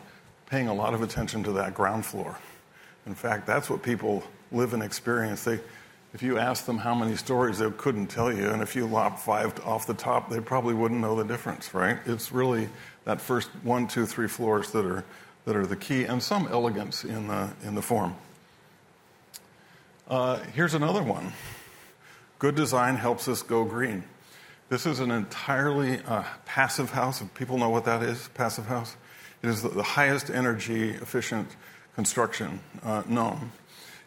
paying 0.48 0.68
a 0.68 0.74
lot 0.74 0.96
of 0.96 1.04
attention 1.04 1.44
to 1.44 1.52
that 1.52 1.76
ground 1.76 2.06
floor 2.06 2.38
In 3.06 3.16
fact, 3.16 3.46
that's 3.46 3.70
what 3.70 3.84
people 3.84 4.24
live 4.52 4.74
and 4.74 4.82
experience. 4.82 5.44
They, 5.44 5.60
if 6.14 6.24
you 6.24 6.38
ask 6.38 6.66
them 6.66 6.78
how 6.78 6.96
many 6.96 7.16
stories, 7.16 7.60
they 7.60 7.70
couldn't 7.72 8.08
tell 8.08 8.32
you. 8.32 8.50
And 8.50 8.62
if 8.62 8.76
you 8.76 8.88
lop 8.88 9.20
five 9.20 9.60
off 9.66 9.86
the 9.86 9.94
top, 9.94 10.30
they 10.30 10.40
probably 10.40 10.74
wouldn't 10.74 11.02
know 11.02 11.16
the 11.16 11.26
difference, 11.26 11.74
right? 11.74 11.98
It's 12.06 12.32
really 12.32 12.70
that 13.04 13.22
first 13.22 13.50
one, 13.64 13.88
two, 13.88 14.06
three 14.06 14.28
floors 14.28 14.72
that 14.72 14.86
are, 14.86 15.04
that 15.46 15.56
are 15.56 15.66
the 15.66 15.76
key, 15.76 16.06
and 16.06 16.22
some 16.24 16.48
elegance 16.48 17.04
in 17.04 17.28
the, 17.28 17.50
in 17.64 17.76
the 17.76 17.82
form. 17.82 18.16
Uh, 20.08 20.38
here's 20.54 20.74
another 20.74 21.02
one 21.04 21.34
good 22.38 22.56
design 22.56 22.96
helps 22.96 23.28
us 23.28 23.42
go 23.42 23.64
green. 23.64 24.04
This 24.70 24.86
is 24.86 25.00
an 25.00 25.12
entirely 25.12 26.00
uh, 26.08 26.24
passive 26.46 26.92
house. 26.92 27.22
If 27.22 27.34
people 27.34 27.58
know 27.58 27.70
what 27.70 27.86
that 27.86 28.04
is, 28.04 28.30
passive 28.36 28.66
house, 28.66 28.96
it 29.42 29.50
is 29.50 29.62
the 29.62 29.84
highest 29.84 30.30
energy 30.30 30.92
efficient 30.92 31.56
construction 31.96 32.60
uh, 32.84 33.04
known. 33.08 33.52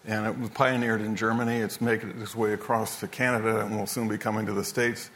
And 0.07 0.27
it 0.27 0.39
was 0.39 0.51
pioneered 0.51 1.01
in 1.01 1.17
Germany. 1.17 1.57
It's 1.57 1.81
making 1.81 2.21
its 2.21 2.35
way 2.35 2.53
across 2.53 3.01
to 3.01 3.09
Canada 3.09 3.61
and 3.61 3.77
will 3.77 3.87
soon 3.87 4.09
be 4.09 4.19
coming 4.19 4.47
to 4.47 4.53
the 4.53 4.65
States. 4.65 5.11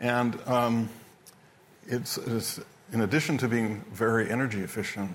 And 0.00 0.38
um, 0.46 0.88
it's, 1.86 2.18
it's, 2.18 2.60
in 2.92 3.00
addition 3.00 3.38
to 3.38 3.48
being 3.48 3.84
very 3.92 4.30
energy 4.30 4.60
efficient, 4.60 5.10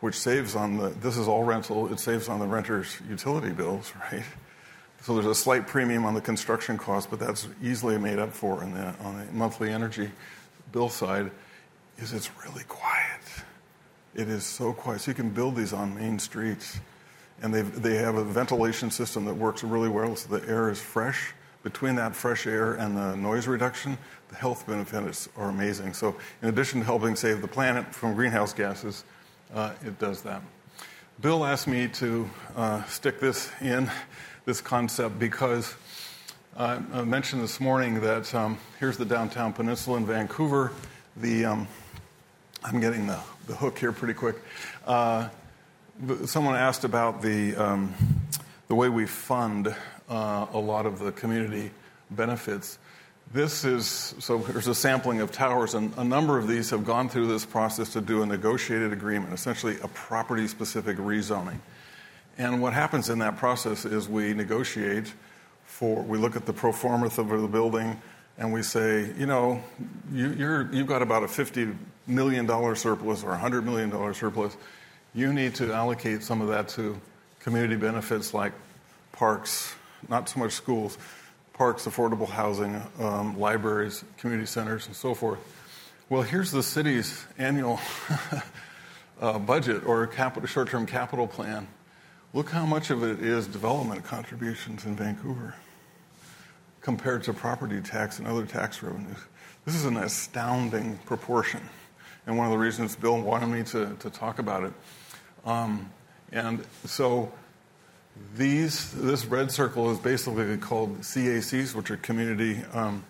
which 0.00 0.16
saves 0.16 0.54
on 0.54 0.76
the, 0.76 0.90
this 0.90 1.16
is 1.16 1.26
all 1.26 1.44
rental, 1.44 1.92
it 1.92 1.98
saves 1.98 2.28
on 2.28 2.38
the 2.40 2.46
renter's 2.46 2.98
utility 3.08 3.50
bills, 3.50 3.92
right? 4.12 4.24
So 5.02 5.14
there's 5.14 5.26
a 5.26 5.34
slight 5.34 5.66
premium 5.66 6.04
on 6.04 6.14
the 6.14 6.20
construction 6.20 6.78
cost, 6.78 7.10
but 7.10 7.18
that's 7.18 7.48
easily 7.60 7.98
made 7.98 8.20
up 8.20 8.32
for 8.32 8.60
the, 8.60 8.94
on 9.04 9.18
the 9.18 9.32
monthly 9.32 9.70
energy 9.70 10.10
bill 10.70 10.88
side, 10.88 11.30
is 11.98 12.12
it's 12.12 12.30
really 12.44 12.62
quiet. 12.68 13.01
It 14.14 14.28
is 14.28 14.44
so 14.44 14.72
quiet. 14.72 15.00
So 15.00 15.10
you 15.10 15.14
can 15.14 15.30
build 15.30 15.56
these 15.56 15.72
on 15.72 15.94
main 15.94 16.18
streets. 16.18 16.80
And 17.42 17.52
they 17.52 17.96
have 17.96 18.14
a 18.14 18.24
ventilation 18.24 18.90
system 18.90 19.24
that 19.24 19.34
works 19.34 19.64
really 19.64 19.88
well 19.88 20.14
so 20.14 20.36
the 20.36 20.48
air 20.48 20.70
is 20.70 20.80
fresh. 20.80 21.34
Between 21.64 21.94
that 21.96 22.14
fresh 22.14 22.46
air 22.46 22.74
and 22.74 22.96
the 22.96 23.16
noise 23.16 23.46
reduction, 23.46 23.96
the 24.28 24.36
health 24.36 24.66
benefits 24.66 25.28
are 25.36 25.48
amazing. 25.48 25.92
So, 25.94 26.16
in 26.40 26.48
addition 26.48 26.80
to 26.80 26.86
helping 26.86 27.14
save 27.14 27.40
the 27.40 27.48
planet 27.48 27.86
from 27.94 28.14
greenhouse 28.14 28.52
gases, 28.52 29.04
uh, 29.54 29.72
it 29.84 29.98
does 29.98 30.22
that. 30.22 30.42
Bill 31.20 31.44
asked 31.44 31.68
me 31.68 31.86
to 31.88 32.28
uh, 32.56 32.82
stick 32.84 33.20
this 33.20 33.50
in, 33.60 33.88
this 34.44 34.60
concept, 34.60 35.20
because 35.20 35.74
uh, 36.56 36.80
I 36.92 37.02
mentioned 37.02 37.42
this 37.42 37.60
morning 37.60 38.00
that 38.00 38.34
um, 38.34 38.58
here's 38.80 38.96
the 38.96 39.04
downtown 39.04 39.52
peninsula 39.52 39.98
in 39.98 40.06
Vancouver. 40.06 40.72
The, 41.16 41.44
um, 41.44 41.68
I'm 42.64 42.80
getting 42.80 43.06
the 43.06 43.18
the 43.46 43.54
hook 43.56 43.78
here 43.78 43.92
pretty 43.92 44.14
quick. 44.14 44.36
Uh, 44.86 45.28
someone 46.26 46.54
asked 46.54 46.84
about 46.84 47.22
the, 47.22 47.54
um, 47.56 47.94
the 48.68 48.74
way 48.74 48.88
we 48.88 49.06
fund 49.06 49.74
uh, 50.08 50.46
a 50.52 50.58
lot 50.58 50.86
of 50.86 50.98
the 50.98 51.12
community 51.12 51.70
benefits. 52.10 52.78
This 53.32 53.64
is 53.64 54.14
so 54.18 54.38
there's 54.38 54.68
a 54.68 54.74
sampling 54.74 55.20
of 55.20 55.32
towers, 55.32 55.74
and 55.74 55.92
a 55.96 56.04
number 56.04 56.38
of 56.38 56.46
these 56.46 56.68
have 56.70 56.84
gone 56.84 57.08
through 57.08 57.28
this 57.28 57.46
process 57.46 57.90
to 57.94 58.00
do 58.00 58.22
a 58.22 58.26
negotiated 58.26 58.92
agreement, 58.92 59.32
essentially 59.32 59.78
a 59.82 59.88
property 59.88 60.46
specific 60.46 60.98
rezoning. 60.98 61.58
And 62.36 62.60
what 62.60 62.74
happens 62.74 63.08
in 63.08 63.20
that 63.20 63.38
process 63.38 63.84
is 63.84 64.08
we 64.08 64.34
negotiate 64.34 65.12
for, 65.64 66.02
we 66.02 66.18
look 66.18 66.36
at 66.36 66.44
the 66.44 66.52
pro 66.52 66.72
forma 66.72 67.06
of 67.06 67.16
the 67.16 67.48
building, 67.48 68.00
and 68.36 68.52
we 68.52 68.62
say, 68.62 69.12
you 69.16 69.26
know, 69.26 69.62
you, 70.12 70.32
have 70.32 70.86
got 70.86 71.00
about 71.00 71.22
a 71.22 71.26
$50 71.26 71.74
million 72.06 72.46
dollar 72.46 72.74
surplus 72.74 73.22
or 73.22 73.32
a 73.32 73.38
$100 73.38 73.64
million 73.64 74.14
surplus. 74.14 74.56
You 75.14 75.32
need 75.32 75.54
to 75.56 75.72
allocate 75.72 76.22
some 76.22 76.40
of 76.40 76.48
that 76.48 76.68
to 76.70 77.00
community 77.40 77.76
benefits 77.76 78.32
like 78.32 78.52
parks, 79.12 79.74
not 80.08 80.28
so 80.28 80.40
much 80.40 80.52
schools, 80.52 80.98
parks, 81.52 81.86
affordable 81.86 82.28
housing, 82.28 82.80
um, 82.98 83.38
libraries, 83.38 84.04
community 84.18 84.46
centers, 84.46 84.86
and 84.86 84.96
so 84.96 85.14
forth. 85.14 85.38
Well, 86.08 86.22
here's 86.22 86.50
the 86.50 86.62
city's 86.62 87.24
annual 87.38 87.80
uh, 89.20 89.38
budget 89.38 89.84
or 89.86 90.06
capital, 90.06 90.46
short-term 90.46 90.86
capital 90.86 91.26
plan. 91.26 91.68
Look 92.34 92.50
how 92.50 92.64
much 92.64 92.90
of 92.90 93.02
it 93.02 93.20
is 93.20 93.46
development 93.46 94.04
contributions 94.04 94.84
in 94.86 94.96
Vancouver 94.96 95.54
compared 96.80 97.22
to 97.24 97.32
property 97.32 97.80
tax 97.80 98.18
and 98.18 98.26
other 98.26 98.44
tax 98.44 98.82
revenues. 98.82 99.18
This 99.64 99.74
is 99.74 99.84
an 99.84 99.96
astounding 99.96 100.98
proportion, 101.06 101.60
and 102.26 102.36
one 102.36 102.46
of 102.46 102.52
the 102.52 102.58
reasons 102.58 102.96
Bill 102.96 103.20
wanted 103.20 103.46
me 103.46 103.62
to, 103.64 103.94
to 104.00 104.10
talk 104.10 104.38
about 104.38 104.64
it. 104.64 104.72
Um, 105.44 105.90
and 106.30 106.64
so 106.84 107.32
these, 108.36 108.92
this 108.92 109.24
red 109.26 109.50
circle 109.50 109.90
is 109.90 109.98
basically 109.98 110.56
called 110.58 111.00
CACs, 111.00 111.74
which 111.74 111.90
are 111.90 111.96
community 111.96 112.62
um, 112.72 113.04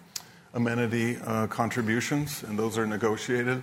amenity 0.54 1.16
uh, 1.24 1.46
contributions, 1.46 2.42
and 2.42 2.58
those 2.58 2.76
are 2.76 2.86
negotiated. 2.86 3.62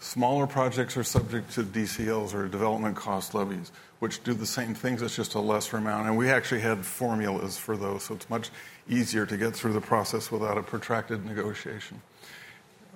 Smaller 0.00 0.46
projects 0.46 0.96
are 0.96 1.04
subject 1.04 1.50
to 1.52 1.62
DCLs 1.62 2.34
or 2.34 2.48
development 2.48 2.96
cost 2.96 3.34
levies, 3.34 3.72
which 3.98 4.22
do 4.22 4.34
the 4.34 4.46
same 4.46 4.74
things, 4.74 5.00
it's 5.00 5.16
just 5.16 5.34
a 5.34 5.40
lesser 5.40 5.78
amount. 5.78 6.06
And 6.06 6.18
we 6.18 6.28
actually 6.28 6.60
had 6.60 6.84
formulas 6.84 7.56
for 7.56 7.76
those, 7.76 8.02
so 8.04 8.14
it's 8.14 8.28
much 8.28 8.50
easier 8.88 9.24
to 9.24 9.36
get 9.36 9.54
through 9.54 9.72
the 9.72 9.80
process 9.80 10.30
without 10.30 10.58
a 10.58 10.62
protracted 10.62 11.24
negotiation. 11.24 12.02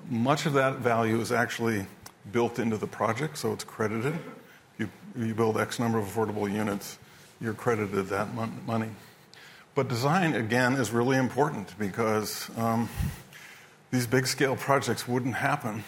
Much 0.09 0.46
of 0.46 0.55
that 0.55 0.76
value 0.76 1.20
is 1.20 1.32
actually 1.32 1.86
built 2.32 2.59
into 2.59 2.76
the 2.76 2.86
project, 2.86 3.38
so 3.38 3.53
it's 3.53 3.64
credited. 3.64 4.18
You, 4.78 4.88
you 5.16 5.34
build 5.34 5.59
X 5.59 5.78
number 5.78 5.98
of 5.98 6.07
affordable 6.07 6.51
units, 6.51 6.98
you're 7.40 7.55
credited 7.55 8.07
that 8.09 8.34
mon- 8.34 8.61
money. 8.66 8.88
But 9.74 9.88
design, 9.88 10.34
again, 10.34 10.74
is 10.74 10.90
really 10.90 11.16
important 11.16 11.78
because 11.78 12.51
um, 12.57 12.88
these 13.90 14.07
big 14.07 14.26
scale 14.26 14.57
projects 14.57 15.07
wouldn't 15.07 15.36
happen 15.36 15.84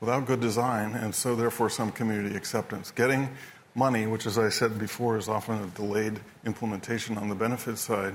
without 0.00 0.26
good 0.26 0.40
design, 0.40 0.94
and 0.94 1.14
so 1.14 1.34
therefore 1.34 1.70
some 1.70 1.90
community 1.92 2.36
acceptance. 2.36 2.90
Getting 2.90 3.28
money, 3.74 4.06
which, 4.06 4.26
as 4.26 4.38
I 4.38 4.48
said 4.48 4.78
before, 4.78 5.16
is 5.16 5.28
often 5.28 5.62
a 5.62 5.66
delayed 5.68 6.20
implementation 6.44 7.16
on 7.16 7.28
the 7.28 7.34
benefit 7.34 7.78
side, 7.78 8.14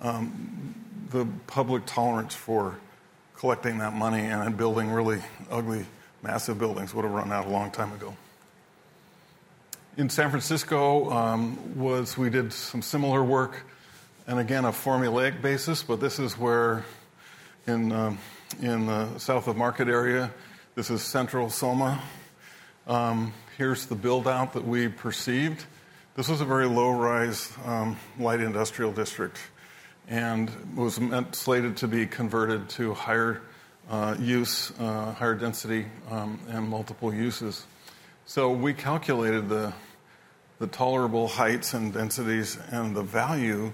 um, 0.00 0.74
the 1.10 1.26
public 1.46 1.86
tolerance 1.86 2.34
for 2.34 2.78
collecting 3.40 3.78
that 3.78 3.94
money 3.94 4.26
and 4.26 4.54
building 4.54 4.90
really 4.90 5.18
ugly, 5.50 5.86
massive 6.22 6.58
buildings 6.58 6.92
would 6.92 7.06
have 7.06 7.14
run 7.14 7.32
out 7.32 7.46
a 7.46 7.48
long 7.48 7.70
time 7.70 7.90
ago. 7.94 8.14
In 9.96 10.10
San 10.10 10.28
Francisco, 10.28 11.10
um, 11.10 11.78
was 11.78 12.18
we 12.18 12.28
did 12.28 12.52
some 12.52 12.82
similar 12.82 13.24
work, 13.24 13.64
and 14.26 14.38
again 14.38 14.66
a 14.66 14.72
formulaic 14.72 15.40
basis, 15.40 15.82
but 15.82 16.00
this 16.00 16.18
is 16.18 16.36
where 16.36 16.84
in 17.66 17.90
um, 17.92 18.18
in 18.60 18.84
the 18.84 19.16
south 19.16 19.48
of 19.48 19.56
Market 19.56 19.88
area, 19.88 20.30
this 20.74 20.90
is 20.90 21.00
Central 21.00 21.48
Soma. 21.48 22.02
Um, 22.86 23.32
here's 23.56 23.86
the 23.86 23.94
build 23.94 24.28
out 24.28 24.52
that 24.52 24.66
we 24.66 24.88
perceived. 24.88 25.64
This 26.14 26.28
was 26.28 26.42
a 26.42 26.44
very 26.44 26.66
low 26.66 26.90
rise 26.90 27.50
um, 27.64 27.96
light 28.18 28.40
industrial 28.40 28.92
district 28.92 29.38
and 30.10 30.50
was 30.76 31.00
meant, 31.00 31.34
slated 31.36 31.76
to 31.78 31.88
be 31.88 32.04
converted 32.04 32.68
to 32.68 32.92
higher 32.92 33.40
uh, 33.88 34.16
use, 34.18 34.72
uh, 34.80 35.12
higher 35.12 35.36
density, 35.36 35.86
um, 36.10 36.38
and 36.48 36.68
multiple 36.68 37.14
uses. 37.14 37.64
So 38.26 38.50
we 38.50 38.74
calculated 38.74 39.48
the, 39.48 39.72
the 40.58 40.66
tolerable 40.66 41.28
heights 41.28 41.74
and 41.74 41.92
densities 41.92 42.58
and 42.70 42.94
the 42.94 43.02
value. 43.02 43.72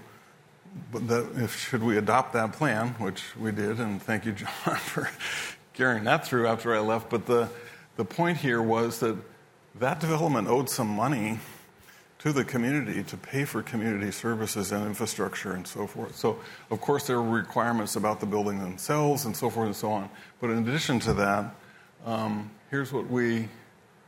But 0.91 1.07
that 1.07 1.31
if 1.37 1.57
should 1.57 1.81
we 1.81 1.97
adopt 1.97 2.33
that 2.33 2.53
plan, 2.53 2.89
which 2.99 3.35
we 3.35 3.51
did, 3.51 3.79
and 3.79 4.01
thank 4.01 4.25
you, 4.25 4.31
John, 4.33 4.75
for 4.75 5.09
carrying 5.73 6.03
that 6.03 6.25
through 6.25 6.47
after 6.47 6.75
I 6.75 6.79
left. 6.79 7.09
But 7.09 7.25
the, 7.25 7.49
the 7.95 8.05
point 8.05 8.37
here 8.37 8.61
was 8.61 8.99
that 8.99 9.17
that 9.75 9.99
development 9.99 10.47
owed 10.47 10.69
some 10.69 10.87
money 10.87 11.39
to 12.27 12.33
the 12.33 12.43
community 12.43 13.03
to 13.03 13.15
pay 13.15 13.45
for 13.45 13.63
community 13.63 14.11
services 14.11 14.73
and 14.73 14.85
infrastructure 14.85 15.53
and 15.53 15.65
so 15.65 15.87
forth. 15.87 16.13
So, 16.13 16.37
of 16.69 16.81
course, 16.81 17.07
there 17.07 17.21
were 17.21 17.37
requirements 17.37 17.95
about 17.95 18.19
the 18.19 18.25
building 18.25 18.59
themselves 18.59 19.23
and 19.23 19.35
so 19.35 19.49
forth 19.49 19.67
and 19.67 19.75
so 19.75 19.91
on. 19.91 20.09
But 20.41 20.49
in 20.49 20.67
addition 20.67 20.99
to 21.01 21.13
that, 21.13 21.55
um, 22.05 22.51
here's 22.69 22.91
what 22.91 23.09
we 23.09 23.47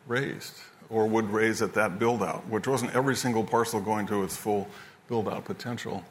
raised 0.06 0.56
or 0.90 1.08
would 1.08 1.30
raise 1.30 1.62
at 1.62 1.74
that 1.76 1.98
build 1.98 2.22
out, 2.22 2.46
which 2.50 2.68
wasn't 2.68 2.94
every 2.94 3.16
single 3.16 3.44
parcel 3.44 3.80
going 3.80 4.06
to 4.08 4.24
its 4.24 4.36
full 4.36 4.68
build 5.08 5.30
out 5.30 5.46
potential. 5.46 6.04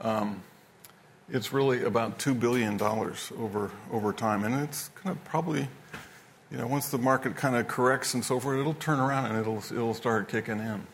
Um, 0.00 0.44
it's 1.32 1.52
really 1.52 1.82
about 1.82 2.20
$2 2.20 2.38
billion 2.38 2.80
over, 2.80 3.72
over 3.90 4.12
time. 4.12 4.44
And 4.44 4.54
it's 4.62 4.90
kind 4.90 5.16
of 5.16 5.24
probably, 5.24 5.66
you 6.52 6.58
know, 6.58 6.68
once 6.68 6.90
the 6.90 6.98
market 6.98 7.34
kind 7.34 7.56
of 7.56 7.66
corrects 7.66 8.14
and 8.14 8.24
so 8.24 8.38
forth, 8.38 8.60
it'll 8.60 8.74
turn 8.74 9.00
around 9.00 9.26
and 9.26 9.36
it'll, 9.40 9.58
it'll 9.58 9.94
start 9.94 10.28
kicking 10.28 10.60
in. 10.60 10.86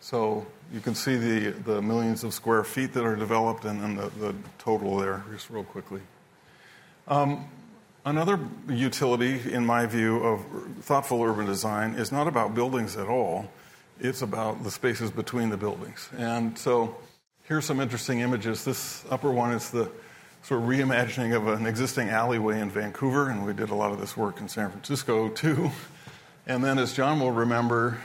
So 0.00 0.46
you 0.72 0.80
can 0.80 0.94
see 0.94 1.16
the, 1.16 1.50
the 1.50 1.82
millions 1.82 2.24
of 2.24 2.32
square 2.32 2.64
feet 2.64 2.92
that 2.94 3.04
are 3.04 3.16
developed 3.16 3.64
and 3.64 3.80
then 3.80 3.96
the, 3.96 4.08
the 4.18 4.34
total 4.58 4.96
there, 4.96 5.22
just 5.30 5.50
real 5.50 5.64
quickly. 5.64 6.00
Um, 7.06 7.48
another 8.04 8.38
utility, 8.68 9.40
in 9.52 9.64
my 9.64 9.86
view, 9.86 10.18
of 10.18 10.40
thoughtful 10.82 11.22
urban 11.22 11.44
design 11.44 11.94
is 11.94 12.10
not 12.10 12.26
about 12.26 12.54
buildings 12.54 12.96
at 12.96 13.08
all. 13.08 13.50
it's 14.00 14.22
about 14.22 14.64
the 14.64 14.70
spaces 14.70 15.10
between 15.10 15.50
the 15.50 15.56
buildings. 15.56 16.08
And 16.16 16.58
so 16.58 16.96
here's 17.44 17.64
some 17.64 17.80
interesting 17.80 18.20
images. 18.20 18.64
This 18.64 19.04
upper 19.10 19.30
one 19.30 19.52
is 19.52 19.70
the 19.70 19.90
sort 20.42 20.62
of 20.62 20.68
reimagining 20.68 21.36
of 21.36 21.48
an 21.48 21.66
existing 21.66 22.08
alleyway 22.08 22.60
in 22.60 22.70
Vancouver, 22.70 23.28
and 23.28 23.44
we 23.44 23.52
did 23.52 23.70
a 23.70 23.74
lot 23.74 23.92
of 23.92 24.00
this 24.00 24.16
work 24.16 24.40
in 24.40 24.48
San 24.48 24.70
Francisco 24.70 25.28
too. 25.28 25.70
And 26.46 26.64
then, 26.64 26.78
as 26.78 26.94
John 26.94 27.20
will 27.20 27.30
remember, 27.30 27.98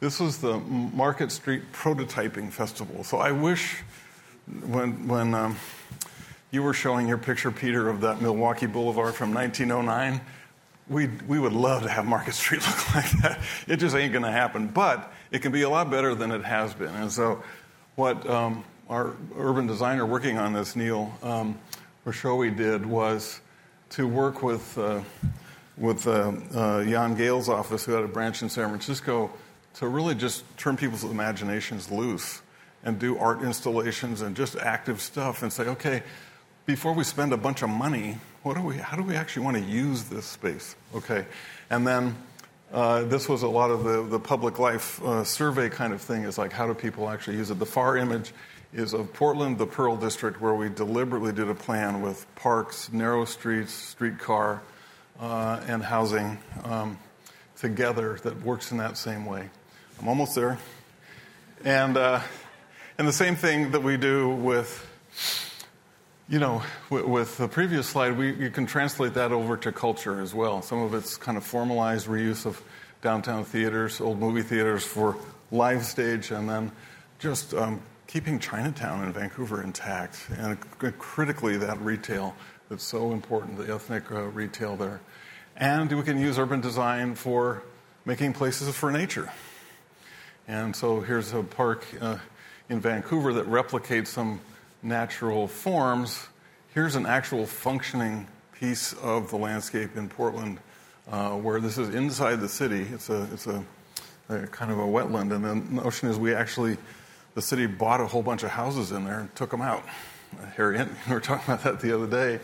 this 0.00 0.20
was 0.20 0.38
the 0.38 0.58
Market 0.58 1.32
Street 1.32 1.72
Prototyping 1.72 2.52
Festival. 2.52 3.02
So 3.02 3.18
I 3.18 3.32
wish 3.32 3.82
when, 4.66 5.08
when 5.08 5.34
um, 5.34 5.56
you 6.50 6.62
were 6.62 6.74
showing 6.74 7.08
your 7.08 7.18
picture, 7.18 7.50
Peter, 7.50 7.88
of 7.88 8.02
that 8.02 8.20
Milwaukee 8.20 8.66
Boulevard 8.66 9.14
from 9.14 9.32
1909, 9.32 10.20
we, 10.88 11.08
we 11.26 11.38
would 11.38 11.54
love 11.54 11.82
to 11.82 11.88
have 11.88 12.04
Market 12.04 12.34
Street 12.34 12.60
look 12.66 12.94
like 12.94 13.10
that. 13.22 13.40
It 13.66 13.78
just 13.78 13.96
ain't 13.96 14.12
going 14.12 14.24
to 14.24 14.30
happen. 14.30 14.68
But 14.68 15.12
it 15.30 15.40
can 15.40 15.50
be 15.50 15.62
a 15.62 15.70
lot 15.70 15.90
better 15.90 16.14
than 16.14 16.30
it 16.30 16.44
has 16.44 16.74
been. 16.74 16.94
And 16.94 17.10
so, 17.10 17.42
what 17.96 18.28
um, 18.28 18.64
our 18.90 19.16
urban 19.36 19.66
designer 19.66 20.04
working 20.04 20.36
on 20.36 20.52
this, 20.52 20.76
Neil 20.76 21.10
um, 21.22 21.58
Hrushowy, 22.04 22.54
did 22.54 22.84
was 22.84 23.40
to 23.90 24.06
work 24.06 24.42
with, 24.42 24.76
uh, 24.76 25.00
with 25.78 26.06
uh, 26.06 26.32
uh, 26.54 26.84
Jan 26.84 27.16
Gehl's 27.16 27.48
office, 27.48 27.86
who 27.86 27.92
had 27.92 28.04
a 28.04 28.08
branch 28.08 28.42
in 28.42 28.50
San 28.50 28.68
Francisco, 28.68 29.30
to 29.78 29.88
really 29.88 30.14
just 30.14 30.44
turn 30.56 30.76
people's 30.76 31.04
imaginations 31.04 31.90
loose 31.90 32.40
and 32.82 32.98
do 32.98 33.18
art 33.18 33.42
installations 33.42 34.22
and 34.22 34.36
just 34.36 34.56
active 34.56 35.00
stuff 35.00 35.42
and 35.42 35.52
say, 35.52 35.64
okay, 35.64 36.02
before 36.64 36.92
we 36.92 37.04
spend 37.04 37.32
a 37.32 37.36
bunch 37.36 37.62
of 37.62 37.68
money, 37.68 38.18
what 38.42 38.54
do 38.54 38.62
we, 38.62 38.76
how 38.76 38.96
do 38.96 39.02
we 39.02 39.14
actually 39.14 39.44
want 39.44 39.56
to 39.56 39.62
use 39.62 40.04
this 40.04 40.24
space? 40.24 40.76
Okay. 40.94 41.26
And 41.68 41.86
then 41.86 42.16
uh, 42.72 43.04
this 43.04 43.28
was 43.28 43.42
a 43.42 43.48
lot 43.48 43.70
of 43.70 43.84
the, 43.84 44.02
the 44.02 44.18
public 44.18 44.58
life 44.58 45.02
uh, 45.02 45.24
survey 45.24 45.68
kind 45.68 45.92
of 45.92 46.00
thing 46.00 46.24
is 46.24 46.38
like, 46.38 46.52
how 46.52 46.66
do 46.66 46.74
people 46.74 47.08
actually 47.08 47.36
use 47.36 47.50
it? 47.50 47.58
The 47.58 47.66
far 47.66 47.96
image 47.96 48.32
is 48.72 48.94
of 48.94 49.12
Portland, 49.12 49.58
the 49.58 49.66
Pearl 49.66 49.96
District, 49.96 50.40
where 50.40 50.54
we 50.54 50.68
deliberately 50.68 51.32
did 51.32 51.48
a 51.48 51.54
plan 51.54 52.02
with 52.02 52.26
parks, 52.34 52.92
narrow 52.92 53.24
streets, 53.24 53.72
streetcar, 53.72 54.62
uh, 55.20 55.60
and 55.66 55.82
housing 55.82 56.38
um, 56.64 56.98
together 57.56 58.18
that 58.22 58.42
works 58.42 58.72
in 58.72 58.78
that 58.78 58.96
same 58.96 59.24
way. 59.24 59.48
I'm 60.00 60.08
almost 60.08 60.34
there. 60.34 60.58
And, 61.64 61.96
uh, 61.96 62.20
and 62.98 63.08
the 63.08 63.12
same 63.12 63.36
thing 63.36 63.70
that 63.70 63.82
we 63.82 63.96
do 63.96 64.30
with 64.30 64.86
you 66.28 66.40
know, 66.40 66.60
with 66.90 67.38
the 67.38 67.46
previous 67.46 67.86
slide, 67.86 68.18
we, 68.18 68.34
you 68.34 68.50
can 68.50 68.66
translate 68.66 69.14
that 69.14 69.30
over 69.30 69.56
to 69.58 69.70
culture 69.70 70.20
as 70.20 70.34
well. 70.34 70.60
Some 70.60 70.82
of 70.82 70.92
it's 70.92 71.16
kind 71.16 71.38
of 71.38 71.44
formalized 71.44 72.08
reuse 72.08 72.46
of 72.46 72.60
downtown 73.00 73.44
theaters, 73.44 74.00
old 74.00 74.18
movie 74.18 74.42
theaters 74.42 74.84
for 74.84 75.16
live 75.52 75.84
stage, 75.84 76.32
and 76.32 76.48
then 76.48 76.72
just 77.20 77.54
um, 77.54 77.80
keeping 78.08 78.40
Chinatown 78.40 79.04
in 79.04 79.12
Vancouver 79.12 79.62
intact, 79.62 80.26
and 80.36 80.58
critically 80.98 81.56
that 81.58 81.80
retail 81.80 82.34
that's 82.68 82.82
so 82.82 83.12
important, 83.12 83.56
the 83.56 83.72
ethnic 83.72 84.10
uh, 84.10 84.22
retail 84.22 84.76
there. 84.76 85.00
And 85.56 85.92
we 85.92 86.02
can 86.02 86.18
use 86.18 86.40
urban 86.40 86.60
design 86.60 87.14
for 87.14 87.62
making 88.04 88.32
places 88.32 88.74
for 88.74 88.90
nature. 88.90 89.30
And 90.48 90.76
so 90.76 91.00
here's 91.00 91.32
a 91.32 91.42
park 91.42 91.84
uh, 92.00 92.18
in 92.68 92.78
Vancouver 92.78 93.32
that 93.32 93.46
replicates 93.46 94.08
some 94.08 94.40
natural 94.80 95.48
forms, 95.48 96.28
here's 96.72 96.94
an 96.94 97.04
actual 97.04 97.46
functioning 97.46 98.28
piece 98.52 98.92
of 98.94 99.30
the 99.30 99.36
landscape 99.36 99.96
in 99.96 100.08
Portland 100.08 100.60
uh, 101.10 101.30
where 101.30 101.60
this 101.60 101.78
is 101.78 101.92
inside 101.94 102.40
the 102.40 102.48
city. 102.48 102.86
It's 102.92 103.10
a, 103.10 103.28
it's 103.32 103.48
a, 103.48 103.64
a, 104.28 104.46
kind 104.46 104.70
of 104.70 104.78
a 104.78 104.82
wetland. 104.82 105.34
And 105.34 105.44
the 105.44 105.82
notion 105.82 106.08
is 106.08 106.16
we 106.16 106.32
actually, 106.32 106.76
the 107.34 107.42
city 107.42 107.66
bought 107.66 108.00
a 108.00 108.06
whole 108.06 108.22
bunch 108.22 108.44
of 108.44 108.50
houses 108.50 108.92
in 108.92 109.04
there 109.04 109.20
and 109.20 109.34
took 109.34 109.50
them 109.50 109.62
out. 109.62 109.84
Harriet, 110.54 110.88
we 111.08 111.14
were 111.14 111.20
talking 111.20 111.52
about 111.52 111.64
that 111.64 111.80
the 111.80 111.92
other 111.92 112.06
day. 112.06 112.42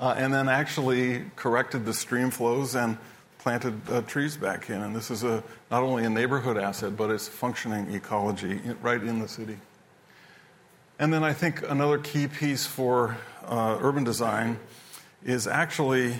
Uh, 0.00 0.14
and 0.16 0.32
then 0.32 0.48
actually 0.48 1.24
corrected 1.36 1.84
the 1.84 1.92
stream 1.92 2.30
flows 2.30 2.74
and 2.74 2.96
planted 3.42 3.74
uh, 3.90 4.00
trees 4.02 4.36
back 4.36 4.70
in. 4.70 4.80
And 4.80 4.94
this 4.94 5.10
is 5.10 5.24
a, 5.24 5.42
not 5.70 5.82
only 5.82 6.04
a 6.04 6.10
neighborhood 6.10 6.56
asset, 6.56 6.96
but 6.96 7.10
it's 7.10 7.26
functioning 7.26 7.92
ecology 7.92 8.60
right 8.80 9.02
in 9.02 9.18
the 9.18 9.26
city. 9.26 9.58
And 11.00 11.12
then 11.12 11.24
I 11.24 11.32
think 11.32 11.68
another 11.68 11.98
key 11.98 12.28
piece 12.28 12.64
for 12.64 13.16
uh, 13.44 13.78
urban 13.80 14.04
design 14.04 14.60
is 15.24 15.48
actually 15.48 16.14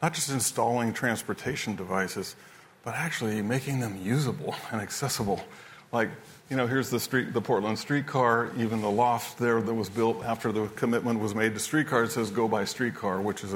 not 0.00 0.14
just 0.14 0.30
installing 0.30 0.94
transportation 0.94 1.76
devices, 1.76 2.36
but 2.82 2.94
actually 2.94 3.42
making 3.42 3.80
them 3.80 3.98
usable 4.02 4.54
and 4.72 4.80
accessible. 4.80 5.42
Like, 5.92 6.08
you 6.48 6.56
know, 6.56 6.66
here's 6.66 6.88
the 6.88 7.00
street, 7.00 7.34
the 7.34 7.40
Portland 7.42 7.78
streetcar, 7.78 8.50
even 8.56 8.80
the 8.80 8.90
loft 8.90 9.38
there 9.38 9.60
that 9.60 9.74
was 9.74 9.90
built 9.90 10.24
after 10.24 10.52
the 10.52 10.68
commitment 10.68 11.20
was 11.20 11.34
made 11.34 11.52
to 11.52 11.60
streetcars 11.60 12.14
says 12.14 12.30
go 12.30 12.48
by 12.48 12.64
streetcar, 12.64 13.20
which 13.20 13.44
is 13.44 13.52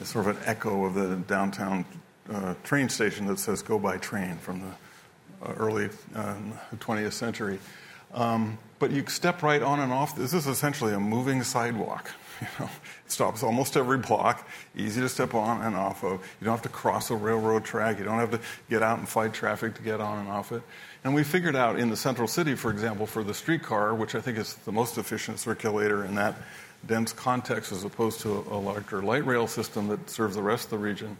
a, 0.00 0.04
sort 0.04 0.26
of 0.26 0.36
an 0.36 0.42
echo 0.44 0.84
of 0.84 0.94
the 0.94 1.16
downtown 1.16 1.84
uh, 2.30 2.54
train 2.64 2.88
station 2.88 3.26
that 3.26 3.38
says 3.38 3.62
go 3.62 3.78
by 3.78 3.96
train 3.98 4.36
from 4.36 4.60
the 4.60 5.46
uh, 5.48 5.52
early 5.54 5.88
20th 6.14 7.06
uh, 7.06 7.10
century. 7.10 7.58
Um, 8.14 8.58
but 8.78 8.90
you 8.90 9.04
step 9.06 9.42
right 9.42 9.62
on 9.62 9.80
and 9.80 9.92
off. 9.92 10.16
This 10.16 10.32
is 10.32 10.46
essentially 10.46 10.92
a 10.92 11.00
moving 11.00 11.42
sidewalk. 11.42 12.10
You 12.38 12.48
know, 12.60 12.70
it 13.06 13.10
stops 13.10 13.42
almost 13.42 13.78
every 13.78 13.96
block, 13.96 14.46
easy 14.76 15.00
to 15.00 15.08
step 15.08 15.32
on 15.32 15.62
and 15.62 15.74
off 15.74 16.04
of. 16.04 16.20
You 16.38 16.44
don't 16.44 16.52
have 16.52 16.60
to 16.64 16.68
cross 16.68 17.10
a 17.10 17.16
railroad 17.16 17.64
track. 17.64 17.98
You 17.98 18.04
don't 18.04 18.18
have 18.18 18.32
to 18.32 18.40
get 18.68 18.82
out 18.82 18.98
and 18.98 19.08
fight 19.08 19.32
traffic 19.32 19.74
to 19.76 19.80
get 19.80 20.02
on 20.02 20.18
and 20.18 20.28
off 20.28 20.52
it. 20.52 20.60
And 21.02 21.14
we 21.14 21.24
figured 21.24 21.56
out 21.56 21.78
in 21.78 21.88
the 21.88 21.96
central 21.96 22.28
city, 22.28 22.54
for 22.54 22.70
example, 22.70 23.06
for 23.06 23.24
the 23.24 23.32
streetcar, 23.32 23.94
which 23.94 24.14
I 24.14 24.20
think 24.20 24.36
is 24.36 24.52
the 24.66 24.72
most 24.72 24.98
efficient 24.98 25.38
circulator 25.38 26.04
in 26.04 26.14
that 26.16 26.34
dense 26.86 27.12
context 27.12 27.72
as 27.72 27.84
opposed 27.84 28.20
to 28.20 28.46
a, 28.50 28.56
larger 28.56 29.02
light 29.02 29.26
rail 29.26 29.46
system 29.46 29.88
that 29.88 30.08
serves 30.08 30.36
the 30.36 30.42
rest 30.42 30.64
of 30.64 30.70
the 30.70 30.78
region. 30.78 31.16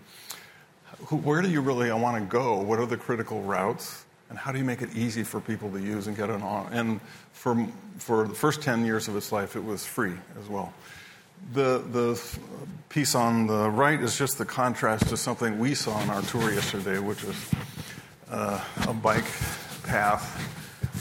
where 1.10 1.42
do 1.42 1.48
you 1.48 1.60
really 1.60 1.90
want 1.92 2.16
to 2.16 2.24
go? 2.24 2.60
What 2.60 2.78
are 2.78 2.86
the 2.86 2.96
critical 2.96 3.42
routes? 3.42 4.06
and 4.28 4.38
how 4.38 4.52
do 4.52 4.58
you 4.58 4.64
make 4.64 4.82
it 4.82 4.94
easy 4.96 5.22
for 5.22 5.40
people 5.40 5.70
to 5.70 5.78
use 5.78 6.06
and 6.06 6.16
get 6.16 6.30
on? 6.30 6.72
And 6.72 7.00
for, 7.32 7.66
for 7.98 8.26
the 8.26 8.34
first 8.34 8.62
10 8.62 8.84
years 8.84 9.08
of 9.08 9.16
its 9.16 9.30
life, 9.30 9.56
it 9.56 9.64
was 9.64 9.86
free 9.86 10.14
as 10.40 10.48
well. 10.48 10.72
The, 11.52 11.82
the 11.92 12.20
piece 12.88 13.14
on 13.14 13.46
the 13.46 13.70
right 13.70 14.00
is 14.00 14.18
just 14.18 14.38
the 14.38 14.44
contrast 14.44 15.08
to 15.08 15.16
something 15.16 15.58
we 15.58 15.74
saw 15.74 15.92
on 15.92 16.10
our 16.10 16.22
tour 16.22 16.52
yesterday, 16.52 16.98
which 16.98 17.22
was 17.22 17.50
uh, 18.30 18.64
a 18.88 18.92
bike 18.92 19.26
path 19.84 20.42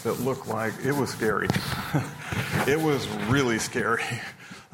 that 0.03 0.19
looked 0.19 0.47
like 0.47 0.73
it 0.83 0.91
was 0.91 1.09
scary. 1.09 1.47
it 2.67 2.79
was 2.79 3.07
really 3.27 3.57
scary 3.57 4.03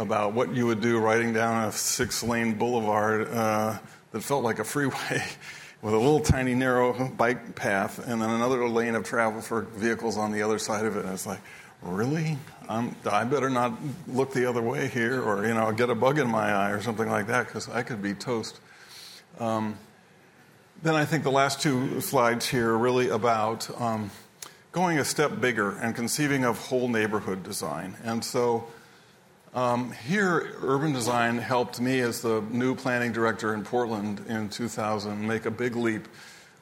about 0.02 0.34
what 0.34 0.54
you 0.56 0.66
would 0.66 0.82
do 0.82 1.00
riding 1.00 1.32
down 1.32 1.68
a 1.68 1.72
six 1.72 2.24
lane 2.24 2.56
boulevard 2.56 3.28
uh, 3.32 3.78
that 4.12 4.22
felt 4.22 4.44
like 4.44 4.58
a 4.58 4.64
freeway 4.64 5.24
with 5.82 5.94
a 5.94 5.98
little 5.98 6.20
tiny 6.20 6.56
narrow 6.56 7.08
bike 7.10 7.56
path 7.56 8.00
and 8.08 8.22
then 8.22 8.30
another 8.32 8.68
lane 8.68 8.96
of 8.96 9.04
travel 9.04 9.42
for 9.42 9.62
vehicles 9.62 10.18
on 10.18 10.32
the 10.32 10.42
other 10.42 10.58
side 10.58 10.86
of 10.86 10.98
it. 10.98 11.06
And 11.06 11.14
it's 11.14 11.28
like, 11.28 11.40
really? 11.84 12.38
I'm, 12.68 12.96
I 13.10 13.24
better 13.24 13.50
not 13.50 13.74
look 14.08 14.34
the 14.34 14.50
other 14.50 14.62
way 14.62 14.88
here 14.88 15.22
or, 15.22 15.46
you 15.46 15.54
know, 15.54 15.72
get 15.72 15.90
a 15.90 15.96
bug 15.96 16.18
in 16.18 16.28
my 16.28 16.52
eye 16.52 16.72
or 16.72 16.82
something 16.82 17.10
like 17.10 17.28
that 17.28 17.46
because 17.48 17.70
I 17.70 17.84
could 17.84 18.02
be 18.02 18.14
toast. 18.16 18.60
Um, 19.40 19.78
then 20.82 20.96
I 20.96 21.06
think 21.06 21.24
the 21.24 21.32
last 21.32 21.62
two 21.62 22.02
slides 22.02 22.48
here 22.48 22.72
are 22.72 22.78
really 22.78 23.10
about 23.10 23.70
um, 23.80 24.10
going 24.72 24.98
a 24.98 25.06
step 25.06 25.40
bigger 25.40 25.78
and 25.78 25.96
conceiving 25.96 26.44
of 26.44 26.58
whole 26.58 26.88
neighborhood 26.88 27.44
design. 27.44 27.96
And 28.04 28.26
so 28.26 28.68
um, 29.54 29.92
here, 29.92 30.56
urban 30.62 30.94
design 30.94 31.38
helped 31.38 31.82
me 31.82 32.00
as 32.00 32.22
the 32.22 32.42
new 32.52 32.74
planning 32.74 33.12
director 33.12 33.54
in 33.54 33.64
Portland 33.64 34.26
in 34.30 34.48
2000 34.48 35.28
make 35.28 35.46
a 35.46 35.52
big 35.52 35.76
leap. 35.76 36.08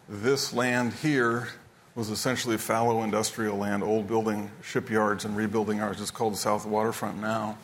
This 0.08 0.54
land 0.54 0.94
here 0.94 1.50
was 1.94 2.10
essentially 2.10 2.58
fallow 2.58 3.04
industrial 3.04 3.58
land, 3.58 3.84
old 3.84 4.08
building 4.08 4.50
shipyards 4.64 5.24
and 5.24 5.38
rebuilding 5.38 5.82
ours. 5.82 6.02
It's 6.02 6.10
called 6.10 6.34
the 6.34 6.38
South 6.38 6.66
Waterfront 6.66 7.22
now. 7.22 7.60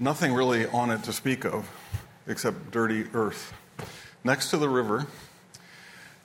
Nothing 0.00 0.34
really 0.34 0.66
on 0.66 0.90
it 0.90 1.04
to 1.04 1.12
speak 1.12 1.44
of 1.44 1.70
except 2.26 2.72
dirty 2.72 3.04
earth. 3.14 3.52
Next 4.24 4.50
to 4.50 4.56
the 4.56 4.68
river, 4.68 5.06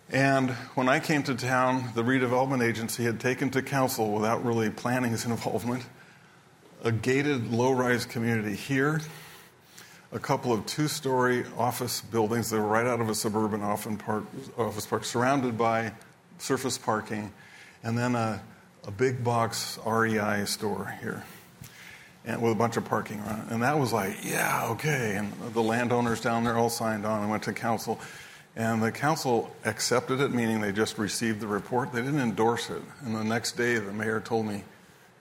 and 0.09 0.49
when 0.73 0.89
I 0.89 0.99
came 0.99 1.21
to 1.23 1.35
town, 1.35 1.91
the 1.93 2.01
redevelopment 2.01 2.67
agency 2.67 3.03
had 3.03 3.19
taken 3.19 3.51
to 3.51 3.61
council 3.61 4.11
without 4.11 4.43
really 4.43 4.71
planning 4.71 5.11
planning's 5.11 5.25
involvement 5.25 5.83
a 6.83 6.91
gated 6.91 7.51
low 7.51 7.71
rise 7.71 8.05
community 8.05 8.55
here, 8.55 9.01
a 10.11 10.19
couple 10.19 10.51
of 10.53 10.65
two 10.65 10.87
story 10.87 11.45
office 11.57 12.01
buildings 12.01 12.49
that 12.49 12.57
were 12.57 12.67
right 12.67 12.87
out 12.87 13.01
of 13.01 13.09
a 13.09 13.15
suburban 13.15 13.61
office 13.61 14.85
park, 14.85 15.05
surrounded 15.05 15.57
by 15.57 15.91
surface 16.37 16.77
parking, 16.77 17.31
and 17.83 17.97
then 17.97 18.15
a, 18.15 18.41
a 18.87 18.91
big 18.91 19.23
box 19.23 19.77
REI 19.85 20.45
store 20.45 20.95
here. 21.01 21.23
And 22.25 22.41
with 22.41 22.51
a 22.51 22.55
bunch 22.55 22.77
of 22.77 22.85
parking 22.85 23.19
around. 23.21 23.49
And 23.49 23.63
that 23.63 23.79
was 23.79 23.93
like, 23.93 24.17
yeah, 24.23 24.67
okay. 24.71 25.15
And 25.15 25.33
the 25.53 25.63
landowners 25.63 26.21
down 26.21 26.43
there 26.43 26.57
all 26.57 26.69
signed 26.69 27.05
on 27.05 27.21
and 27.21 27.31
went 27.31 27.43
to 27.43 27.53
council. 27.53 27.99
And 28.55 28.83
the 28.83 28.91
council 28.91 29.49
accepted 29.63 30.19
it, 30.19 30.31
meaning 30.31 30.59
they 30.59 30.71
just 30.71 30.97
received 30.97 31.39
the 31.39 31.47
report. 31.47 31.93
They 31.93 32.01
didn't 32.01 32.19
endorse 32.19 32.69
it. 32.69 32.81
And 33.05 33.15
the 33.15 33.23
next 33.23 33.53
day, 33.53 33.77
the 33.77 33.93
mayor 33.93 34.19
told 34.19 34.45
me, 34.45 34.63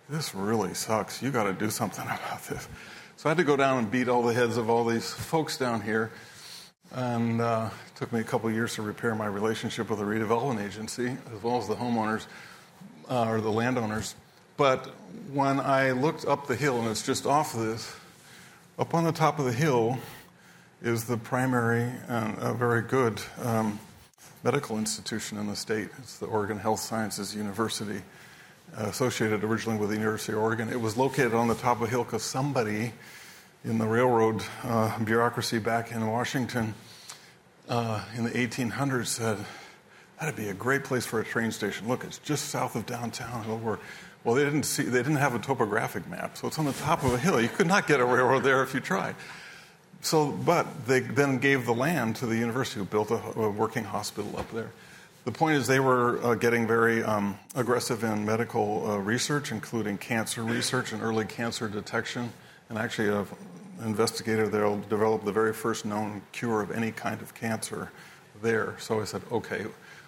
This 0.09 0.35
really 0.35 0.73
sucks. 0.73 1.23
You 1.23 1.31
got 1.31 1.45
to 1.45 1.53
do 1.53 1.69
something 1.69 2.05
about 2.07 2.43
this. 2.45 2.67
So 3.17 3.29
I 3.29 3.31
had 3.31 3.39
to 3.39 3.45
go 3.45 3.57
down 3.57 3.79
and 3.79 3.91
beat 3.91 4.09
all 4.09 4.23
the 4.23 4.33
heads 4.33 4.57
of 4.57 4.71
all 4.71 4.85
these 4.85 5.13
folks 5.13 5.59
down 5.59 5.83
here. 5.83 6.11
And 6.93 7.43
uh, 7.43 7.69
it 7.87 7.99
took 7.99 8.13
me 8.13 8.21
a 8.21 8.25
couple 8.25 8.51
years 8.51 8.77
to 8.77 8.83
repair 8.83 9.15
my 9.15 9.27
relationship 9.27 9.91
with 9.91 9.99
the 9.99 10.07
redevelopment 10.07 10.65
agency, 10.65 11.17
as 11.35 11.43
well 11.43 11.59
as 11.59 11.69
the 11.69 11.75
homeowners 11.75 12.27
uh, 13.11 13.29
or 13.29 13.43
the 13.43 13.51
landowners. 13.51 14.15
But 14.57 14.87
when 15.33 15.61
I 15.61 15.91
looked 15.91 16.25
up 16.25 16.47
the 16.47 16.57
hill, 16.57 16.79
and 16.79 16.89
it's 16.89 17.05
just 17.05 17.27
off 17.27 17.55
of 17.55 17.61
this, 17.61 17.95
up 18.79 18.95
on 18.95 19.05
the 19.05 19.13
top 19.13 19.39
of 19.39 19.45
the 19.45 19.53
hill 19.53 19.99
is 20.83 21.05
the 21.05 21.19
primary 21.19 21.93
and 22.09 22.39
a 22.39 22.55
very 22.55 22.81
good 22.83 23.21
um, 23.43 23.79
medical 24.43 24.79
institution 24.79 25.37
in 25.37 25.49
the 25.49 25.57
state. 25.57 25.89
It's 25.99 26.19
the 26.19 26.27
Oregon 26.27 26.59
Health 26.59 26.81
Sciences 26.81 27.35
University, 27.35 28.01
associated 28.77 29.45
originally 29.45 29.79
with 29.79 29.91
the 29.91 29.97
University 29.97 30.33
of 30.33 30.39
Oregon. 30.39 30.69
It 30.69 30.81
was 30.81 30.97
located 30.97 31.35
on 31.35 31.49
the 31.49 31.55
top 31.55 31.79
of 31.79 31.89
a 31.89 31.91
hill 31.91 32.05
because 32.05 32.23
somebody 32.23 32.93
in 33.65 33.79
the 33.79 33.87
railroad 33.87 34.43
uh, 34.63 34.99
bureaucracy 35.05 35.59
back 35.59 35.93
in 35.93 36.07
Washington 36.07 36.75
uh, 37.69 38.05
in 38.17 38.25
the 38.25 38.31
1800s 38.31 39.07
said, 39.07 39.39
that'd 40.19 40.37
be 40.37 40.49
a 40.49 40.55
great 40.55 40.85
place 40.85 41.05
for 41.05 41.21
a 41.21 41.25
train 41.25 41.51
station. 41.51 41.89
Look, 41.89 42.05
it's 42.05 42.19
just 42.19 42.47
south 42.47 42.77
of 42.77 42.87
downtown. 42.87 43.79
Well, 44.25 44.35
they 44.35 44.45
didn't 44.45 44.65
see, 44.65 44.85
they 44.85 44.99
didn't 44.99 45.17
have 45.17 45.35
a 45.35 45.39
topographic 45.39 46.09
map, 46.09 46.37
so 46.37 46.49
it's 46.49 46.59
on 46.59 46.65
the 46.65 46.73
top 46.73 47.05
of 47.05 47.13
a 47.13 47.19
hill. 47.19 47.41
You 47.41 47.49
could 47.49 47.67
not 47.67 47.87
get 47.87 48.01
a 48.01 48.05
railroad 48.05 48.43
there 48.43 48.63
if 48.63 48.75
you 48.75 48.81
tried. 48.81 49.15
So, 50.01 50.31
but 50.31 50.87
they 50.87 51.01
then 51.01 51.39
gave 51.39 51.67
the 51.67 51.75
land 51.75 52.17
to 52.17 52.27
the 52.27 52.37
university, 52.37 52.81
who 52.81 52.87
built 52.87 53.11
a, 53.11 53.21
a 53.39 53.51
working 53.51 53.85
hospital 53.85 54.37
up 54.39 54.51
there. 54.53 54.71
The 55.29 55.33
point 55.33 55.57
is, 55.59 55.67
they 55.67 55.79
were 55.79 56.25
uh, 56.25 56.37
getting 56.37 56.67
very 56.67 57.05
um, 57.05 57.39
aggressive 57.55 58.03
in 58.03 58.25
medical 58.25 58.91
uh, 58.91 58.97
research, 58.97 59.53
including 59.53 59.99
cancer 59.99 60.43
research 60.43 60.93
and 60.95 61.03
early 61.03 61.27
cancer 61.27 61.69
detection. 61.69 62.33
And 62.71 62.79
actually, 62.79 63.11
an 63.11 63.27
investigator 63.85 64.49
there 64.49 64.75
developed 64.89 65.27
the 65.27 65.33
very 65.33 65.53
first 65.53 65.85
known 65.85 66.23
cure 66.33 66.63
of 66.63 66.71
any 66.71 66.93
kind 66.93 67.21
of 67.21 67.35
cancer 67.35 67.91
there. 68.41 68.75
So 68.79 69.03
I 69.03 69.05
said, 69.05 69.21
okay, 69.31 69.67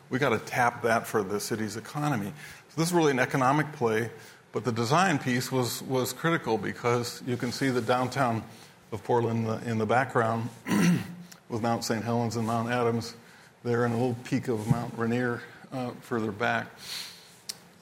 we 0.08 0.18
got 0.18 0.30
to 0.30 0.38
tap 0.38 0.80
that 0.84 1.06
for 1.06 1.22
the 1.22 1.38
city's 1.38 1.76
economy. 1.76 2.32
So 2.70 2.80
this 2.80 2.88
is 2.88 2.94
really 2.94 3.10
an 3.10 3.18
economic 3.18 3.70
play, 3.72 4.08
but 4.52 4.64
the 4.64 4.72
design 4.72 5.18
piece 5.18 5.52
was, 5.52 5.82
was 5.82 6.14
critical 6.14 6.56
because 6.56 7.22
you 7.26 7.36
can 7.36 7.52
see 7.52 7.68
the 7.68 7.82
downtown 7.82 8.42
of 8.90 9.04
Portland 9.04 9.66
in 9.66 9.76
the 9.76 9.84
background 9.84 10.48
with 11.50 11.60
Mount 11.60 11.84
St. 11.84 12.02
Helens 12.02 12.36
and 12.36 12.46
Mount 12.46 12.70
Adams 12.70 13.16
there 13.62 13.84
and 13.84 13.92
a 13.92 13.96
little 13.96 14.16
peak 14.24 14.48
of 14.48 14.66
Mount 14.68 14.94
Rainier 14.96 15.42
uh, 15.70 15.90
further 16.00 16.32
back. 16.32 16.66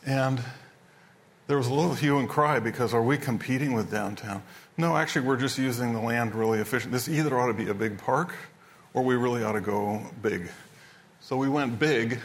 And 0.05 0.43
there 1.47 1.57
was 1.57 1.69
a 1.69 1.75
little 1.75 1.95
hue 1.95 2.19
and 2.19 2.29
cry 2.29 2.59
because 2.59 2.93
are 2.93 3.03
we 3.03 3.17
competing 3.17 3.75
with 3.75 3.91
downtown? 3.91 4.43
No, 4.77 4.97
actually, 4.97 5.27
we're 5.27 5.37
just 5.37 5.57
using 5.57 5.93
the 5.93 6.01
land 6.01 6.35
really 6.35 6.59
efficient. 6.59 6.93
This 6.93 7.09
either 7.09 7.39
ought 7.39 7.47
to 7.47 7.55
be 7.55 7.69
a 7.69 7.75
big 7.75 7.99
park 7.99 8.35
or 8.93 9.05
we 9.05 9.15
really 9.15 9.45
ought 9.45 9.53
to 9.53 9.61
go 9.61 10.03
big. 10.21 10.51
So 11.21 11.37
we 11.37 11.49
went 11.49 11.79
big 11.79 12.19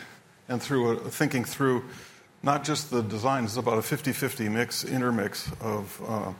and 0.49 0.61
through 0.61 0.91
a, 0.91 0.95
thinking 1.09 1.43
through 1.43 1.83
not 2.41 2.63
just 2.63 2.89
the 2.89 3.03
design, 3.03 3.43
it's 3.43 3.57
about 3.57 3.77
a 3.77 3.83
50 3.83 4.13
50 4.13 4.49
mix, 4.49 4.83
intermix 4.83 5.51
of 5.61 6.01
uh, 6.07 6.33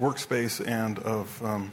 workspace 0.00 0.66
and 0.66 0.98
of 0.98 1.42
um, 1.44 1.72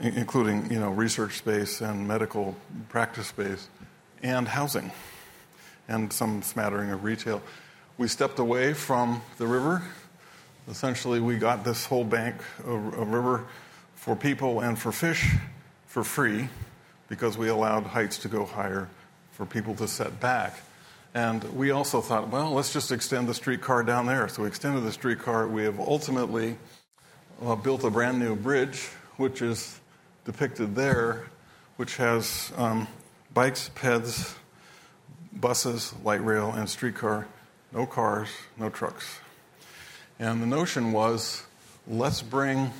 including 0.00 0.70
you 0.70 0.78
know 0.78 0.90
research 0.90 1.38
space 1.38 1.80
and 1.80 2.06
medical 2.06 2.54
practice 2.88 3.26
space 3.26 3.68
and 4.22 4.48
housing 4.48 4.90
and 5.88 6.12
some 6.12 6.42
smattering 6.42 6.90
of 6.90 7.04
retail. 7.04 7.42
We 7.98 8.08
stepped 8.08 8.38
away 8.38 8.72
from 8.72 9.22
the 9.38 9.46
river. 9.46 9.82
Essentially, 10.68 11.20
we 11.20 11.36
got 11.36 11.64
this 11.64 11.84
whole 11.84 12.04
bank 12.04 12.36
of, 12.64 13.10
river 13.10 13.46
for 13.94 14.16
people 14.16 14.60
and 14.60 14.78
for 14.78 14.92
fish 14.92 15.34
for 15.86 16.04
free 16.04 16.48
because 17.08 17.36
we 17.36 17.48
allowed 17.48 17.82
heights 17.82 18.18
to 18.18 18.28
go 18.28 18.44
higher 18.44 18.88
for 19.32 19.44
people 19.44 19.74
to 19.74 19.88
set 19.88 20.20
back. 20.20 20.60
And 21.12 21.42
we 21.56 21.72
also 21.72 22.00
thought, 22.00 22.28
well, 22.28 22.52
let's 22.52 22.72
just 22.72 22.92
extend 22.92 23.28
the 23.28 23.34
streetcar 23.34 23.82
down 23.82 24.06
there. 24.06 24.28
So 24.28 24.42
we 24.42 24.48
extended 24.48 24.82
the 24.82 24.92
streetcar. 24.92 25.48
We 25.48 25.64
have 25.64 25.80
ultimately 25.80 26.56
uh, 27.42 27.56
built 27.56 27.82
a 27.82 27.90
brand 27.90 28.20
new 28.20 28.36
bridge, 28.36 28.86
which 29.16 29.42
is 29.42 29.80
depicted 30.24 30.76
there, 30.76 31.26
which 31.76 31.96
has 31.96 32.52
um, 32.56 32.86
bikes, 33.32 33.70
peds, 33.74 34.34
buses, 35.32 35.94
light 36.04 36.24
rail, 36.24 36.52
and 36.52 36.68
streetcar. 36.68 37.26
No 37.72 37.86
cars, 37.86 38.28
no 38.56 38.68
trucks. 38.68 39.20
And 40.18 40.42
the 40.42 40.46
notion 40.46 40.92
was 40.92 41.44
let's 41.86 42.22
bring 42.22 42.72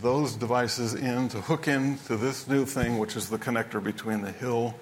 those 0.00 0.34
devices 0.36 0.94
in 0.94 1.28
to 1.28 1.40
hook 1.40 1.68
into 1.68 2.16
this 2.16 2.48
new 2.48 2.64
thing, 2.64 2.98
which 2.98 3.16
is 3.16 3.28
the 3.28 3.38
connector 3.38 3.82
between 3.82 4.22
the 4.22 4.32
hill 4.32 4.74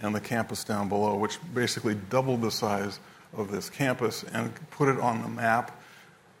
and 0.00 0.14
the 0.14 0.20
campus 0.20 0.64
down 0.64 0.88
below, 0.88 1.16
which 1.16 1.38
basically 1.52 1.94
doubled 1.94 2.40
the 2.40 2.50
size 2.50 3.00
of 3.36 3.50
this 3.50 3.68
campus 3.68 4.24
and 4.32 4.52
put 4.70 4.88
it 4.88 4.98
on 5.00 5.22
the 5.22 5.28
map 5.28 5.78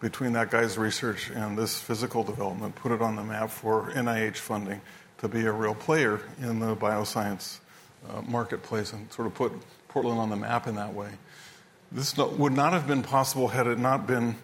between 0.00 0.32
that 0.32 0.50
guy's 0.50 0.78
research 0.78 1.28
and 1.30 1.58
this 1.58 1.78
physical 1.78 2.22
development, 2.22 2.74
put 2.76 2.92
it 2.92 3.02
on 3.02 3.16
the 3.16 3.24
map 3.24 3.50
for 3.50 3.90
NIH 3.90 4.36
funding 4.36 4.80
to 5.18 5.28
be 5.28 5.44
a 5.44 5.52
real 5.52 5.74
player 5.74 6.20
in 6.40 6.60
the 6.60 6.76
bioscience 6.76 7.58
uh, 8.08 8.22
marketplace 8.22 8.92
and 8.92 9.10
sort 9.12 9.26
of 9.26 9.34
put 9.34 9.52
Portland 9.88 10.18
on 10.18 10.30
the 10.30 10.36
map 10.36 10.66
in 10.66 10.74
that 10.76 10.94
way. 10.94 11.10
This 11.90 12.16
no, 12.16 12.28
would 12.28 12.52
not 12.52 12.72
have 12.72 12.86
been 12.86 13.02
possible 13.02 13.48
had 13.48 13.66
it 13.66 13.78
not 13.78 14.06
been 14.06 14.36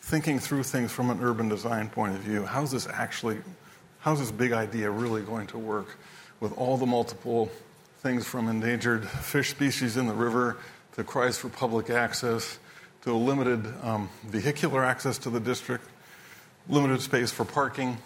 thinking 0.00 0.38
through 0.38 0.64
things 0.64 0.92
from 0.92 1.10
an 1.10 1.20
urban 1.22 1.48
design 1.48 1.88
point 1.88 2.14
of 2.14 2.20
view. 2.20 2.44
How's 2.44 2.72
this 2.72 2.86
actually, 2.86 3.38
how's 4.00 4.18
this 4.18 4.30
big 4.30 4.52
idea 4.52 4.90
really 4.90 5.22
going 5.22 5.46
to 5.48 5.58
work 5.58 5.96
with 6.40 6.56
all 6.58 6.76
the 6.76 6.86
multiple 6.86 7.50
things 8.00 8.26
from 8.26 8.48
endangered 8.48 9.08
fish 9.08 9.50
species 9.50 9.96
in 9.96 10.06
the 10.06 10.12
river 10.12 10.58
to 10.96 11.04
cries 11.04 11.38
for 11.38 11.48
public 11.48 11.88
access 11.88 12.58
to 13.02 13.14
limited 13.14 13.64
um, 13.82 14.08
vehicular 14.24 14.84
access 14.84 15.18
to 15.18 15.30
the 15.30 15.40
district, 15.40 15.84
limited 16.68 17.00
space 17.00 17.30
for 17.30 17.44
parking, 17.44 17.96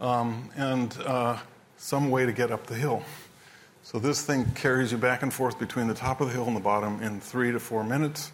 um, 0.00 0.48
and 0.56 0.96
uh, 1.04 1.36
some 1.76 2.10
way 2.10 2.26
to 2.26 2.32
get 2.32 2.50
up 2.50 2.66
the 2.66 2.74
hill. 2.74 3.02
So 3.90 3.98
this 3.98 4.22
thing 4.22 4.44
carries 4.52 4.92
you 4.92 4.98
back 4.98 5.24
and 5.24 5.34
forth 5.34 5.58
between 5.58 5.88
the 5.88 5.94
top 5.94 6.20
of 6.20 6.28
the 6.28 6.32
hill 6.32 6.46
and 6.46 6.54
the 6.54 6.60
bottom 6.60 7.02
in 7.02 7.18
three 7.18 7.50
to 7.50 7.58
four 7.58 7.82
minutes. 7.82 8.30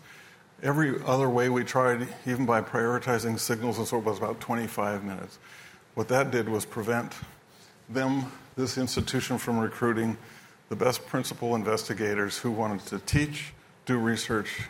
Every 0.63 1.03
other 1.07 1.31
way 1.31 1.49
we 1.49 1.65
tried, 1.65 2.07
even 2.27 2.45
by 2.45 2.61
prioritizing 2.61 3.41
signals 3.41 3.79
and 3.79 3.87
so 3.87 4.03
forth, 4.03 4.05
was 4.05 4.19
about 4.19 4.39
25 4.39 5.03
minutes. 5.03 5.39
What 5.95 6.09
that 6.09 6.31
did 6.31 6.51
was 6.51 6.67
prevent 6.67 7.15
them, 7.89 8.31
this 8.55 8.77
institution, 8.77 9.39
from 9.39 9.59
recruiting 9.59 10.19
the 10.69 10.77
best 10.77 11.07
principal 11.07 11.55
investigators 11.55 12.37
who 12.37 12.51
wanted 12.51 12.85
to 12.89 12.99
teach, 12.99 13.55
do 13.87 13.97
research, 13.97 14.69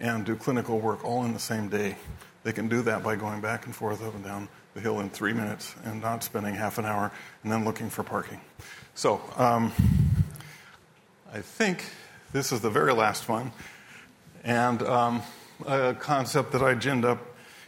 and 0.00 0.24
do 0.24 0.34
clinical 0.34 0.80
work 0.80 1.04
all 1.04 1.24
in 1.24 1.34
the 1.34 1.38
same 1.38 1.68
day. 1.68 1.94
They 2.42 2.52
can 2.52 2.66
do 2.66 2.82
that 2.82 3.04
by 3.04 3.14
going 3.14 3.40
back 3.40 3.66
and 3.66 3.76
forth 3.76 4.02
up 4.02 4.16
and 4.16 4.24
down 4.24 4.48
the 4.74 4.80
hill 4.80 4.98
in 4.98 5.08
three 5.08 5.32
minutes 5.32 5.76
and 5.84 6.02
not 6.02 6.24
spending 6.24 6.56
half 6.56 6.78
an 6.78 6.84
hour 6.84 7.12
and 7.44 7.52
then 7.52 7.64
looking 7.64 7.88
for 7.88 8.02
parking. 8.02 8.40
So, 8.96 9.20
um, 9.36 9.74
I 11.30 11.42
think 11.42 11.84
this 12.32 12.50
is 12.50 12.62
the 12.62 12.70
very 12.70 12.94
last 12.94 13.28
one, 13.28 13.52
and 14.42 14.80
um, 14.84 15.22
a 15.66 15.92
concept 15.92 16.52
that 16.52 16.62
I 16.62 16.72
ginned 16.72 17.04
up 17.04 17.18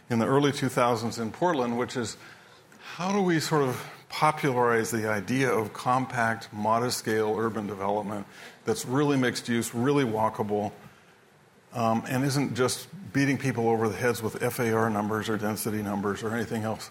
in 0.09 0.17
the 0.17 0.25
early 0.25 0.51
2000s 0.51 1.21
in 1.21 1.29
Portland, 1.29 1.77
which 1.77 1.95
is 1.97 2.17
how 2.95 3.11
do 3.11 3.21
we 3.21 3.39
sort 3.39 3.61
of 3.61 3.79
popularize 4.09 4.89
the 4.89 5.07
idea 5.07 5.51
of 5.51 5.71
compact, 5.71 6.51
modest 6.51 6.97
scale 6.97 7.35
urban 7.37 7.67
development 7.67 8.25
that's 8.65 8.83
really 8.83 9.15
mixed 9.15 9.47
use, 9.47 9.75
really 9.75 10.05
walkable, 10.05 10.71
um, 11.73 12.03
and 12.09 12.25
isn't 12.25 12.55
just 12.55 12.87
beating 13.13 13.37
people 13.37 13.69
over 13.69 13.87
the 13.87 13.95
heads 13.95 14.23
with 14.23 14.33
FAR 14.51 14.89
numbers 14.89 15.29
or 15.29 15.37
density 15.37 15.83
numbers 15.83 16.23
or 16.23 16.33
anything 16.33 16.63
else. 16.63 16.89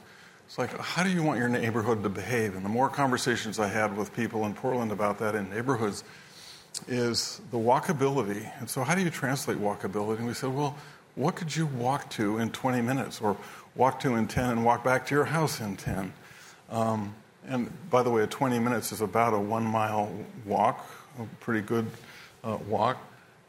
It's 0.48 0.56
like, 0.56 0.74
how 0.78 1.02
do 1.02 1.10
you 1.10 1.22
want 1.22 1.38
your 1.38 1.50
neighborhood 1.50 2.02
to 2.04 2.08
behave? 2.08 2.56
And 2.56 2.64
the 2.64 2.70
more 2.70 2.88
conversations 2.88 3.58
I 3.58 3.68
had 3.68 3.94
with 3.94 4.16
people 4.16 4.46
in 4.46 4.54
Portland 4.54 4.90
about 4.90 5.18
that 5.18 5.34
in 5.34 5.50
neighborhoods 5.50 6.04
is 6.86 7.42
the 7.50 7.58
walkability. 7.58 8.50
And 8.58 8.70
so, 8.70 8.82
how 8.82 8.94
do 8.94 9.02
you 9.02 9.10
translate 9.10 9.58
walkability? 9.58 10.16
And 10.16 10.26
we 10.26 10.32
said, 10.32 10.54
well, 10.54 10.74
what 11.16 11.36
could 11.36 11.54
you 11.54 11.66
walk 11.66 12.08
to 12.12 12.38
in 12.38 12.48
20 12.48 12.80
minutes 12.80 13.20
or 13.20 13.36
walk 13.74 14.00
to 14.00 14.14
in 14.14 14.26
10 14.26 14.48
and 14.48 14.64
walk 14.64 14.82
back 14.82 15.04
to 15.08 15.14
your 15.14 15.26
house 15.26 15.60
in 15.60 15.76
10? 15.76 16.14
Um, 16.70 17.14
and 17.46 17.70
by 17.90 18.02
the 18.02 18.08
way, 18.08 18.24
20 18.24 18.58
minutes 18.58 18.90
is 18.90 19.02
about 19.02 19.34
a 19.34 19.38
one 19.38 19.64
mile 19.64 20.10
walk, 20.46 20.90
a 21.18 21.26
pretty 21.40 21.60
good 21.60 21.90
uh, 22.42 22.56
walk. 22.66 22.96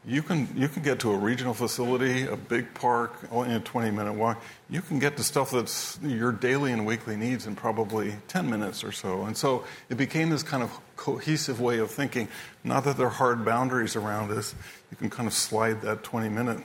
You 0.04 0.22
can 0.22 0.48
you 0.56 0.66
can 0.68 0.82
get 0.82 1.00
to 1.00 1.12
a 1.12 1.16
regional 1.16 1.52
facility, 1.52 2.26
a 2.26 2.36
big 2.36 2.72
park, 2.72 3.12
oh, 3.30 3.42
only 3.42 3.54
a 3.54 3.60
20 3.60 3.90
minute 3.90 4.14
walk. 4.14 4.42
You 4.70 4.80
can 4.80 4.98
get 4.98 5.16
to 5.18 5.22
stuff 5.22 5.50
that's 5.50 5.98
your 6.02 6.32
daily 6.32 6.72
and 6.72 6.86
weekly 6.86 7.16
needs 7.16 7.46
in 7.46 7.54
probably 7.54 8.14
10 8.28 8.48
minutes 8.48 8.82
or 8.82 8.92
so. 8.92 9.24
And 9.24 9.36
so 9.36 9.64
it 9.90 9.98
became 9.98 10.30
this 10.30 10.42
kind 10.42 10.62
of 10.62 10.80
cohesive 10.96 11.60
way 11.60 11.78
of 11.78 11.90
thinking. 11.90 12.28
Not 12.64 12.84
that 12.84 12.96
there 12.96 13.08
are 13.08 13.10
hard 13.10 13.44
boundaries 13.44 13.94
around 13.94 14.30
this. 14.30 14.54
You 14.90 14.96
can 14.96 15.10
kind 15.10 15.26
of 15.26 15.34
slide 15.34 15.82
that 15.82 16.02
20 16.02 16.30
minute 16.30 16.64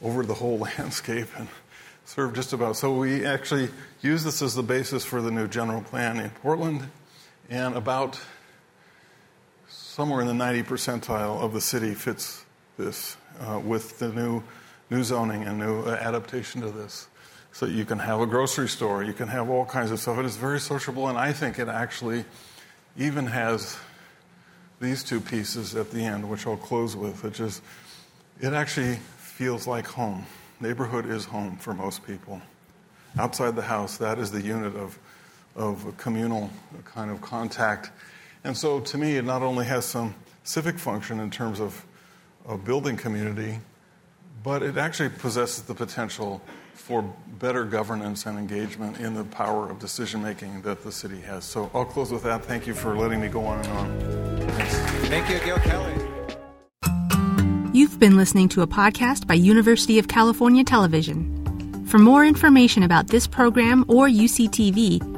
over 0.00 0.24
the 0.24 0.34
whole 0.34 0.58
landscape 0.78 1.28
and 1.36 1.48
serve 2.06 2.32
just 2.32 2.54
about. 2.54 2.76
So 2.76 2.94
we 2.94 3.26
actually 3.26 3.68
use 4.00 4.24
this 4.24 4.40
as 4.40 4.54
the 4.54 4.62
basis 4.62 5.04
for 5.04 5.20
the 5.20 5.30
new 5.30 5.48
general 5.48 5.82
plan 5.82 6.18
in 6.18 6.30
Portland, 6.30 6.88
and 7.50 7.74
about 7.74 8.18
somewhere 9.98 10.20
in 10.20 10.28
the 10.28 10.32
90 10.32 10.62
percentile 10.62 11.42
of 11.42 11.52
the 11.52 11.60
city 11.60 11.92
fits 11.92 12.44
this 12.78 13.16
uh, 13.40 13.58
with 13.58 13.98
the 13.98 14.08
new, 14.10 14.40
new 14.90 15.02
zoning 15.02 15.42
and 15.42 15.58
new 15.58 15.80
uh, 15.80 15.98
adaptation 16.00 16.60
to 16.60 16.70
this. 16.70 17.08
So 17.50 17.66
you 17.66 17.84
can 17.84 17.98
have 17.98 18.20
a 18.20 18.26
grocery 18.26 18.68
store, 18.68 19.02
you 19.02 19.12
can 19.12 19.26
have 19.26 19.50
all 19.50 19.64
kinds 19.64 19.90
of 19.90 19.98
stuff. 19.98 20.16
It 20.18 20.24
is 20.24 20.36
very 20.36 20.60
sociable, 20.60 21.08
and 21.08 21.18
I 21.18 21.32
think 21.32 21.58
it 21.58 21.66
actually 21.66 22.24
even 22.96 23.26
has 23.26 23.76
these 24.80 25.02
two 25.02 25.20
pieces 25.20 25.74
at 25.74 25.90
the 25.90 26.04
end, 26.04 26.30
which 26.30 26.46
I'll 26.46 26.56
close 26.56 26.94
with, 26.94 27.24
which 27.24 27.40
is 27.40 27.60
it 28.40 28.52
actually 28.52 29.00
feels 29.16 29.66
like 29.66 29.88
home. 29.88 30.24
Neighborhood 30.60 31.06
is 31.06 31.24
home 31.24 31.56
for 31.56 31.74
most 31.74 32.06
people. 32.06 32.40
Outside 33.18 33.56
the 33.56 33.62
house, 33.62 33.96
that 33.96 34.20
is 34.20 34.30
the 34.30 34.42
unit 34.42 34.76
of, 34.76 34.96
of 35.56 35.92
communal 35.96 36.50
kind 36.84 37.10
of 37.10 37.20
contact 37.20 37.90
and 38.48 38.56
so 38.56 38.80
to 38.80 38.96
me, 38.96 39.18
it 39.18 39.26
not 39.26 39.42
only 39.42 39.66
has 39.66 39.84
some 39.84 40.14
civic 40.42 40.78
function 40.78 41.20
in 41.20 41.30
terms 41.30 41.60
of 41.60 41.84
a 42.48 42.56
building 42.56 42.96
community, 42.96 43.58
but 44.42 44.62
it 44.62 44.78
actually 44.78 45.10
possesses 45.10 45.64
the 45.64 45.74
potential 45.74 46.40
for 46.72 47.02
better 47.38 47.64
governance 47.64 48.24
and 48.24 48.38
engagement 48.38 49.00
in 49.00 49.12
the 49.12 49.24
power 49.24 49.70
of 49.70 49.78
decision 49.78 50.22
making 50.22 50.62
that 50.62 50.82
the 50.82 50.90
city 50.90 51.20
has. 51.20 51.44
So 51.44 51.70
I'll 51.74 51.84
close 51.84 52.10
with 52.10 52.22
that. 52.22 52.42
Thank 52.42 52.66
you 52.66 52.72
for 52.72 52.96
letting 52.96 53.20
me 53.20 53.28
go 53.28 53.44
on 53.44 53.58
and 53.66 53.68
on. 53.68 54.48
Thanks. 54.52 54.74
Thank 55.08 55.28
you, 55.28 55.38
Gil 55.44 55.58
Kelley. 55.58 55.92
You've 57.74 58.00
been 58.00 58.16
listening 58.16 58.48
to 58.48 58.62
a 58.62 58.66
podcast 58.66 59.26
by 59.26 59.34
University 59.34 59.98
of 59.98 60.08
California 60.08 60.64
Television. 60.64 61.86
For 61.86 61.98
more 61.98 62.24
information 62.24 62.82
about 62.82 63.08
this 63.08 63.26
program 63.26 63.84
or 63.88 64.08
UCTV, 64.08 65.17